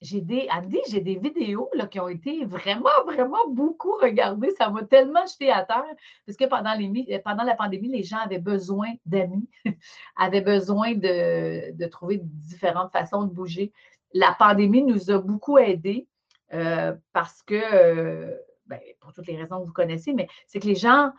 J'ai 0.01 0.21
des, 0.21 0.47
j'ai 0.89 0.99
des 0.99 1.15
vidéos 1.15 1.69
là, 1.73 1.87
qui 1.87 1.99
ont 1.99 2.09
été 2.09 2.45
vraiment, 2.45 2.89
vraiment 3.05 3.47
beaucoup 3.49 3.93
regardées. 4.01 4.51
Ça 4.57 4.69
m'a 4.69 4.83
tellement 4.83 5.25
jeté 5.25 5.51
à 5.51 5.63
terre 5.63 5.85
parce 6.25 6.37
que 6.37 6.45
pendant, 6.45 6.73
les, 6.73 7.19
pendant 7.19 7.43
la 7.43 7.55
pandémie, 7.55 7.87
les 7.87 8.03
gens 8.03 8.17
avaient 8.17 8.39
besoin 8.39 8.93
d'amis, 9.05 9.49
avaient 10.15 10.41
besoin 10.41 10.93
de, 10.93 11.71
de, 11.71 11.85
trouver 11.87 12.19
différentes 12.21 12.91
façons 12.91 13.23
de 13.23 13.33
bouger. 13.33 13.71
La 14.13 14.35
pandémie 14.37 14.83
nous 14.83 15.09
a 15.09 15.17
beaucoup 15.17 15.57
aidés 15.57 16.07
euh, 16.53 16.93
parce 17.13 17.41
que 17.41 18.37
ben, 18.67 18.79
pour 18.99 19.13
toutes 19.13 19.27
les 19.27 19.37
raisons 19.37 19.61
que 19.61 19.65
vous 19.65 19.73
connaissez, 19.73 20.13
mais 20.13 20.27
c'est 20.47 20.59
que 20.59 20.67
les 20.67 20.75
gens 20.75 21.11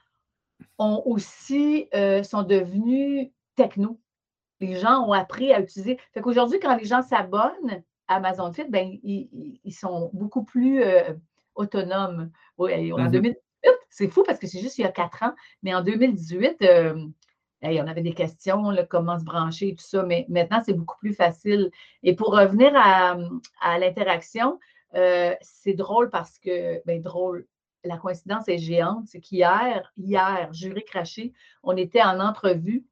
ont 0.78 1.02
aussi, 1.04 1.88
euh, 1.94 2.22
sont 2.22 2.42
devenus 2.42 3.30
techno. 3.54 4.00
Les 4.60 4.76
gens 4.76 5.06
ont 5.06 5.12
appris 5.12 5.52
à 5.52 5.60
utiliser. 5.60 5.98
Fait 6.12 6.20
qu'aujourd'hui, 6.20 6.58
quand 6.60 6.76
les 6.76 6.84
gens 6.84 7.02
s'abonnent 7.02 7.82
Amazon 8.08 8.52
Fit, 8.52 8.66
ben, 8.68 8.98
ils, 9.02 9.72
sont 9.72 10.10
beaucoup 10.12 10.44
plus 10.44 10.82
euh, 10.82 11.12
autonomes. 11.54 12.30
Oui, 12.58 12.92
en 12.92 13.10
2018, 13.10 13.30
mmh 13.30 13.70
c'est 13.90 14.08
fou 14.08 14.22
parce 14.24 14.38
que 14.38 14.46
c'est 14.46 14.60
juste 14.60 14.78
il 14.78 14.82
y 14.82 14.84
a 14.84 14.92
quatre 14.92 15.22
ans, 15.22 15.32
mais 15.62 15.74
en 15.74 15.82
2018, 15.82 16.62
euh, 16.62 17.06
on 17.62 17.86
avait 17.86 18.02
des 18.02 18.12
questions, 18.12 18.62
comment 18.90 19.18
se 19.18 19.24
brancher, 19.24 19.74
tout 19.74 19.84
ça, 19.84 20.02
mais 20.02 20.26
maintenant, 20.28 20.62
c'est 20.64 20.74
beaucoup 20.74 20.98
plus 20.98 21.14
facile. 21.14 21.70
Et 22.02 22.14
pour 22.14 22.36
revenir 22.36 22.72
à, 22.76 23.16
à 23.60 23.78
l'interaction, 23.78 24.60
euh, 24.94 25.34
c'est 25.40 25.74
drôle 25.74 26.10
parce 26.10 26.38
que, 26.38 26.80
ben 26.86 27.00
drôle, 27.00 27.46
la 27.84 27.96
coïncidence 27.96 28.48
est 28.48 28.58
géante, 28.58 29.06
c'est 29.06 29.20
qu'hier, 29.20 29.92
hier, 29.96 30.52
juré 30.52 30.82
craché, 30.82 31.32
on 31.62 31.76
était 31.76 32.02
en 32.02 32.20
entrevue, 32.20 32.86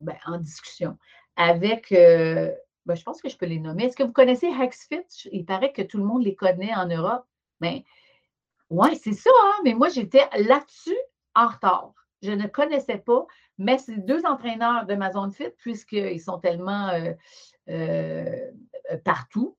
ben, 0.00 0.16
en 0.26 0.38
discussion 0.38 0.96
avec, 1.36 1.92
euh, 1.92 2.52
ben, 2.88 2.94
je 2.94 3.02
pense 3.02 3.20
que 3.20 3.28
je 3.28 3.36
peux 3.36 3.44
les 3.44 3.60
nommer. 3.60 3.84
Est-ce 3.84 3.96
que 3.96 4.02
vous 4.02 4.12
connaissez 4.12 4.46
HexFit? 4.46 5.28
Il 5.30 5.44
paraît 5.44 5.72
que 5.74 5.82
tout 5.82 5.98
le 5.98 6.04
monde 6.04 6.24
les 6.24 6.34
connaît 6.34 6.74
en 6.74 6.86
Europe. 6.86 7.26
Ben, 7.60 7.82
oui, 8.70 8.96
c'est 8.96 9.12
ça, 9.12 9.30
hein? 9.44 9.60
mais 9.62 9.74
moi, 9.74 9.90
j'étais 9.90 10.26
là-dessus 10.38 10.96
en 11.34 11.48
retard. 11.48 11.92
Je 12.22 12.32
ne 12.32 12.46
connaissais 12.46 12.96
pas, 12.96 13.26
mais 13.58 13.76
c'est 13.76 13.98
deux 13.98 14.24
entraîneurs 14.24 14.86
de 14.86 14.94
ma 14.94 15.12
zone 15.12 15.32
fit, 15.32 15.50
puisqu'ils 15.58 16.20
sont 16.20 16.38
tellement 16.38 16.90
euh, 17.68 18.50
partout 19.04 19.54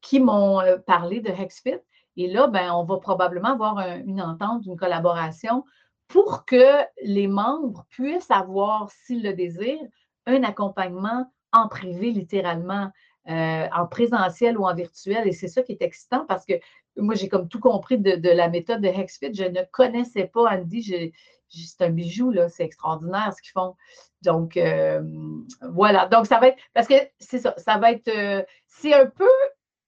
qui 0.00 0.18
m'ont 0.18 0.60
euh, 0.60 0.76
parlé 0.76 1.20
de 1.20 1.30
HexFit. 1.30 1.78
Et 2.16 2.26
là, 2.26 2.48
ben, 2.48 2.72
on 2.72 2.82
va 2.82 2.98
probablement 2.98 3.52
avoir 3.52 3.78
une 4.04 4.20
entente, 4.20 4.66
une 4.66 4.76
collaboration 4.76 5.64
pour 6.08 6.44
que 6.44 6.82
les 7.04 7.28
membres 7.28 7.86
puissent 7.88 8.32
avoir, 8.32 8.90
s'ils 8.90 9.22
le 9.22 9.32
désirent, 9.32 9.88
un 10.26 10.42
accompagnement 10.42 11.30
en 11.54 11.68
privé, 11.68 12.10
littéralement, 12.10 12.90
euh, 13.28 13.66
en 13.74 13.86
présentiel 13.86 14.58
ou 14.58 14.66
en 14.66 14.74
virtuel. 14.74 15.26
Et 15.26 15.32
c'est 15.32 15.48
ça 15.48 15.62
qui 15.62 15.72
est 15.72 15.82
excitant 15.82 16.26
parce 16.26 16.44
que 16.44 16.54
moi, 16.96 17.14
j'ai 17.14 17.28
comme 17.28 17.48
tout 17.48 17.60
compris 17.60 17.98
de, 17.98 18.28
la 18.28 18.48
méthode 18.48 18.80
de 18.80 18.88
HexFit. 18.88 19.34
Je 19.34 19.44
ne 19.44 19.62
connaissais 19.72 20.26
pas 20.26 20.50
Andy. 20.50 21.12
C'est 21.48 21.84
un 21.84 21.90
bijou, 21.90 22.30
là. 22.30 22.48
C'est 22.48 22.64
extraordinaire 22.64 23.32
ce 23.34 23.42
qu'ils 23.42 23.52
font. 23.52 23.74
Donc, 24.22 24.56
euh, 24.56 25.02
voilà. 25.72 26.06
Donc, 26.06 26.26
ça 26.26 26.38
va 26.38 26.48
être, 26.48 26.58
parce 26.72 26.86
que 26.86 26.94
c'est 27.18 27.38
ça, 27.38 27.54
ça 27.58 27.78
va 27.78 27.92
être, 27.92 28.46
c'est 28.66 28.94
un 28.94 29.06
peu 29.06 29.28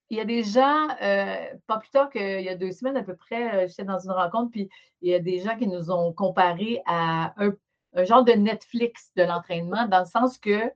il 0.09 0.17
y 0.17 0.21
a 0.21 0.25
des 0.25 0.43
gens, 0.43 0.87
euh, 1.01 1.35
pas 1.67 1.77
plus 1.79 1.89
tard 1.89 2.09
qu'il 2.09 2.41
y 2.41 2.49
a 2.49 2.55
deux 2.55 2.71
semaines 2.71 2.97
à 2.97 3.03
peu 3.03 3.15
près, 3.15 3.55
euh, 3.55 3.67
j'étais 3.67 3.83
dans 3.83 3.99
une 3.99 4.11
rencontre, 4.11 4.51
puis 4.51 4.69
il 5.01 5.11
y 5.11 5.13
a 5.13 5.19
des 5.19 5.39
gens 5.39 5.57
qui 5.57 5.67
nous 5.67 5.91
ont 5.91 6.13
comparé 6.13 6.81
à 6.85 7.33
un, 7.37 7.53
genre 8.05 8.23
de 8.23 8.33
Netflix 8.33 9.11
de 9.15 9.23
l'entraînement, 9.23 9.87
dans 9.87 9.99
le 9.99 10.05
sens 10.05 10.37
que 10.37 10.71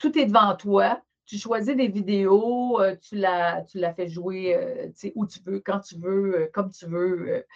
tout 0.00 0.18
est 0.18 0.26
devant 0.26 0.56
toi, 0.56 1.00
tu 1.26 1.38
choisis 1.38 1.76
des 1.76 1.86
vidéos, 1.86 2.80
euh, 2.80 2.96
tu, 3.00 3.14
la, 3.14 3.62
tu 3.62 3.78
la 3.78 3.94
fais 3.94 4.08
jouer 4.08 4.92
où 5.14 5.26
tu 5.26 5.38
veux, 5.46 5.60
quand 5.60 5.78
tu 5.78 5.96
veux, 5.96 6.50
comme 6.52 6.72
tu 6.72 6.86
veux. 6.86 7.46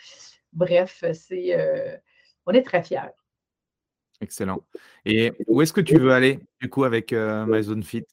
bref, 0.53 1.05
c'est 1.13 1.99
on 2.47 2.53
est 2.53 2.63
très 2.63 2.85
fiers. 2.85 3.11
Excellent. 4.21 4.61
Et 5.05 5.33
où 5.49 5.61
est-ce 5.61 5.73
que 5.73 5.81
tu 5.81 5.99
veux 5.99 6.13
aller, 6.13 6.39
du 6.61 6.71
coup, 6.71 6.85
avec 6.85 7.13
MyZoneFit 7.13 8.05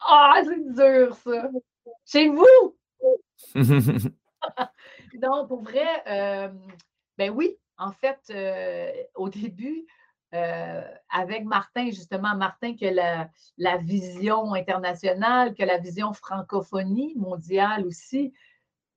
ah, 0.00 0.40
c'est 0.44 0.74
dur, 0.74 1.16
ça. 1.16 1.50
Chez 2.04 2.28
vous? 2.28 2.76
non, 5.20 5.46
pour 5.46 5.62
vrai, 5.62 6.02
euh, 6.06 6.48
ben 7.18 7.30
oui, 7.30 7.56
en 7.76 7.92
fait, 7.92 8.20
euh, 8.30 8.92
au 9.14 9.28
début, 9.28 9.86
euh, 10.34 10.82
avec 11.10 11.44
Martin, 11.44 11.86
justement, 11.86 12.34
Martin, 12.34 12.76
que 12.76 12.86
la, 12.86 13.76
vision 13.78 14.54
internationale, 14.54 15.54
que 15.54 15.62
la 15.62 15.78
vision 15.78 16.12
francophonie 16.12 17.14
mondiale 17.16 17.86
aussi, 17.86 18.32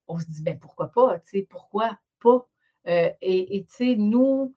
on 0.08 0.20
se 0.20 0.26
dit, 0.26 0.42
ben 0.42 0.58
pourquoi 0.60 0.92
pas, 0.92 1.20
tu 1.20 1.40
sais, 1.40 1.48
pourquoi 1.50 1.98
pas? 2.22 2.46
et 2.86 3.68
tu 3.70 3.76
sais, 3.76 3.96
nous, 3.96 4.56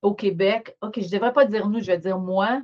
au 0.00 0.14
Québec, 0.14 0.76
OK, 0.80 1.00
je 1.00 1.06
ne 1.06 1.10
devrais 1.10 1.32
pas 1.32 1.44
dire 1.44 1.68
nous, 1.68 1.80
je 1.80 1.86
vais 1.86 1.98
dire 1.98 2.18
moi, 2.18 2.62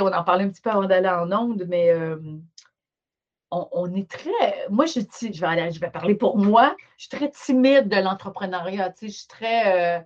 on 0.00 0.12
en 0.12 0.24
parlait 0.24 0.44
un 0.44 0.48
petit 0.48 0.60
peu 0.60 0.70
avant 0.70 0.86
d'aller 0.86 1.08
en 1.08 1.30
onde, 1.32 1.64
mais 1.68 1.90
euh, 1.90 2.18
on, 3.50 3.94
est 3.94 4.10
très. 4.10 4.66
Moi, 4.70 4.86
je, 4.86 5.00
je, 5.00 5.40
vais 5.40 5.72
je 5.72 5.80
vais 5.80 5.90
parler 5.90 6.14
pour 6.14 6.36
moi. 6.36 6.76
Je 6.96 7.04
suis 7.04 7.16
très 7.16 7.30
timide 7.30 7.88
de 7.88 7.96
l'entrepreneuriat. 7.96 8.92
Je 9.00 9.08
suis 9.08 9.26
très 9.26 9.98
euh, 9.98 10.00
euh, 10.00 10.04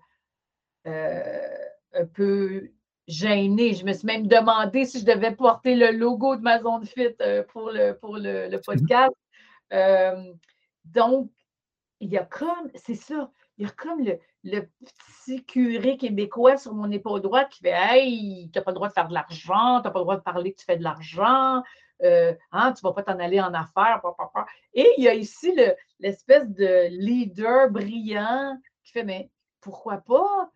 un 0.85 2.07
peu 2.14 2.71
gênée. 3.07 3.75
Je 3.75 3.85
me 3.85 3.93
suis 3.93 4.07
même 4.07 4.27
demandé 4.27 4.85
si 4.85 5.01
je 5.01 5.05
devais 5.05 5.35
porter 5.35 5.75
le 5.75 5.90
logo 5.90 6.37
de 6.37 6.43
ma 6.43 6.61
zone 6.61 6.87
fit 6.87 7.14
pour 7.53 7.71
le, 7.71 7.93
pour 7.93 8.16
le 8.16 8.57
podcast. 8.59 9.14
donc, 10.85 11.31
il 12.01 12.11
y 12.11 12.19
a 12.19 12.25
comme, 12.25 12.71
c'est 12.75 12.95
ça, 12.95 13.31
il 13.59 13.66
y 13.66 13.69
a 13.69 13.73
comme 13.73 14.03
le, 14.43 14.62
petit 15.23 15.45
curé 15.45 15.99
québécois 15.99 16.57
sur 16.57 16.73
mon 16.73 16.90
épaule 16.90 17.21
droite 17.21 17.51
qui 17.51 17.61
fait 17.61 17.75
Hey, 17.75 18.51
tu 18.51 18.59
n'as 18.59 18.64
pas 18.64 18.71
le 18.71 18.77
droit 18.77 18.88
de 18.88 18.95
faire 18.95 19.09
de 19.09 19.14
l'argent, 19.14 19.81
tu 19.81 19.85
n'as 19.85 19.90
pas 19.90 19.99
le 19.99 20.05
droit 20.05 20.16
de 20.16 20.23
parler 20.23 20.53
que 20.53 20.61
tu 20.61 20.64
fais 20.64 20.79
de 20.79 20.83
l'argent, 20.83 21.62
euh, 22.03 22.35
hein, 22.53 22.73
tu 22.73 22.85
ne 22.85 22.88
vas 22.88 22.95
pas 22.95 23.03
t'en 23.03 23.19
aller 23.19 23.38
en 23.40 23.53
affaires. 23.53 24.01
Et 24.73 24.88
il 24.97 25.05
y 25.05 25.09
a 25.09 25.14
ici 25.14 25.55
l'espèce 25.99 26.49
de 26.49 26.88
leader 26.88 27.71
brillant 27.71 28.59
qui 28.83 28.93
fait 28.93 29.05
Mais 29.05 29.31
pourquoi 29.61 29.99
pas? 29.99 30.51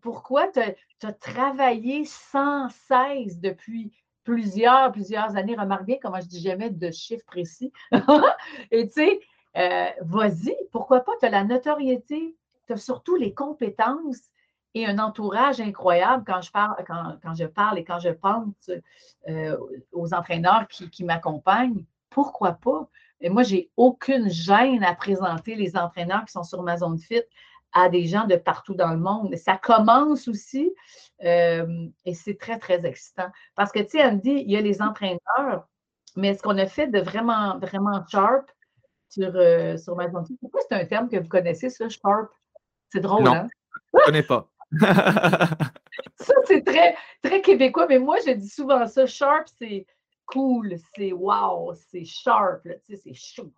Pourquoi 0.00 0.48
tu 0.48 0.60
as, 0.60 1.12
travaillé 1.12 2.04
sans 2.04 2.68
cesse 2.68 3.38
depuis 3.40 3.92
plusieurs, 4.24 4.92
plusieurs 4.92 5.36
années? 5.36 5.56
Remarque 5.56 5.84
bien 5.84 5.96
comment 6.00 6.20
je 6.20 6.26
dis 6.26 6.40
jamais 6.40 6.70
de 6.70 6.90
chiffres 6.90 7.24
précis. 7.26 7.72
Et 8.70 8.88
tu 8.88 8.94
sais, 8.94 9.20
euh, 9.56 9.86
vas-y, 10.02 10.54
pourquoi 10.72 11.00
pas? 11.00 11.12
Tu 11.20 11.26
as 11.26 11.30
la 11.30 11.44
notoriété, 11.44 12.36
tu 12.66 12.72
as 12.72 12.76
surtout 12.76 13.16
les 13.16 13.32
compétences 13.32 14.30
et 14.76 14.84
un 14.84 14.98
entourage 14.98 15.58
incroyable 15.58 16.24
quand 16.26 16.42
je 16.42 16.50
parle, 16.50 16.84
quand, 16.86 17.34
je 17.34 17.46
parle 17.46 17.78
et 17.78 17.84
quand 17.84 17.98
je 17.98 18.10
pense 18.10 18.70
euh, 19.26 19.56
aux 19.92 20.12
entraîneurs 20.12 20.68
qui, 20.68 21.02
m'accompagnent. 21.02 21.84
Pourquoi 22.10 22.52
pas? 22.52 22.86
Et 23.22 23.30
moi, 23.30 23.42
j'ai 23.42 23.70
aucune 23.78 24.28
gêne 24.28 24.84
à 24.84 24.94
présenter 24.94 25.54
les 25.54 25.78
entraîneurs 25.78 26.26
qui 26.26 26.32
sont 26.32 26.42
sur 26.42 26.62
ma 26.62 26.76
zone 26.76 26.98
fit 26.98 27.22
à 27.76 27.90
des 27.90 28.06
gens 28.06 28.26
de 28.26 28.36
partout 28.36 28.74
dans 28.74 28.90
le 28.90 28.98
monde. 28.98 29.36
Ça 29.36 29.58
commence 29.58 30.28
aussi 30.28 30.74
euh, 31.22 31.86
et 32.06 32.14
c'est 32.14 32.38
très, 32.38 32.58
très 32.58 32.86
excitant. 32.86 33.30
Parce 33.54 33.70
que, 33.70 33.80
tu 33.80 33.90
sais, 33.90 34.04
Andy, 34.04 34.30
il 34.30 34.50
y 34.50 34.56
a 34.56 34.62
les 34.62 34.80
entraîneurs, 34.80 35.68
mais 36.16 36.34
ce 36.34 36.42
qu'on 36.42 36.56
a 36.56 36.66
fait 36.66 36.86
de 36.86 37.00
vraiment, 37.00 37.58
vraiment 37.58 38.02
sharp, 38.08 38.50
sur, 39.10 39.30
euh, 39.34 39.76
sur 39.76 39.94
Pourquoi 40.40 40.60
c'est 40.68 40.74
un 40.74 40.86
terme 40.86 41.08
que 41.10 41.18
vous 41.18 41.28
connaissez, 41.28 41.68
ça, 41.68 41.86
sharp? 41.88 42.30
C'est 42.90 43.00
drôle, 43.00 43.24
non, 43.24 43.34
hein? 43.34 43.48
Je 43.92 43.98
ne 43.98 44.04
connais 44.04 44.22
pas. 44.22 44.48
ça, 44.80 46.34
c'est 46.46 46.64
très, 46.64 46.96
très 47.22 47.42
québécois, 47.42 47.86
mais 47.88 47.98
moi, 47.98 48.16
je 48.26 48.32
dis 48.32 48.48
souvent 48.48 48.86
ça. 48.86 49.06
Sharp, 49.06 49.48
c'est 49.58 49.86
cool, 50.24 50.76
c'est 50.96 51.12
wow, 51.12 51.74
c'est 51.74 52.04
sharp, 52.04 52.62
tu 52.62 52.96
sais, 52.96 52.96
c'est 52.96 53.14
chaud. 53.14 53.52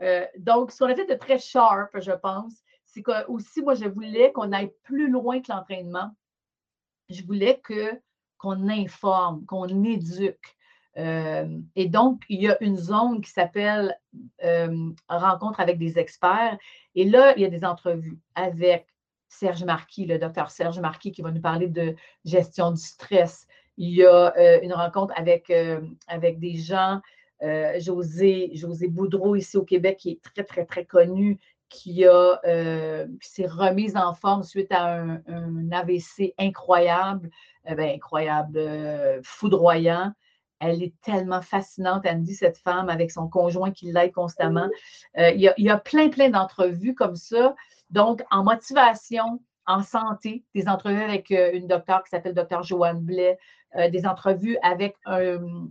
Euh, 0.00 0.24
donc, 0.38 0.72
ce 0.72 0.78
qu'on 0.78 0.90
a 0.90 0.94
fait 0.94 1.06
de 1.06 1.14
très 1.14 1.38
sharp, 1.38 1.90
je 2.00 2.12
pense, 2.12 2.54
c'est 2.98 3.02
que 3.02 3.30
aussi, 3.30 3.62
moi, 3.62 3.74
je 3.74 3.84
voulais 3.84 4.32
qu'on 4.32 4.50
aille 4.50 4.72
plus 4.82 5.08
loin 5.08 5.40
que 5.40 5.52
l'entraînement. 5.52 6.10
Je 7.08 7.22
voulais 7.22 7.60
que 7.62 8.00
qu'on 8.38 8.68
informe, 8.68 9.44
qu'on 9.46 9.84
éduque. 9.84 10.56
et 10.96 11.86
donc, 11.86 12.22
il 12.28 12.42
y 12.42 12.48
a 12.48 12.56
une 12.60 12.76
zone 12.76 13.20
qui 13.20 13.30
s'appelle 13.30 13.96
rencontre 15.08 15.60
avec 15.60 15.78
des 15.78 15.98
experts. 15.98 16.58
Et 16.96 17.04
là, 17.04 17.34
il 17.36 17.42
y 17.42 17.44
a 17.44 17.48
des 17.48 17.64
entrevues 17.64 18.18
avec 18.34 18.88
Serge 19.28 19.62
Marquis, 19.62 20.06
le 20.06 20.18
docteur 20.18 20.50
Serge 20.50 20.80
Marquis, 20.80 21.12
qui 21.12 21.22
va 21.22 21.30
nous 21.30 21.40
parler 21.40 21.68
de 21.68 21.94
gestion 22.24 22.72
du 22.72 22.82
stress. 22.82 23.46
Il 23.76 23.90
y 23.90 24.04
a 24.04 24.60
une 24.62 24.72
rencontre 24.72 25.14
avec, 25.16 25.52
avec 26.08 26.40
des 26.40 26.56
gens, 26.56 27.00
José, 27.78 28.50
José 28.54 28.88
Boudreau 28.88 29.36
ici 29.36 29.56
au 29.56 29.64
Québec, 29.64 29.98
qui 29.98 30.10
est 30.10 30.22
très, 30.22 30.42
très, 30.42 30.64
très 30.64 30.84
connu, 30.84 31.38
qui 31.68 32.06
a 32.06 32.38
s'est 33.20 33.46
remise 33.46 33.96
en 33.96 34.14
forme 34.14 34.42
suite 34.42 34.72
à 34.72 35.02
un, 35.02 35.70
AVC 35.72 36.34
incroyable, 36.38 37.30
ben, 37.64 37.94
incroyable, 37.94 39.20
foudroyant. 39.22 40.12
Elle 40.60 40.82
est 40.82 40.94
tellement 41.02 41.42
fascinante, 41.42 42.04
Andy, 42.06 42.34
cette 42.34 42.58
femme, 42.58 42.88
avec 42.88 43.10
son 43.10 43.28
conjoint 43.28 43.70
qui 43.70 43.92
l'aide 43.92 44.12
constamment. 44.12 44.68
Euh, 45.16 45.30
il, 45.30 45.40
y 45.40 45.70
a, 45.70 45.78
plein, 45.78 46.08
plein 46.08 46.30
d'entrevues 46.30 46.94
comme 46.94 47.16
ça. 47.16 47.54
Donc, 47.90 48.22
en 48.30 48.42
motivation, 48.42 49.40
en 49.66 49.82
santé, 49.82 50.44
des 50.54 50.68
entrevues 50.68 51.02
avec 51.02 51.30
euh, 51.30 51.52
une 51.52 51.68
docteure 51.68 52.02
qui 52.02 52.10
s'appelle 52.10 52.34
Dr. 52.34 52.62
Joanne 52.62 53.00
Blais, 53.00 53.38
euh, 53.76 53.90
des 53.90 54.06
entrevues 54.06 54.58
avec 54.62 54.96
un, 55.04 55.66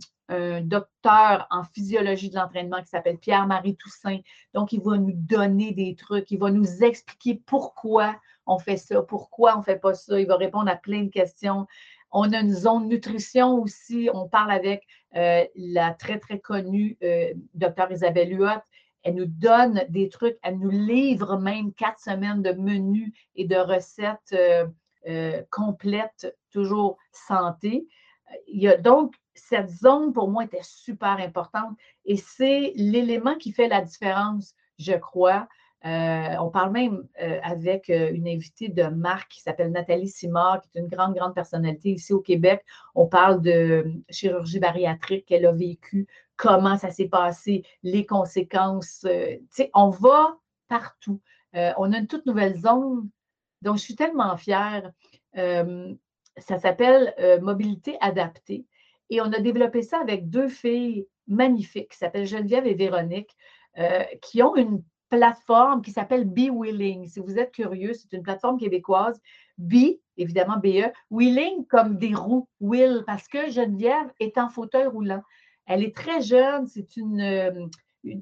docteur 0.60 1.46
en 1.50 1.64
physiologie 1.64 2.28
de 2.28 2.34
l'entraînement 2.34 2.82
qui 2.82 2.88
s'appelle 2.88 3.16
Pierre-Marie 3.16 3.76
Toussaint. 3.76 4.18
Donc, 4.52 4.74
il 4.74 4.82
va 4.82 4.98
nous 4.98 5.14
donner 5.14 5.72
des 5.72 5.94
trucs, 5.94 6.30
il 6.30 6.38
va 6.38 6.50
nous 6.50 6.84
expliquer 6.84 7.40
pourquoi 7.46 8.14
on 8.44 8.58
fait 8.58 8.76
ça, 8.76 9.00
pourquoi 9.02 9.54
on 9.56 9.60
ne 9.60 9.64
fait 9.64 9.78
pas 9.78 9.94
ça. 9.94 10.20
Il 10.20 10.26
va 10.26 10.36
répondre 10.36 10.70
à 10.70 10.76
plein 10.76 11.04
de 11.04 11.10
questions. 11.10 11.66
On 12.10 12.32
a 12.32 12.40
une 12.40 12.52
zone 12.52 12.88
nutrition 12.88 13.54
aussi. 13.62 14.08
On 14.12 14.28
parle 14.28 14.50
avec 14.50 14.86
euh, 15.16 15.44
la 15.54 15.94
très, 15.94 16.18
très 16.18 16.38
connue 16.38 16.96
euh, 17.02 17.32
docteur 17.54 17.90
Isabelle 17.90 18.32
Huot. 18.32 18.60
Elle 19.02 19.14
nous 19.14 19.26
donne 19.26 19.84
des 19.88 20.08
trucs, 20.08 20.36
elle 20.42 20.58
nous 20.58 20.70
livre 20.70 21.38
même 21.38 21.72
quatre 21.72 22.00
semaines 22.00 22.42
de 22.42 22.52
menus 22.52 23.12
et 23.36 23.46
de 23.46 23.56
recettes 23.56 24.32
euh, 24.32 24.66
complètes, 25.50 26.36
toujours 26.52 26.98
santé. 27.12 27.86
Il 28.46 28.60
y 28.60 28.68
a 28.68 28.76
donc 28.76 29.14
cette 29.34 29.70
zone 29.70 30.12
pour 30.12 30.28
moi 30.28 30.44
était 30.44 30.62
super 30.62 31.18
importante 31.18 31.76
et 32.04 32.16
c'est 32.16 32.72
l'élément 32.76 33.36
qui 33.36 33.52
fait 33.52 33.68
la 33.68 33.80
différence, 33.80 34.54
je 34.78 34.92
crois, 34.94 35.48
euh, 35.84 36.34
on 36.40 36.50
parle 36.50 36.72
même 36.72 37.06
euh, 37.22 37.38
avec 37.42 37.88
euh, 37.88 38.10
une 38.12 38.26
invitée 38.26 38.68
de 38.68 38.82
marque 38.84 39.30
qui 39.30 39.42
s'appelle 39.42 39.70
Nathalie 39.70 40.08
Simard, 40.08 40.60
qui 40.60 40.70
est 40.74 40.80
une 40.80 40.88
grande, 40.88 41.14
grande 41.14 41.34
personnalité 41.34 41.90
ici 41.90 42.12
au 42.12 42.20
Québec. 42.20 42.64
On 42.96 43.06
parle 43.06 43.40
de 43.40 43.86
chirurgie 44.10 44.58
bariatrique 44.58 45.26
qu'elle 45.26 45.46
a 45.46 45.52
vécue, 45.52 46.08
comment 46.36 46.76
ça 46.76 46.90
s'est 46.90 47.08
passé, 47.08 47.64
les 47.84 48.06
conséquences. 48.06 49.06
on 49.74 49.90
va 49.90 50.38
partout. 50.68 51.20
on 51.54 51.92
a 51.92 51.98
une 51.98 52.08
toute 52.08 52.26
nouvelle 52.26 52.58
zone 52.58 53.08
dont 53.62 53.74
je 53.74 53.82
suis 53.82 53.96
tellement 53.96 54.36
fière. 54.36 54.92
ça 55.34 56.58
s'appelle 56.58 57.14
mobilité 57.42 57.96
adaptée. 58.00 58.64
Et 59.10 59.20
on 59.20 59.32
a 59.32 59.40
développé 59.40 59.82
ça 59.82 60.00
avec 60.00 60.28
deux 60.28 60.48
filles 60.48 61.06
magnifiques 61.26 61.90
qui 61.92 61.98
s'appellent 61.98 62.26
Geneviève 62.26 62.66
et 62.66 62.74
Véronique, 62.74 63.36
qui 64.20 64.42
ont 64.42 64.56
une 64.56 64.82
plateforme 65.08 65.82
qui 65.82 65.90
s'appelle 65.90 66.24
Be 66.24 66.50
Willing. 66.50 67.06
Si 67.06 67.20
vous 67.20 67.38
êtes 67.38 67.52
curieux, 67.52 67.94
c'est 67.94 68.12
une 68.12 68.22
plateforme 68.22 68.58
québécoise. 68.58 69.20
Be, 69.56 69.98
évidemment, 70.16 70.58
BE. 70.58 70.92
Willing 71.10 71.66
comme 71.66 71.96
des 71.96 72.14
roues, 72.14 72.48
Will, 72.60 73.04
parce 73.06 73.28
que 73.28 73.50
Geneviève 73.50 74.12
est 74.20 74.38
en 74.38 74.48
fauteuil 74.48 74.86
roulant. 74.86 75.22
Elle 75.66 75.82
est 75.82 75.94
très 75.94 76.22
jeune, 76.22 76.66
c'est 76.66 76.96
une, 76.96 77.70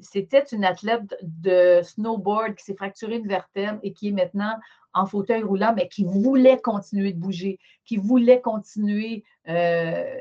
c'était 0.00 0.44
une 0.52 0.64
athlète 0.64 1.16
de 1.22 1.80
snowboard 1.82 2.54
qui 2.54 2.64
s'est 2.64 2.74
fracturée 2.74 3.16
une 3.16 3.28
vertèbre 3.28 3.78
et 3.82 3.92
qui 3.92 4.08
est 4.08 4.12
maintenant 4.12 4.54
en 4.96 5.06
fauteuil 5.06 5.42
roulant, 5.42 5.74
mais 5.76 5.88
qui 5.88 6.04
voulait 6.04 6.58
continuer 6.58 7.12
de 7.12 7.18
bouger, 7.18 7.58
qui 7.84 7.98
voulait 7.98 8.40
continuer 8.40 9.24
euh, 9.48 10.18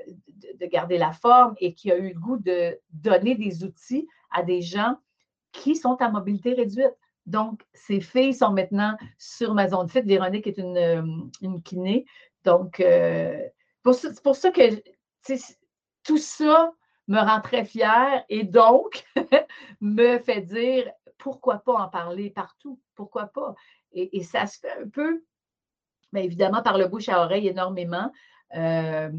de 0.60 0.66
garder 0.66 0.98
la 0.98 1.14
forme 1.14 1.56
et 1.60 1.74
qui 1.74 1.92
a 1.92 1.98
eu 1.98 2.10
le 2.10 2.20
goût 2.20 2.38
de 2.38 2.78
donner 2.92 3.36
des 3.36 3.64
outils 3.64 4.08
à 4.32 4.44
des 4.44 4.62
gens 4.62 4.98
qui 5.54 5.76
sont 5.76 5.96
à 6.02 6.10
mobilité 6.10 6.54
réduite. 6.54 6.94
Donc, 7.26 7.62
ces 7.74 8.02
filles 8.02 8.34
sont 8.34 8.52
maintenant 8.52 8.98
sur 9.18 9.54
ma 9.54 9.70
zone 9.70 9.90
fit. 9.90 10.02
Véronique 10.02 10.46
est 10.46 10.58
une, 10.58 10.78
euh, 10.78 11.60
kiné. 11.64 12.06
Donc, 12.44 12.82
euh, 12.82 13.40
c'est 13.94 14.22
pour 14.22 14.36
ça 14.36 14.52
que 14.52 14.84
tout 16.04 16.18
ça 16.18 16.74
me 17.08 17.20
rend 17.20 17.40
très 17.42 17.66
fière 17.66 18.24
et 18.30 18.44
donc 18.44 19.06
me 19.82 20.20
fait 20.20 20.42
dire 20.42 20.92
pourquoi 21.18 21.60
pas 21.60 21.74
en 21.74 21.88
parler 21.88 22.30
partout? 22.30 22.80
Pourquoi 22.94 23.28
pas? 23.28 23.56
Et, 23.96 24.24
ça 24.24 24.46
se 24.46 24.60
fait 24.60 24.72
un 24.84 24.90
peu, 24.90 25.24
évidemment, 26.16 26.62
par 26.62 26.78
le 26.78 26.88
bouche 26.88 27.10
à 27.10 27.24
oreille 27.24 27.48
énormément. 27.48 28.12
Euh, 28.56 29.10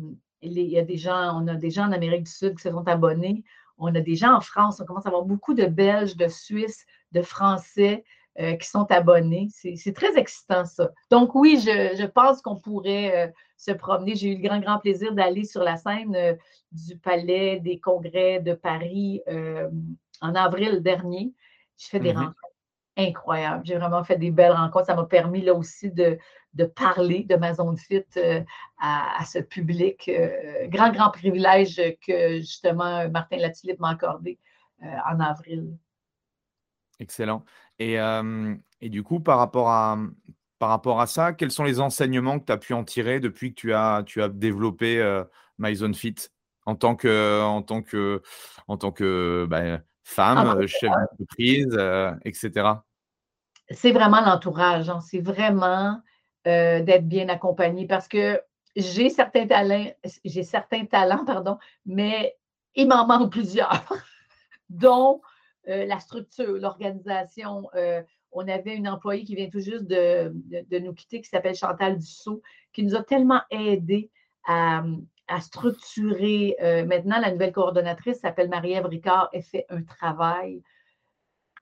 il 0.42 0.52
y 0.52 0.78
a 0.78 0.82
des 0.82 0.98
gens, 0.98 1.40
on 1.42 1.48
a 1.48 1.54
des 1.54 1.70
gens 1.70 1.86
en 1.86 1.92
Amérique 1.92 2.24
du 2.24 2.30
Sud 2.30 2.56
qui 2.56 2.62
se 2.62 2.70
sont 2.70 2.86
abonnés. 2.86 3.42
On 3.78 3.94
a 3.94 4.00
des 4.00 4.16
gens 4.16 4.34
en 4.34 4.40
France, 4.40 4.80
on 4.80 4.84
commence 4.84 5.06
à 5.06 5.08
avoir 5.08 5.24
beaucoup 5.24 5.54
de 5.54 5.66
Belges, 5.66 6.16
de 6.16 6.28
Suisses, 6.28 6.86
de 7.12 7.22
Français 7.22 8.04
euh, 8.38 8.54
qui 8.56 8.68
sont 8.68 8.90
abonnés. 8.90 9.48
C'est 9.50 9.94
très 9.94 10.18
excitant, 10.18 10.64
ça. 10.64 10.90
Donc, 11.10 11.34
oui, 11.34 11.58
je, 11.58 12.04
pense 12.06 12.42
qu'on 12.42 12.56
pourrait 12.56 13.28
euh, 13.28 13.32
se 13.56 13.72
promener. 13.72 14.14
J'ai 14.14 14.32
eu 14.32 14.36
le 14.36 14.46
grand, 14.46 14.60
grand 14.60 14.78
plaisir 14.78 15.14
d'aller 15.14 15.44
sur 15.44 15.62
la 15.62 15.76
scène 15.76 16.14
euh, 16.14 16.34
du 16.70 16.98
Palais 16.98 17.60
des 17.60 17.80
Congrès 17.80 18.40
de 18.40 18.52
Paris 18.52 19.22
en 20.20 20.34
avril 20.34 20.82
dernier. 20.82 21.32
Je 21.78 21.86
fais 21.86 22.00
des 22.00 22.12
mm-hmm. 22.12 22.16
rencontres 22.16 22.45
incroyables. 22.96 23.64
J'ai 23.64 23.76
vraiment 23.76 24.04
fait 24.04 24.16
des 24.16 24.30
belles 24.30 24.52
rencontres. 24.52 24.86
Ça 24.86 24.94
m'a 24.94 25.04
permis 25.04 25.42
là 25.42 25.54
aussi 25.54 25.90
de, 25.90 26.18
de 26.54 26.64
parler 26.64 27.24
de 27.24 27.36
ma 27.36 27.54
zone 27.54 27.76
fit 27.76 28.04
euh, 28.16 28.42
à, 28.78 29.24
ce 29.24 29.38
public. 29.38 30.08
Euh, 30.08 30.66
grand, 30.68 30.90
grand 30.90 31.10
privilège 31.10 31.80
que 32.06 32.38
justement 32.38 33.08
Martin 33.10 33.36
Latulippe 33.36 33.80
m'a 33.80 33.90
accordé 33.90 34.38
euh, 34.82 34.86
en 35.10 35.20
avril. 35.20 35.76
Excellent. 36.98 37.44
Et, 37.78 37.98
et, 38.80 38.88
du 38.88 39.02
coup, 39.02 39.20
par 39.20 39.36
rapport, 39.36 39.68
à, 39.68 39.98
par 40.58 40.70
rapport 40.70 40.98
à 40.98 41.06
ça, 41.06 41.34
quels 41.34 41.50
sont 41.50 41.64
les 41.64 41.78
enseignements 41.78 42.38
que 42.38 42.46
tu 42.46 42.52
as 42.52 42.56
pu 42.56 42.72
en 42.72 42.84
tirer 42.84 43.20
depuis 43.20 43.50
que 43.50 43.60
tu 43.60 43.74
as, 43.74 44.02
tu 44.06 44.22
as 44.22 44.30
développé 44.30 45.22
My 45.58 45.76
Zone 45.76 45.94
Fit? 45.94 46.14
En 46.64 46.74
tant 46.74 46.96
que, 46.96 47.42
en 47.42 47.60
tant 47.60 47.82
que, 47.82 48.22
en 48.66 48.78
tant 48.78 48.92
que 48.92 49.46
ben, 49.48 49.84
femme, 50.06 50.38
ah, 50.38 50.66
chef 50.66 50.90
d'entreprise, 50.90 51.78
etc. 52.24 52.76
C'est 53.70 53.92
vraiment 53.92 54.20
l'entourage. 54.20 54.88
Hein. 54.88 55.00
C'est 55.00 55.20
vraiment 55.20 56.00
euh, 56.46 56.80
d'être 56.80 57.08
bien 57.08 57.28
accompagnée 57.28 57.86
parce 57.86 58.06
que 58.06 58.40
j'ai 58.76 59.10
certains 59.10 59.46
talents, 59.46 59.90
j'ai 60.24 60.44
certains 60.44 60.84
talents, 60.84 61.24
pardon, 61.24 61.58
mais 61.84 62.36
il 62.74 62.88
m'en 62.88 63.06
manque 63.06 63.32
plusieurs, 63.32 63.84
dont 64.68 65.20
euh, 65.68 65.86
la 65.86 65.98
structure, 65.98 66.52
l'organisation. 66.52 67.68
Euh, 67.74 68.02
on 68.30 68.46
avait 68.46 68.76
une 68.76 68.86
employée 68.86 69.24
qui 69.24 69.34
vient 69.34 69.48
tout 69.48 69.60
juste 69.60 69.86
de, 69.86 70.32
nous 70.78 70.92
quitter, 70.92 71.20
qui 71.20 71.28
s'appelle 71.28 71.54
Chantal 71.56 71.98
Dussault, 71.98 72.42
qui 72.72 72.84
nous 72.84 72.94
a 72.94 73.02
tellement 73.02 73.40
aidé 73.50 74.10
à, 74.46 74.84
structurer. 75.40 76.56
maintenant, 76.86 77.18
la 77.20 77.32
nouvelle 77.32 77.52
coordonnatrice 77.52 78.20
s'appelle 78.20 78.48
Marie-Ève 78.48 78.86
Ricard. 78.86 79.28
Elle 79.32 79.42
fait 79.42 79.66
un 79.68 79.82
travail 79.82 80.62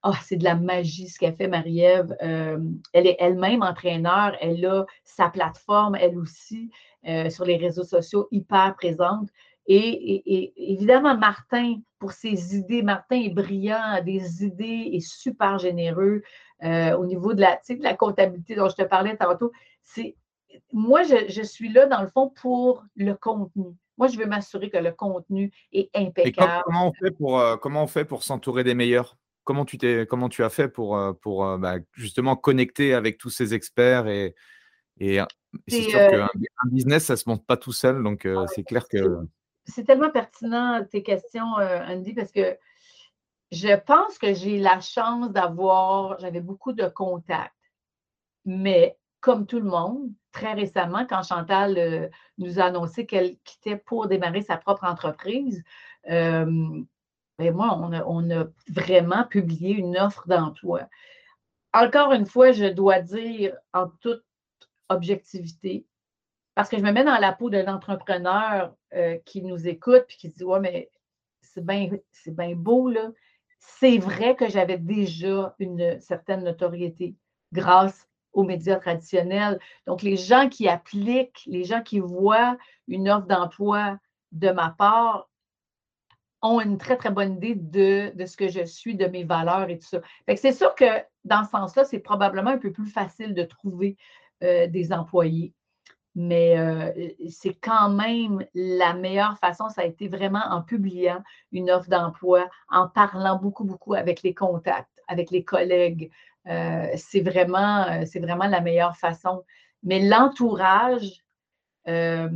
oh, 0.05 0.13
c'est 0.23 0.37
de 0.37 0.45
la 0.45 0.55
magie 0.55 1.09
ce 1.09 1.19
qu'elle 1.19 1.35
fait, 1.35 1.49
Marie-Ève. 1.49 2.15
Euh, 2.23 2.59
elle 2.93 3.07
est 3.07 3.17
elle-même 3.19 3.63
entraîneur, 3.63 4.37
elle 4.41 4.65
a 4.67 4.87
sa 5.03 5.29
plateforme, 5.29 5.97
elle 5.97 6.19
aussi, 6.19 6.71
euh, 7.09 7.31
sur 7.31 7.45
les 7.45 7.57
réseaux 7.57 7.85
sociaux, 7.85 8.29
hyper 8.31 8.75
présente. 8.77 9.29
Et, 9.67 10.53
évidemment, 10.73 11.17
Martin, 11.17 11.77
pour 11.99 12.13
ses 12.13 12.55
idées, 12.55 12.83
Martin 12.83 13.17
est 13.17 13.31
brillant, 13.31 14.03
des 14.05 14.45
idées, 14.45 14.91
est 14.93 15.01
super 15.01 15.59
généreux 15.59 16.23
euh, 16.63 16.95
au 16.99 17.07
niveau 17.07 17.33
de 17.33 17.41
la, 17.41 17.59
de 17.67 17.83
la 17.83 17.95
comptabilité 17.95 18.57
dont 18.57 18.69
je 18.69 18.77
te 18.77 18.83
parlais 18.83 19.17
tantôt. 19.17 19.53
C'est, 19.83 20.17
moi, 20.73 21.03
je, 21.03 21.43
suis 21.43 21.69
là, 21.69 21.87
dans 21.87 22.03
le 22.03 22.09
fond, 22.09 22.29
pour 22.29 22.85
le 22.97 23.15
contenu. 23.15 23.75
Moi, 23.97 24.09
je 24.09 24.19
veux 24.19 24.27
m'assurer 24.27 24.71
que 24.71 24.79
le 24.79 24.93
contenu 24.93 25.53
est 25.73 25.89
impeccable. 25.95 26.63
comment, 26.65 26.89
on 26.89 26.93
fait 26.93 27.11
pour, 27.13 27.61
comment 27.61 27.85
on 27.85 27.87
fait 27.87 28.05
pour 28.05 28.23
s'entourer 28.23 28.65
des 28.65 28.75
meilleurs? 28.75 29.17
comment 29.45 29.65
tu, 29.65 29.79
t'es, 29.79 30.07
comment 30.09 30.29
tu 30.29 30.43
as 30.43 30.51
fait 30.51 30.69
pour, 30.69 30.97
euh, 30.97 31.13
pour 31.13 31.47
euh, 31.47 31.59
bah, 31.59 31.77
justement 31.93 32.35
connecter 32.35 32.95
avec 32.95 33.19
tous 33.19 33.31
ces 33.31 33.55
experts 33.55 34.09
et, 34.09 34.35
et 34.99 35.21
c'est 35.69 35.83
sûr 35.83 36.01
euh 36.01 36.11
qu'un 36.11 36.71
business, 36.71 37.05
ça 37.05 37.13
ne 37.13 37.19
se 37.19 37.29
monte 37.29 37.47
pas 37.47 37.57
tout 37.57 37.73
seul, 37.73 38.03
donc 38.03 38.27
c'est 38.55 38.65
clair 38.65 38.89
que... 38.89 39.19
C'est 39.67 39.85
tellement 39.85 40.11
pertinent 40.11 40.85
tes 40.85 41.03
questions, 41.03 41.55
Andy, 41.55 42.13
parce 42.13 42.33
que 42.33 42.57
je 43.51 43.77
pense 43.77 44.19
que 44.19 44.35
j'ai 44.35 44.59
la 44.59 44.81
chance 44.81 45.31
d'avoir, 45.31 46.19
j'avais 46.21 46.41
beaucoup 46.41 46.73
de 46.73 46.87
contacts, 46.87 47.55
mais 48.45 48.97
comme 49.25 49.47
tout 49.47 49.59
le 49.59 49.71
monde, 49.71 50.13
très 50.33 50.53
récemment, 50.53 51.07
quand 51.07 51.23
Chantal 51.23 52.11
nous 52.37 52.61
a 52.61 52.65
annoncé 52.65 53.07
qu'elle 53.07 53.39
quittait 53.39 53.79
pour 53.79 54.07
démarrer 54.07 54.43
sa 54.43 54.59
propre 54.59 54.85
entreprise, 54.85 55.65
ben 56.07 56.87
moi, 57.39 57.81
on 58.07 58.31
a, 58.31 58.45
vraiment 58.69 59.25
publié 59.25 59.73
une 59.73 59.97
offre 59.97 60.29
d'emploi. 60.29 60.83
Encore 61.73 62.13
une 62.13 62.27
fois, 62.27 62.53
je 62.53 62.67
dois 62.67 63.01
dire 63.01 63.57
en 63.73 63.89
toute 64.03 64.23
objectivité, 64.91 65.87
parce 66.55 66.69
que 66.69 66.77
je 66.77 66.83
me 66.83 66.93
mets 66.93 67.05
dans 67.05 67.19
la 67.19 67.33
peau 67.33 67.49
d'un 67.49 67.75
entrepreneur 67.75 68.77
qui 69.25 69.41
nous 69.41 69.67
écoute 69.67 70.05
et 70.11 70.17
qui 70.19 70.29
dit 70.29 70.45
Ouais, 70.45 70.61
mais 70.61 70.91
c'est 71.41 71.65
bien 71.65 71.89
bien 72.27 72.55
beau, 72.55 72.91
là. 72.91 73.11
C'est 73.59 73.97
vrai 73.97 74.37
que 74.37 74.51
j'avais 74.51 74.77
déjà 74.77 75.55
une 75.59 75.99
certaine 75.99 76.45
notoriété 76.45 77.17
grâce 77.55 78.07
aux 78.35 78.43
médias 78.43 78.77
traditionnels. 78.77 79.59
Donc, 79.87 80.03
les 80.03 80.17
gens 80.17 80.49
qui 80.49 80.69
appliquent, 80.69 81.43
les 81.47 81.65
gens 81.65 81.83
qui 81.83 82.01
voient 82.01 82.57
une 82.89 83.09
offre 83.09 83.27
d'emploi 83.27 83.99
de 84.33 84.51
ma 84.51 84.71
part 84.71 85.29
ont 86.43 86.61
une 86.61 86.77
très, 86.77 86.97
très 86.97 87.11
bonne 87.11 87.37
idée 87.37 87.55
de, 87.55 88.27
ce 88.27 88.37
que 88.37 88.49
je 88.49 88.65
suis, 88.65 88.95
de 88.97 89.07
mes 89.07 89.25
valeurs 89.25 89.71
et 89.71 89.79
tout 89.79 89.87
ça. 89.87 90.01
c'est 90.37 90.53
sûr 90.53 90.75
que 90.75 90.85
dans 91.25 91.45
ce 91.45 91.51
sens-là, 91.51 91.85
c'est 91.85 92.01
probablement 92.01 92.51
un 92.51 92.59
peu 92.59 92.71
plus 92.71 92.91
facile 92.91 93.35
de 93.35 93.45
trouver 93.45 93.97
euh, 94.43 94.67
des 94.67 94.93
employés. 94.93 95.55
Mais 96.15 96.59
euh, 96.59 96.93
c'est 97.29 97.55
quand 97.55 97.89
même 97.91 98.45
la 98.55 98.95
meilleure 98.95 99.37
façon, 99.39 99.69
ça 99.69 99.81
a 99.83 99.85
été 99.85 100.07
vraiment 100.07 100.45
en 100.51 100.63
publiant 100.63 101.23
une 101.51 101.71
offre 101.71 101.89
d'emploi, 101.89 102.49
en 102.69 102.89
parlant 102.89 103.37
beaucoup, 103.37 103.65
beaucoup 103.65 103.95
avec 103.95 104.23
les 104.23 104.35
contacts, 104.35 105.03
avec 105.09 105.31
les 105.31 105.45
collègues, 105.45 106.13
euh, 106.49 106.89
c'est 106.97 107.21
vraiment, 107.21 107.85
euh, 107.85 108.05
vraiment 108.21 108.47
la 108.47 108.61
meilleure 108.61 108.97
façon. 108.97 109.43
Mais 109.83 110.01
l'entourage, 110.01 111.25
euh, 111.89 112.29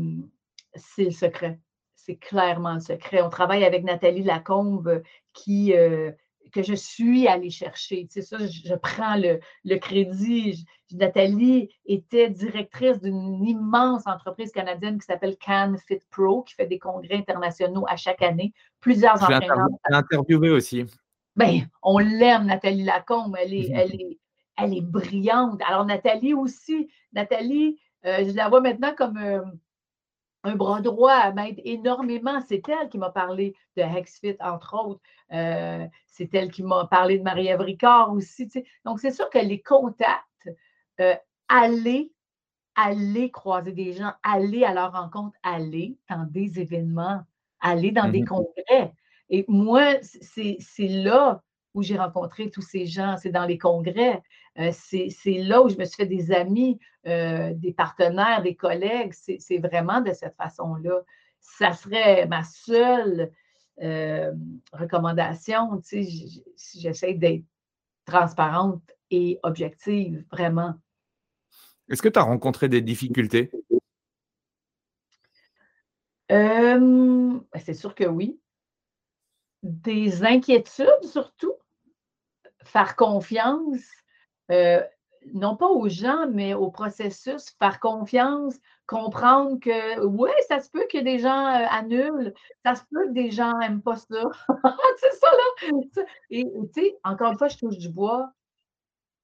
c'est 0.75 1.05
le 1.05 1.11
secret. 1.11 1.59
C'est 1.95 2.17
clairement 2.17 2.75
le 2.75 2.81
secret. 2.81 3.23
On 3.23 3.29
travaille 3.29 3.65
avec 3.65 3.85
Nathalie 3.85 4.23
Lacombe 4.23 5.03
qui, 5.35 5.75
que 6.53 6.63
je 6.63 6.75
suis 6.75 7.29
allée 7.29 7.51
chercher. 7.51 8.07
Tu 8.07 8.23
sais, 8.23 8.23
ça, 8.23 8.39
je, 8.39 8.75
prends 8.75 9.17
le, 9.17 9.77
crédit. 9.77 10.65
Nathalie 10.93 11.69
était 11.85 12.31
directrice 12.31 13.01
d'une 13.01 13.45
immense 13.45 14.07
entreprise 14.07 14.53
canadienne 14.53 14.99
qui 14.99 15.05
s'appelle 15.05 15.37
Can 15.45 15.75
Fit 15.87 16.01
Pro, 16.11 16.45
qui 16.45 16.55
fait 16.55 16.67
des 16.67 16.79
congrès 16.79 17.17
internationaux 17.17 17.85
à 17.89 17.97
chaque 17.97 18.23
année. 18.23 18.53
Plusieurs 18.81 19.23
entraîneurs. 19.23 19.69
Je 19.91 19.95
interviewé 19.95 20.51
aussi. 20.51 20.87
Ben, 21.39 21.68
on 21.82 21.99
l'aime, 21.99 22.47
Nathalie 22.47 22.82
Lacombe, 22.82 23.36
elle 23.39 23.55
est, 23.55 23.70
elle, 23.72 23.95
est, 23.95 24.18
elle 24.57 24.76
est 24.76 24.82
brillante. 24.82 25.61
Alors, 25.64 25.84
Nathalie 25.84 26.34
aussi, 26.34 26.91
Nathalie, 27.12 27.78
euh, 28.05 28.28
je 28.28 28.34
la 28.34 28.49
vois 28.49 28.61
maintenant 28.61 28.93
comme 28.97 29.16
euh, 29.18 29.45
un 30.43 30.57
bras 30.57 30.80
droit, 30.80 31.16
elle 31.24 31.34
m'aide 31.34 31.61
énormément. 31.64 32.41
C'est 32.49 32.68
elle 32.68 32.89
qui 32.89 32.99
m'a 32.99 33.11
parlé 33.11 33.55
de 33.76 33.82
HexFit, 33.82 34.36
entre 34.41 34.74
autres. 34.84 35.01
Euh, 35.32 35.86
c'est 36.09 36.34
elle 36.34 36.51
qui 36.51 36.64
m'a 36.64 36.89
parlé 36.89 37.18
de 37.18 37.22
Marie-Ève 37.22 37.61
Ricard 37.61 38.12
aussi. 38.12 38.49
Donc, 38.84 38.99
c'est 38.99 39.12
sûr 39.12 39.30
que 39.30 39.39
les 39.39 39.62
contacts, 39.62 40.24
aller, 41.47 42.11
aller 42.74 43.30
croiser 43.30 43.70
des 43.70 43.93
gens, 43.93 44.12
aller 44.24 44.64
à 44.64 44.74
leur 44.74 44.93
rencontre, 44.93 45.36
aller 45.45 45.97
dans 46.11 46.24
des 46.28 46.59
événements, 46.59 47.22
aller 47.61 47.93
dans 47.93 48.11
des 48.11 48.22
mmh 48.22 48.26
congrès. 48.26 48.93
Et 49.31 49.45
moi, 49.49 49.95
c'est 50.03 50.89
là 50.89 51.43
où 51.74 51.83
j'ai 51.83 51.97
rencontré 51.97 52.51
tous 52.51 52.62
ces 52.62 52.87
gens, 52.87 53.16
c'est 53.16 53.31
dans 53.31 53.45
les 53.45 53.59
congrès. 53.59 54.22
Euh, 54.59 54.72
c'est 54.72 55.39
là 55.39 55.62
où 55.62 55.68
je 55.68 55.76
me 55.76 55.85
suis 55.85 55.97
fait 55.97 56.07
des 56.07 56.33
amis, 56.33 56.79
euh, 57.07 57.53
des 57.55 57.72
partenaires, 57.72 58.43
des 58.43 58.57
collègues. 58.57 59.12
C'est 59.12 59.59
vraiment 59.59 60.01
de 60.01 60.12
cette 60.12 60.37
façon-là. 60.37 61.03
Ça 61.41 61.72
serait 61.72 62.26
ma 62.26 62.43
seule 62.43 63.31
euh, 63.81 64.33
recommandation, 64.72 65.81
si 65.83 66.43
j'essaie 66.74 67.14
d'être 67.14 67.45
transparente 68.05 68.91
et 69.11 69.39
objective, 69.43 70.24
vraiment. 70.33 70.74
Est-ce 71.89 72.03
que 72.03 72.09
tu 72.09 72.18
as 72.18 72.22
rencontré 72.22 72.68
des 72.68 72.81
difficultés? 72.81 73.51
Ben, 76.29 77.43
c'est 77.57 77.74
sûr 77.74 77.95
que 77.95 78.05
oui 78.05 78.39
des 79.63 80.25
inquiétudes 80.25 81.03
surtout, 81.03 81.55
faire 82.65 82.97
confiance, 82.97 83.83
euh, 84.51 84.83
non 85.35 85.57
pas 85.57 85.67
aux 85.67 85.89
gens, 85.89 86.29
mais 86.29 86.55
au 86.55 86.71
processus, 86.71 87.51
faire 87.59 87.81
confiance, 87.81 88.57
comprendre 88.87 89.59
que 89.61 90.05
oui, 90.05 90.31
ça 90.49 90.61
se 90.61 90.71
peut 90.71 90.87
que 90.91 90.99
des 90.99 91.19
gens 91.19 91.47
euh, 91.47 91.67
annulent, 91.71 92.33
ça 92.65 92.75
se 92.75 92.83
peut 92.91 93.07
que 93.09 93.13
des 93.13 93.31
gens 93.31 93.57
n'aiment 93.59 93.83
pas 93.83 93.97
ça. 93.97 94.23
c'est 94.99 95.13
ça, 95.13 95.29
là. 95.31 96.05
Et 96.31 96.45
tu 96.45 96.83
sais, 96.83 96.99
encore 97.05 97.33
une 97.33 97.39
fois, 97.39 97.49
je 97.49 97.59
touche 97.59 97.79
du 97.79 97.89
bois. 97.89 98.31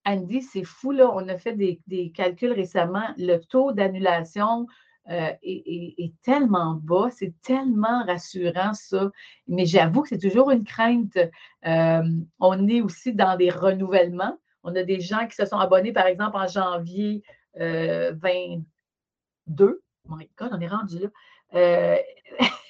Andy, 0.05 0.43
c'est 0.43 0.65
fou, 0.65 0.91
là. 0.91 1.11
On 1.15 1.29
a 1.29 1.39
fait 1.39 1.55
des, 1.55 1.81
des 1.87 2.11
calculs 2.11 2.53
récemment. 2.53 3.15
Le 3.17 3.39
taux 3.39 3.73
d'annulation 3.73 4.67
euh, 5.11 5.33
est, 5.43 6.13
tellement 6.23 6.81
bas, 6.83 7.09
c'est 7.11 7.35
tellement 7.43 8.05
rassurant 8.07 8.73
ça. 8.73 9.11
Mais 9.47 9.67
j'avoue 9.67 10.03
que 10.03 10.09
c'est 10.09 10.19
toujours 10.19 10.51
une 10.51 10.65
crainte. 10.65 11.19
Euh, 11.67 12.03
on 12.41 12.69
est 12.69 12.81
aussi 12.81 13.13
dans 13.13 13.37
des 13.37 13.51
renouvellements. 13.51 14.39
On 14.63 14.75
a 14.75 14.83
des 14.83 15.01
gens 15.01 15.27
qui 15.27 15.37
se 15.37 15.45
sont 15.45 15.59
abonnés, 15.59 15.93
par 15.93 16.07
exemple, 16.07 16.37
en 16.37 16.47
janvier 16.47 17.23
22. 17.57 18.15
Euh, 19.61 19.75
my 20.09 20.31
God, 20.39 20.51
on 20.53 20.61
est 20.61 20.69
rendu 20.69 20.99
là. 21.01 21.09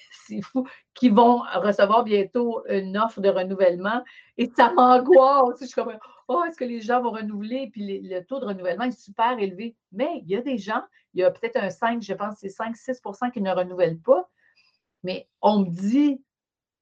qui 0.94 1.08
vont 1.08 1.42
recevoir 1.54 2.04
bientôt 2.04 2.62
une 2.68 2.96
offre 2.96 3.20
de 3.20 3.28
renouvellement. 3.28 4.02
Et 4.36 4.50
ça 4.56 4.72
m'angoisse. 4.72 5.60
Je 5.60 5.66
suis 5.66 5.74
comme, 5.74 5.96
oh, 6.28 6.42
est-ce 6.48 6.56
que 6.56 6.64
les 6.64 6.80
gens 6.80 7.02
vont 7.02 7.10
renouveler? 7.10 7.70
Puis 7.72 8.00
le 8.02 8.20
taux 8.20 8.40
de 8.40 8.46
renouvellement 8.46 8.84
est 8.84 8.98
super 8.98 9.38
élevé. 9.38 9.76
Mais 9.92 10.22
il 10.24 10.30
y 10.30 10.36
a 10.36 10.40
des 10.40 10.58
gens 10.58 10.82
il 11.14 11.20
y 11.20 11.24
a 11.24 11.30
peut-être 11.30 11.56
un 11.56 11.70
5, 11.70 12.02
je 12.02 12.12
pense 12.12 12.36
c'est 12.38 12.48
5-6% 12.48 13.30
qui 13.30 13.40
ne 13.40 13.52
renouvellent 13.52 14.00
pas. 14.00 14.28
Mais 15.04 15.28
on 15.40 15.60
me 15.60 15.70
dit, 15.70 16.22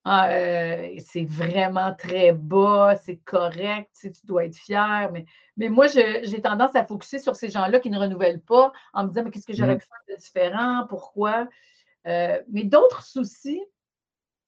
ah, 0.04 0.30
euh, 0.30 0.96
c'est 1.06 1.24
vraiment 1.24 1.94
très 1.94 2.32
bas, 2.32 2.96
c'est 3.04 3.18
correct, 3.18 3.90
tu, 4.00 4.10
dois 4.24 4.46
être 4.46 4.56
fier. 4.56 5.10
Mais, 5.12 5.26
mais 5.56 5.68
moi, 5.68 5.86
j'ai 5.86 6.40
tendance 6.40 6.74
à 6.74 6.84
focuser 6.84 7.18
sur 7.18 7.36
ces 7.36 7.50
gens-là 7.50 7.78
qui 7.78 7.90
ne 7.90 7.98
renouvellent 7.98 8.40
pas 8.40 8.72
en 8.94 9.04
me 9.04 9.08
disant, 9.08 9.24
mais 9.24 9.30
qu'est-ce 9.30 9.46
que 9.46 9.54
j'aurais 9.54 9.76
mmh. 9.76 9.80
pu 9.80 9.86
faire 9.86 10.16
de 10.16 10.20
différent? 10.20 10.86
Pourquoi? 10.88 11.48
Euh, 12.06 12.40
mais 12.50 12.64
d'autres 12.64 13.02
soucis, 13.04 13.62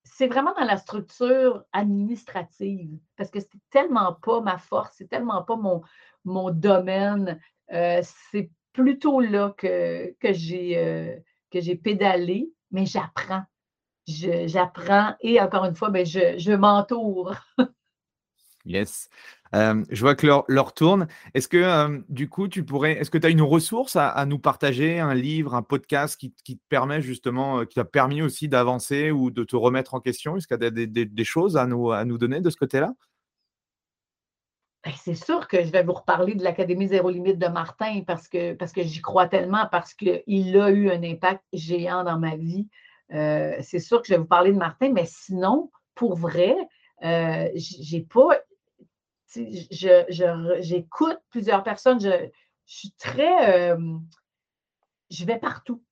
c'est 0.02 0.26
vraiment 0.26 0.54
dans 0.54 0.64
la 0.64 0.76
structure 0.76 1.64
administrative, 1.72 2.98
parce 3.16 3.30
que 3.30 3.40
c'est 3.40 3.50
tellement 3.70 4.14
pas 4.14 4.40
ma 4.40 4.58
force, 4.58 4.94
c'est 4.98 5.08
tellement 5.08 5.42
pas 5.42 5.56
mon, 5.56 5.82
mon 6.24 6.50
domaine. 6.50 7.40
Euh, 7.72 8.02
c'est 8.30 8.50
plutôt 8.72 9.20
là 9.20 9.54
que, 9.56 10.14
que 10.20 10.32
j'ai 10.32 10.78
euh, 10.78 11.76
pédalé, 11.82 12.50
mais 12.70 12.86
j'apprends. 12.86 13.44
J'apprends 14.06 15.14
et 15.20 15.40
encore 15.40 15.64
une 15.64 15.74
fois, 15.74 15.88
ben, 15.88 16.04
je, 16.04 16.36
je 16.36 16.52
m'entoure. 16.52 17.34
yes. 18.66 19.08
Euh, 19.54 19.84
je 19.90 20.00
vois 20.00 20.14
que 20.14 20.26
l'heure 20.48 20.74
tourne. 20.74 21.06
Est-ce 21.34 21.48
que 21.48 21.56
euh, 21.56 22.00
du 22.08 22.28
coup, 22.28 22.48
tu 22.48 22.64
pourrais, 22.64 22.92
est-ce 22.92 23.10
que 23.10 23.18
tu 23.18 23.26
as 23.26 23.30
une 23.30 23.42
ressource 23.42 23.96
à, 23.96 24.24
nous 24.26 24.38
partager, 24.38 24.98
un 24.98 25.14
livre, 25.14 25.54
un 25.54 25.62
podcast 25.62 26.18
qui, 26.18 26.32
te 26.32 26.52
permet 26.68 27.00
justement, 27.00 27.64
qui 27.64 27.76
t'a 27.76 27.84
permis 27.84 28.22
aussi 28.22 28.48
d'avancer 28.48 29.10
ou 29.10 29.30
de 29.30 29.44
te 29.44 29.56
remettre 29.56 29.94
en 29.94 30.00
question? 30.00 30.36
Est-ce 30.36 30.48
qu'il 30.48 30.60
y 30.60 30.66
a 30.66 31.06
des, 31.06 31.24
choses 31.24 31.56
à 31.56 31.66
nous, 31.66 31.92
à 31.92 32.04
nous 32.04 32.18
donner 32.18 32.40
de 32.40 32.50
ce 32.50 32.56
côté-là? 32.56 32.92
Ben, 34.84 34.92
c'est 35.02 35.14
sûr 35.14 35.48
que 35.48 35.64
je 35.64 35.70
vais 35.70 35.82
vous 35.82 35.94
reparler 35.94 36.34
de 36.34 36.42
l'Académie 36.42 36.88
Zéro 36.88 37.08
Limite 37.08 37.38
de 37.38 37.46
Martin 37.46 38.02
parce 38.06 38.28
que, 38.28 38.52
parce 38.52 38.72
que 38.72 38.82
j'y 38.82 39.00
crois 39.00 39.28
tellement, 39.28 39.66
parce 39.70 39.94
qu'il 39.94 40.58
a 40.58 40.70
eu 40.70 40.90
un 40.90 41.02
impact 41.02 41.42
géant 41.52 42.04
dans 42.04 42.18
ma 42.18 42.36
vie. 42.36 42.68
Euh, 43.12 43.54
c'est 43.60 43.78
sûr 43.78 44.02
que 44.02 44.08
je 44.08 44.14
vais 44.14 44.18
vous 44.18 44.26
parler 44.26 44.52
de 44.52 44.58
Martin, 44.58 44.92
mais 44.92 45.06
sinon, 45.06 45.70
pour 45.94 46.16
vrai, 46.16 46.54
euh, 47.04 47.48
j'ai 47.54 48.00
pas. 48.00 48.38
J'écoute 50.60 51.18
plusieurs 51.30 51.62
personnes. 51.62 52.00
Je, 52.00 52.28
suis 52.66 52.92
très. 52.92 53.72
Euh, 53.72 53.96
je 55.10 55.24
vais 55.24 55.38
partout. 55.38 55.82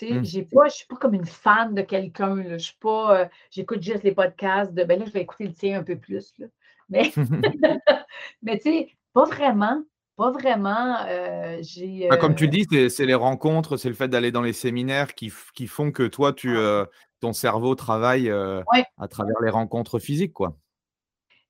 Mmh. 0.00 0.24
J'ai 0.24 0.42
pas, 0.42 0.62
je 0.62 0.72
ne 0.72 0.76
suis 0.76 0.86
pas 0.86 0.96
comme 0.96 1.14
une 1.14 1.26
fan 1.26 1.74
de 1.74 1.82
quelqu'un. 1.82 2.42
Je 2.42 2.56
suis 2.56 2.76
pas. 2.80 3.28
J'écoute 3.50 3.82
juste 3.82 4.02
les 4.02 4.12
podcasts 4.12 4.72
de 4.72 4.84
ben 4.84 4.98
là, 4.98 5.06
je 5.06 5.12
vais 5.12 5.20
écouter 5.20 5.44
le 5.44 5.54
tien 5.54 5.78
un 5.78 5.84
peu 5.84 5.96
plus. 5.96 6.32
Là. 6.38 6.46
Mais, 6.88 7.12
mais 8.42 8.58
tu 8.58 8.70
sais, 8.70 8.96
pas 9.12 9.24
vraiment. 9.24 9.82
Pas 10.16 10.30
vraiment. 10.30 10.96
Euh, 11.08 11.58
j'ai, 11.62 12.06
bah, 12.08 12.16
comme 12.16 12.34
tu 12.34 12.44
euh 12.44 12.48
dis, 12.48 12.66
c'est, 12.90 13.06
les 13.06 13.14
rencontres, 13.14 13.76
c'est 13.76 13.88
le 13.88 13.94
fait 13.94 14.08
d'aller 14.08 14.30
dans 14.30 14.42
les 14.42 14.52
séminaires 14.52 15.14
qui, 15.14 15.32
qui 15.54 15.66
font 15.66 15.90
que 15.90 16.06
toi, 16.06 16.32
tu, 16.32 16.56
euh, 16.56 16.84
ton 17.20 17.32
cerveau 17.32 17.74
travaille 17.74 18.30
à 18.30 19.08
travers 19.08 19.40
les 19.42 19.50
rencontres 19.50 19.98
physiques. 19.98 20.34
Quoi. 20.34 20.56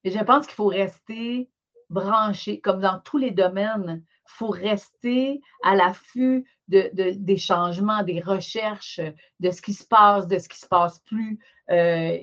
Et 0.05 0.11
je 0.11 0.19
pense 0.19 0.47
qu'il 0.47 0.55
faut 0.55 0.67
rester 0.67 1.49
branché, 1.91 2.61
comme 2.61 2.81
dans 2.81 2.99
tous 3.01 3.19
les 3.19 3.31
domaines, 3.31 4.03
il 4.05 4.33
faut 4.39 4.49
rester 4.49 5.41
à 5.63 5.75
l'affût 5.75 6.47
de, 6.69 6.91
des 6.93 7.37
changements, 7.37 8.03
des 8.03 8.21
recherches, 8.21 9.01
de 9.41 9.51
ce 9.51 9.61
qui 9.61 9.75
se 9.75 9.87
passe, 9.87 10.27
de 10.27 10.39
ce 10.39 10.49
qui 10.49 10.59
ne 10.59 10.65
se 10.65 10.69
passe 10.69 10.99
plus. 11.01 11.39
Euh, 11.71 12.19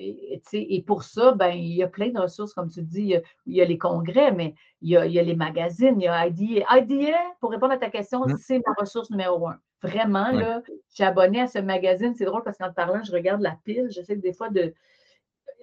et, 0.52 0.84
pour 0.86 1.02
ça, 1.02 1.32
ben, 1.32 1.50
il 1.50 1.72
y 1.74 1.82
a 1.82 1.88
plein 1.88 2.08
de 2.08 2.18
ressources, 2.18 2.52
comme 2.52 2.70
tu 2.70 2.82
dis, 2.82 3.14
il 3.46 3.54
y 3.54 3.60
a, 3.60 3.64
les 3.64 3.78
congrès, 3.78 4.32
mais 4.32 4.54
il 4.82 4.90
y 4.90 4.96
a, 4.96 5.04
les 5.04 5.36
magazines, 5.36 6.00
il 6.00 6.04
y 6.04 6.08
a 6.08 6.26
IDA. 6.26 6.66
IDA, 6.78 7.18
pour 7.40 7.50
répondre 7.50 7.72
à 7.72 7.78
ta 7.78 7.90
question, 7.90 8.20
mmh. 8.26 8.36
c'est 8.38 8.60
ma 8.66 8.74
ressource 8.78 9.10
numéro 9.10 9.48
un. 9.48 9.58
Vraiment, 9.82 10.30
là, 10.30 10.62
je 10.66 10.94
suis 10.94 11.04
abonnée 11.04 11.40
à 11.40 11.46
ce 11.46 11.58
magazine. 11.58 12.14
C'est 12.14 12.26
drôle 12.26 12.42
parce 12.42 12.58
qu'en 12.58 12.72
parlant, 12.72 13.02
je 13.02 13.12
regarde 13.12 13.40
la 13.40 13.56
pile. 13.64 13.86
J'essaie 13.90 14.16
des 14.16 14.34
fois 14.34 14.50
de. 14.50 14.74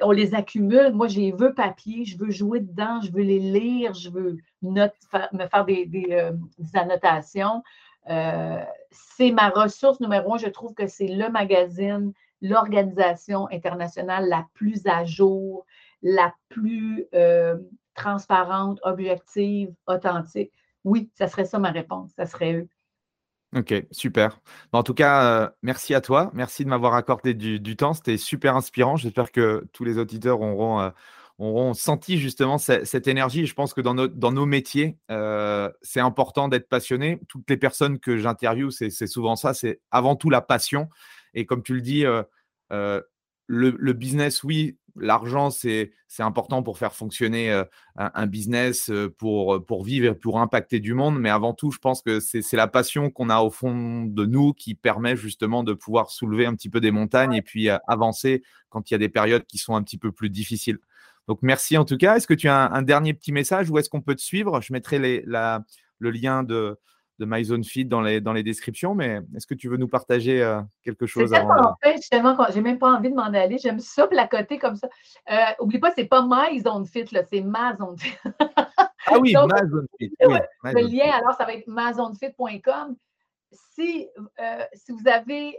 On 0.01 0.11
les 0.11 0.35
accumule. 0.35 0.93
Moi, 0.93 1.07
j'ai 1.07 1.31
veux 1.31 1.53
papier, 1.53 2.05
je 2.05 2.17
veux 2.17 2.29
jouer 2.29 2.59
dedans, 2.59 3.01
je 3.01 3.11
veux 3.11 3.23
les 3.23 3.39
lire, 3.39 3.93
je 3.93 4.09
veux 4.09 4.37
me 4.61 4.87
faire 5.11 5.65
des, 5.65 6.07
euh, 6.11 6.31
annotations. 6.73 7.63
Euh, 8.09 8.63
c'est 8.91 9.31
ma 9.31 9.49
ressource 9.49 9.99
numéro 9.99 10.35
un. 10.35 10.37
Je 10.37 10.47
trouve 10.47 10.73
que 10.73 10.87
c'est 10.87 11.07
le 11.07 11.29
magazine, 11.29 12.13
l'organisation 12.41 13.47
internationale 13.51 14.27
la 14.29 14.45
plus 14.53 14.85
à 14.85 15.03
jour, 15.03 15.65
la 16.01 16.33
plus 16.49 17.05
euh, 17.13 17.57
transparente, 17.95 18.79
objective, 18.83 19.73
authentique. 19.87 20.51
Oui, 20.83 21.09
ça 21.15 21.27
serait 21.27 21.45
ça 21.45 21.59
ma 21.59 21.71
réponse. 21.71 22.11
Ça 22.15 22.25
serait 22.25 22.53
eux. 22.53 22.69
Ok, 23.55 23.73
super. 23.91 24.41
En 24.73 24.83
tout 24.83 24.93
cas, 24.93 25.43
euh, 25.45 25.49
merci 25.61 25.93
à 25.93 26.01
toi. 26.01 26.31
Merci 26.33 26.65
de 26.65 26.69
m'avoir 26.69 26.95
accordé 26.95 27.33
du, 27.33 27.75
temps. 27.77 27.93
C'était 27.93 28.17
super 28.17 28.57
inspirant. 28.57 28.97
J'espère 28.97 29.31
que 29.31 29.65
tous 29.71 29.85
les 29.85 29.97
auditeurs 29.97 30.41
auront, 30.41 30.81
euh, 31.39 31.73
senti 31.73 32.17
justement 32.17 32.57
cette, 32.57 33.07
énergie. 33.07 33.45
Je 33.45 33.53
pense 33.53 33.73
que 33.73 33.79
dans, 33.79 33.93
dans 33.95 34.31
nos 34.33 34.45
métiers, 34.45 34.97
euh, 35.11 35.71
c'est 35.81 36.01
important 36.01 36.49
d'être 36.49 36.67
passionné. 36.67 37.21
Toutes 37.29 37.49
les 37.49 37.57
personnes 37.57 37.99
que 37.99 38.17
j'interviewe, 38.17 38.69
c'est 38.69 39.07
souvent 39.07 39.37
ça. 39.37 39.53
C'est 39.53 39.79
avant 39.91 40.17
tout 40.17 40.29
la 40.29 40.41
passion. 40.41 40.89
Et 41.33 41.45
comme 41.45 41.63
tu 41.63 41.73
le 41.73 41.81
dis, 41.81 42.03
le, 42.69 43.93
business, 43.93 44.43
oui, 44.43 44.77
l'argent, 44.99 45.49
c'est 45.49 45.91
important 46.19 46.63
pour 46.63 46.77
faire 46.77 46.93
fonctionner 46.93 47.51
euh, 47.51 47.63
un, 47.95 48.27
business, 48.27 48.91
pour, 49.17 49.65
pour 49.65 49.83
vivre 49.83 50.07
et 50.07 50.15
pour 50.15 50.39
impacter 50.39 50.79
du 50.79 50.93
monde. 50.93 51.19
Mais 51.19 51.29
avant 51.29 51.53
tout, 51.53 51.71
je 51.71 51.79
pense 51.79 52.01
que 52.01 52.19
c'est 52.19 52.53
la 52.53 52.67
passion 52.67 53.09
qu'on 53.09 53.29
a 53.29 53.39
au 53.39 53.49
fond 53.49 54.03
de 54.05 54.25
nous 54.25 54.53
qui 54.53 54.75
permet 54.75 55.15
justement 55.15 55.63
de 55.63 55.73
pouvoir 55.73 56.09
soulever 56.09 56.45
un 56.45 56.55
petit 56.55 56.69
peu 56.69 56.79
des 56.79 56.91
montagnes 56.91 57.33
et 57.33 57.41
puis 57.41 57.69
euh, 57.69 57.77
avancer 57.87 58.43
quand 58.69 58.89
il 58.89 58.93
y 58.93 58.95
a 58.95 58.99
des 58.99 59.09
périodes 59.09 59.45
qui 59.45 59.57
sont 59.57 59.75
un 59.75 59.83
petit 59.83 59.97
peu 59.97 60.11
plus 60.11 60.29
difficiles. 60.29 60.79
Donc, 61.27 61.39
merci 61.41 61.77
en 61.77 61.85
tout 61.85 61.97
cas. 61.97 62.15
Est-ce 62.15 62.27
que 62.27 62.33
tu 62.33 62.47
as 62.47 62.71
un, 62.71 62.81
dernier 62.81 63.13
petit 63.13 63.31
message 63.31 63.69
ou 63.69 63.77
est-ce 63.77 63.89
qu'on 63.89 64.01
peut 64.01 64.15
te 64.15 64.21
suivre? 64.21 64.61
Je 64.61 64.71
mettrai 64.71 64.97
les, 64.99 65.23
la, 65.25 65.65
le 65.99 66.11
lien 66.11 66.43
de, 66.43 66.79
de 67.19 67.25
MyZoneFeed 67.25 67.89
dans 67.89 68.01
les, 68.01 68.21
dans 68.21 68.33
les 68.33 68.43
descriptions, 68.43 68.93
mais 68.93 69.21
est-ce 69.35 69.47
que 69.47 69.53
tu 69.53 69.69
veux 69.69 69.77
nous 69.77 69.87
partager 69.87 70.41
euh, 70.41 70.61
quelque 70.83 71.05
chose 71.05 71.33
avant 71.33 71.71
En 71.71 71.75
fait, 71.83 71.97
justement, 71.97 72.37
j'ai 72.53 72.61
même 72.61 72.77
pas 72.77 72.95
envie 72.95 73.09
de 73.09 73.15
m'en 73.15 73.23
aller. 73.23 73.57
J'aime 73.57 73.79
ça 73.79 74.07
placoter 74.07 74.59
comme 74.59 74.75
ça. 74.75 74.87
Euh, 75.31 75.35
oublie 75.59 75.79
pas, 75.79 75.91
c'est 75.95 76.05
pas 76.05 76.25
MyZoneFit, 76.27 77.05
c'est 77.29 77.41
MaZoneFit. 77.41 78.17
ah 79.07 79.17
oui, 79.19 79.33
MaZoneFit. 79.33 80.11
le 80.19 80.87
lien, 80.87 81.11
alors, 81.11 81.33
ça 81.33 81.45
va 81.45 81.53
être 81.53 81.67
mazonefit.com. 81.67 82.95
Si, 83.51 84.07
euh, 84.39 84.63
si 84.73 84.91
vous 84.91 85.07
avez 85.07 85.57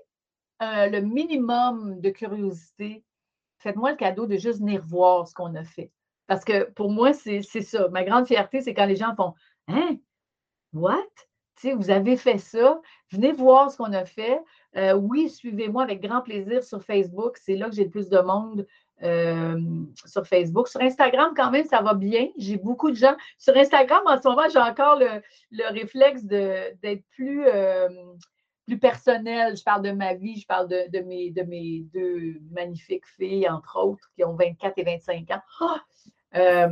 le 0.60 1.00
minimum 1.00 2.00
de 2.00 2.10
curiosité, 2.10 3.04
faites-moi 3.58 3.92
le 3.92 3.96
cadeau 3.96 4.26
de 4.26 4.36
juste 4.36 4.58
venir 4.60 4.82
voir 4.84 5.26
ce 5.26 5.34
qu'on 5.34 5.54
a 5.54 5.64
fait. 5.64 5.90
Parce 6.26 6.44
que 6.44 6.70
pour 6.72 6.90
moi, 6.90 7.12
c'est 7.12 7.42
ça. 7.42 7.88
Ma 7.88 8.04
grande 8.04 8.26
fierté, 8.26 8.60
c'est 8.60 8.74
quand 8.74 8.86
les 8.86 8.96
gens 8.96 9.14
font 9.16 9.34
Hein? 9.68 9.98
What? 10.72 11.27
Vous 11.66 11.90
avez 11.90 12.16
fait 12.16 12.38
ça, 12.38 12.80
venez 13.10 13.32
voir 13.32 13.70
ce 13.70 13.76
qu'on 13.76 13.92
a 13.92 14.04
fait. 14.04 14.40
Euh, 14.76 14.94
oui, 14.94 15.28
suivez-moi 15.28 15.82
avec 15.82 16.00
grand 16.00 16.20
plaisir 16.20 16.62
sur 16.62 16.82
Facebook. 16.82 17.36
C'est 17.38 17.56
là 17.56 17.68
que 17.68 17.74
j'ai 17.74 17.84
le 17.84 17.90
plus 17.90 18.08
de 18.08 18.18
monde 18.18 18.66
euh, 19.02 19.58
sur 20.04 20.26
Facebook. 20.26 20.68
Sur 20.68 20.80
Instagram, 20.80 21.32
quand 21.36 21.50
même, 21.50 21.66
ça 21.66 21.82
va 21.82 21.94
bien. 21.94 22.28
J'ai 22.36 22.56
beaucoup 22.56 22.90
de 22.90 22.96
gens. 22.96 23.16
Sur 23.38 23.56
Instagram, 23.56 24.02
en 24.06 24.20
ce 24.20 24.28
moment, 24.28 24.48
j'ai 24.52 24.58
encore 24.58 24.98
le, 24.98 25.72
réflexe 25.72 26.24
d'être 26.24 27.04
plus, 27.10 27.46
euh, 27.46 27.88
plus 28.66 28.78
personnel. 28.78 29.56
Je 29.56 29.62
parle 29.62 29.82
de 29.82 29.92
ma 29.92 30.14
vie, 30.14 30.36
je 30.36 30.46
parle 30.46 30.68
de, 30.68 31.00
mes, 31.00 31.30
de 31.30 31.42
mes 31.42 31.80
deux 31.92 32.40
magnifiques 32.50 33.06
filles, 33.16 33.48
entre 33.48 33.78
autres, 33.80 34.10
qui 34.14 34.24
ont 34.24 34.34
24 34.34 34.74
et 34.76 34.84
25 34.84 35.30
ans. 35.30 35.42
Ah! 35.60 36.68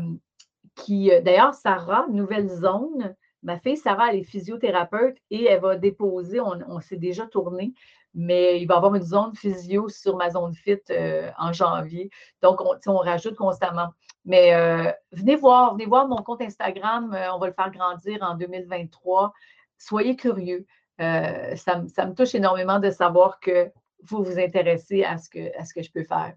qui, 0.74 1.11
d'ailleurs, 1.22 1.55
Sarah, 1.55 2.07
Nouvelle 2.11 2.49
Zone, 2.51 3.16
Ma 3.43 3.59
fille 3.59 3.76
Sarah, 3.76 4.11
elle 4.11 4.20
est 4.20 4.24
physiothérapeute 4.24 5.16
et 5.30 5.45
elle 5.45 5.61
va 5.61 5.76
déposer, 5.76 6.41
on, 6.41 6.80
s'est 6.80 6.97
déjà 6.97 7.26
tourné, 7.26 7.74
mais 8.14 8.61
il 8.61 8.66
va 8.66 8.74
y 8.74 8.76
avoir 8.76 8.95
une 8.95 9.03
zone 9.03 9.34
physio 9.34 9.89
sur 9.89 10.16
ma 10.16 10.30
zone 10.30 10.55
fit 10.55 10.80
euh, 10.91 11.30
en 11.39 11.53
janvier. 11.53 12.11
Donc, 12.43 12.61
on, 12.87 12.97
rajoute 12.97 13.37
constamment. 13.37 13.91
Mais 14.24 14.55
euh, 14.55 14.91
venez 15.12 15.37
voir, 15.37 15.74
venez 15.74 15.87
voir 15.87 16.09
mon 16.09 16.16
compte 16.16 16.43
Instagram. 16.43 17.12
Euh, 17.14 17.32
on 17.32 17.39
va 17.39 17.47
le 17.47 17.53
faire 17.53 17.70
grandir 17.70 18.18
en 18.22 18.34
2023. 18.34 19.32
Soyez 19.78 20.16
curieux. 20.16 20.66
Ça, 20.99 21.76
me 21.78 22.14
touche 22.14 22.34
énormément 22.34 22.80
de 22.80 22.91
savoir 22.91 23.39
que 23.39 23.70
vous 24.03 24.24
vous 24.24 24.39
intéressez 24.39 25.05
à 25.05 25.18
ce 25.18 25.28
que 25.28 25.82
je 25.82 25.91
peux 25.93 26.05
faire. 26.05 26.34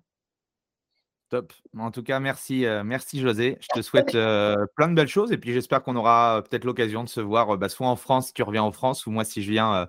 Top. 1.30 1.54
En 1.78 1.92
tout 1.92 2.02
cas, 2.02 2.20
merci, 2.20 2.66
euh, 2.66 2.84
merci 2.84 3.20
José. 3.22 3.60
Je 3.62 3.68
te 3.68 3.82
souhaite 3.84 4.16
euh, 4.16 4.66
plein 4.76 4.88
de 4.88 4.96
belles 4.96 5.08
choses 5.08 5.32
et 5.32 5.38
puis 5.38 5.54
j'espère 5.54 5.84
qu'on 5.84 5.96
aura 5.96 6.38
euh, 6.38 6.42
peut-être 6.42 6.66
l'occasion 6.66 7.04
de 7.04 7.10
se 7.10 7.22
voir 7.22 7.56
bah, 7.58 7.70
soit 7.70 7.88
en 7.88 7.96
France 7.96 8.28
si 8.28 8.34
tu 8.34 8.42
reviens 8.42 8.64
en 8.64 8.72
France 8.72 9.06
ou 9.06 9.12
moi 9.12 9.24
si 9.24 9.44
je 9.44 9.52
viens 9.52 9.88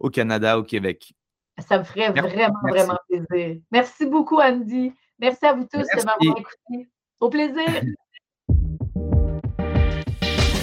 au 0.00 0.10
Canada, 0.10 0.58
au 0.58 0.62
Québec. 0.62 1.14
Ça 1.66 1.78
me 1.78 1.84
ferait 1.84 2.10
vraiment, 2.10 2.58
vraiment 2.68 2.98
plaisir. 3.08 3.60
Merci 3.70 4.06
beaucoup, 4.06 4.38
Andy. 4.38 4.92
Merci 5.18 5.46
à 5.46 5.54
vous 5.54 5.64
tous 5.64 5.78
de 5.78 6.04
m'avoir 6.04 6.38
écouté. 6.38 6.90
Au 7.20 7.30
plaisir. 7.30 7.66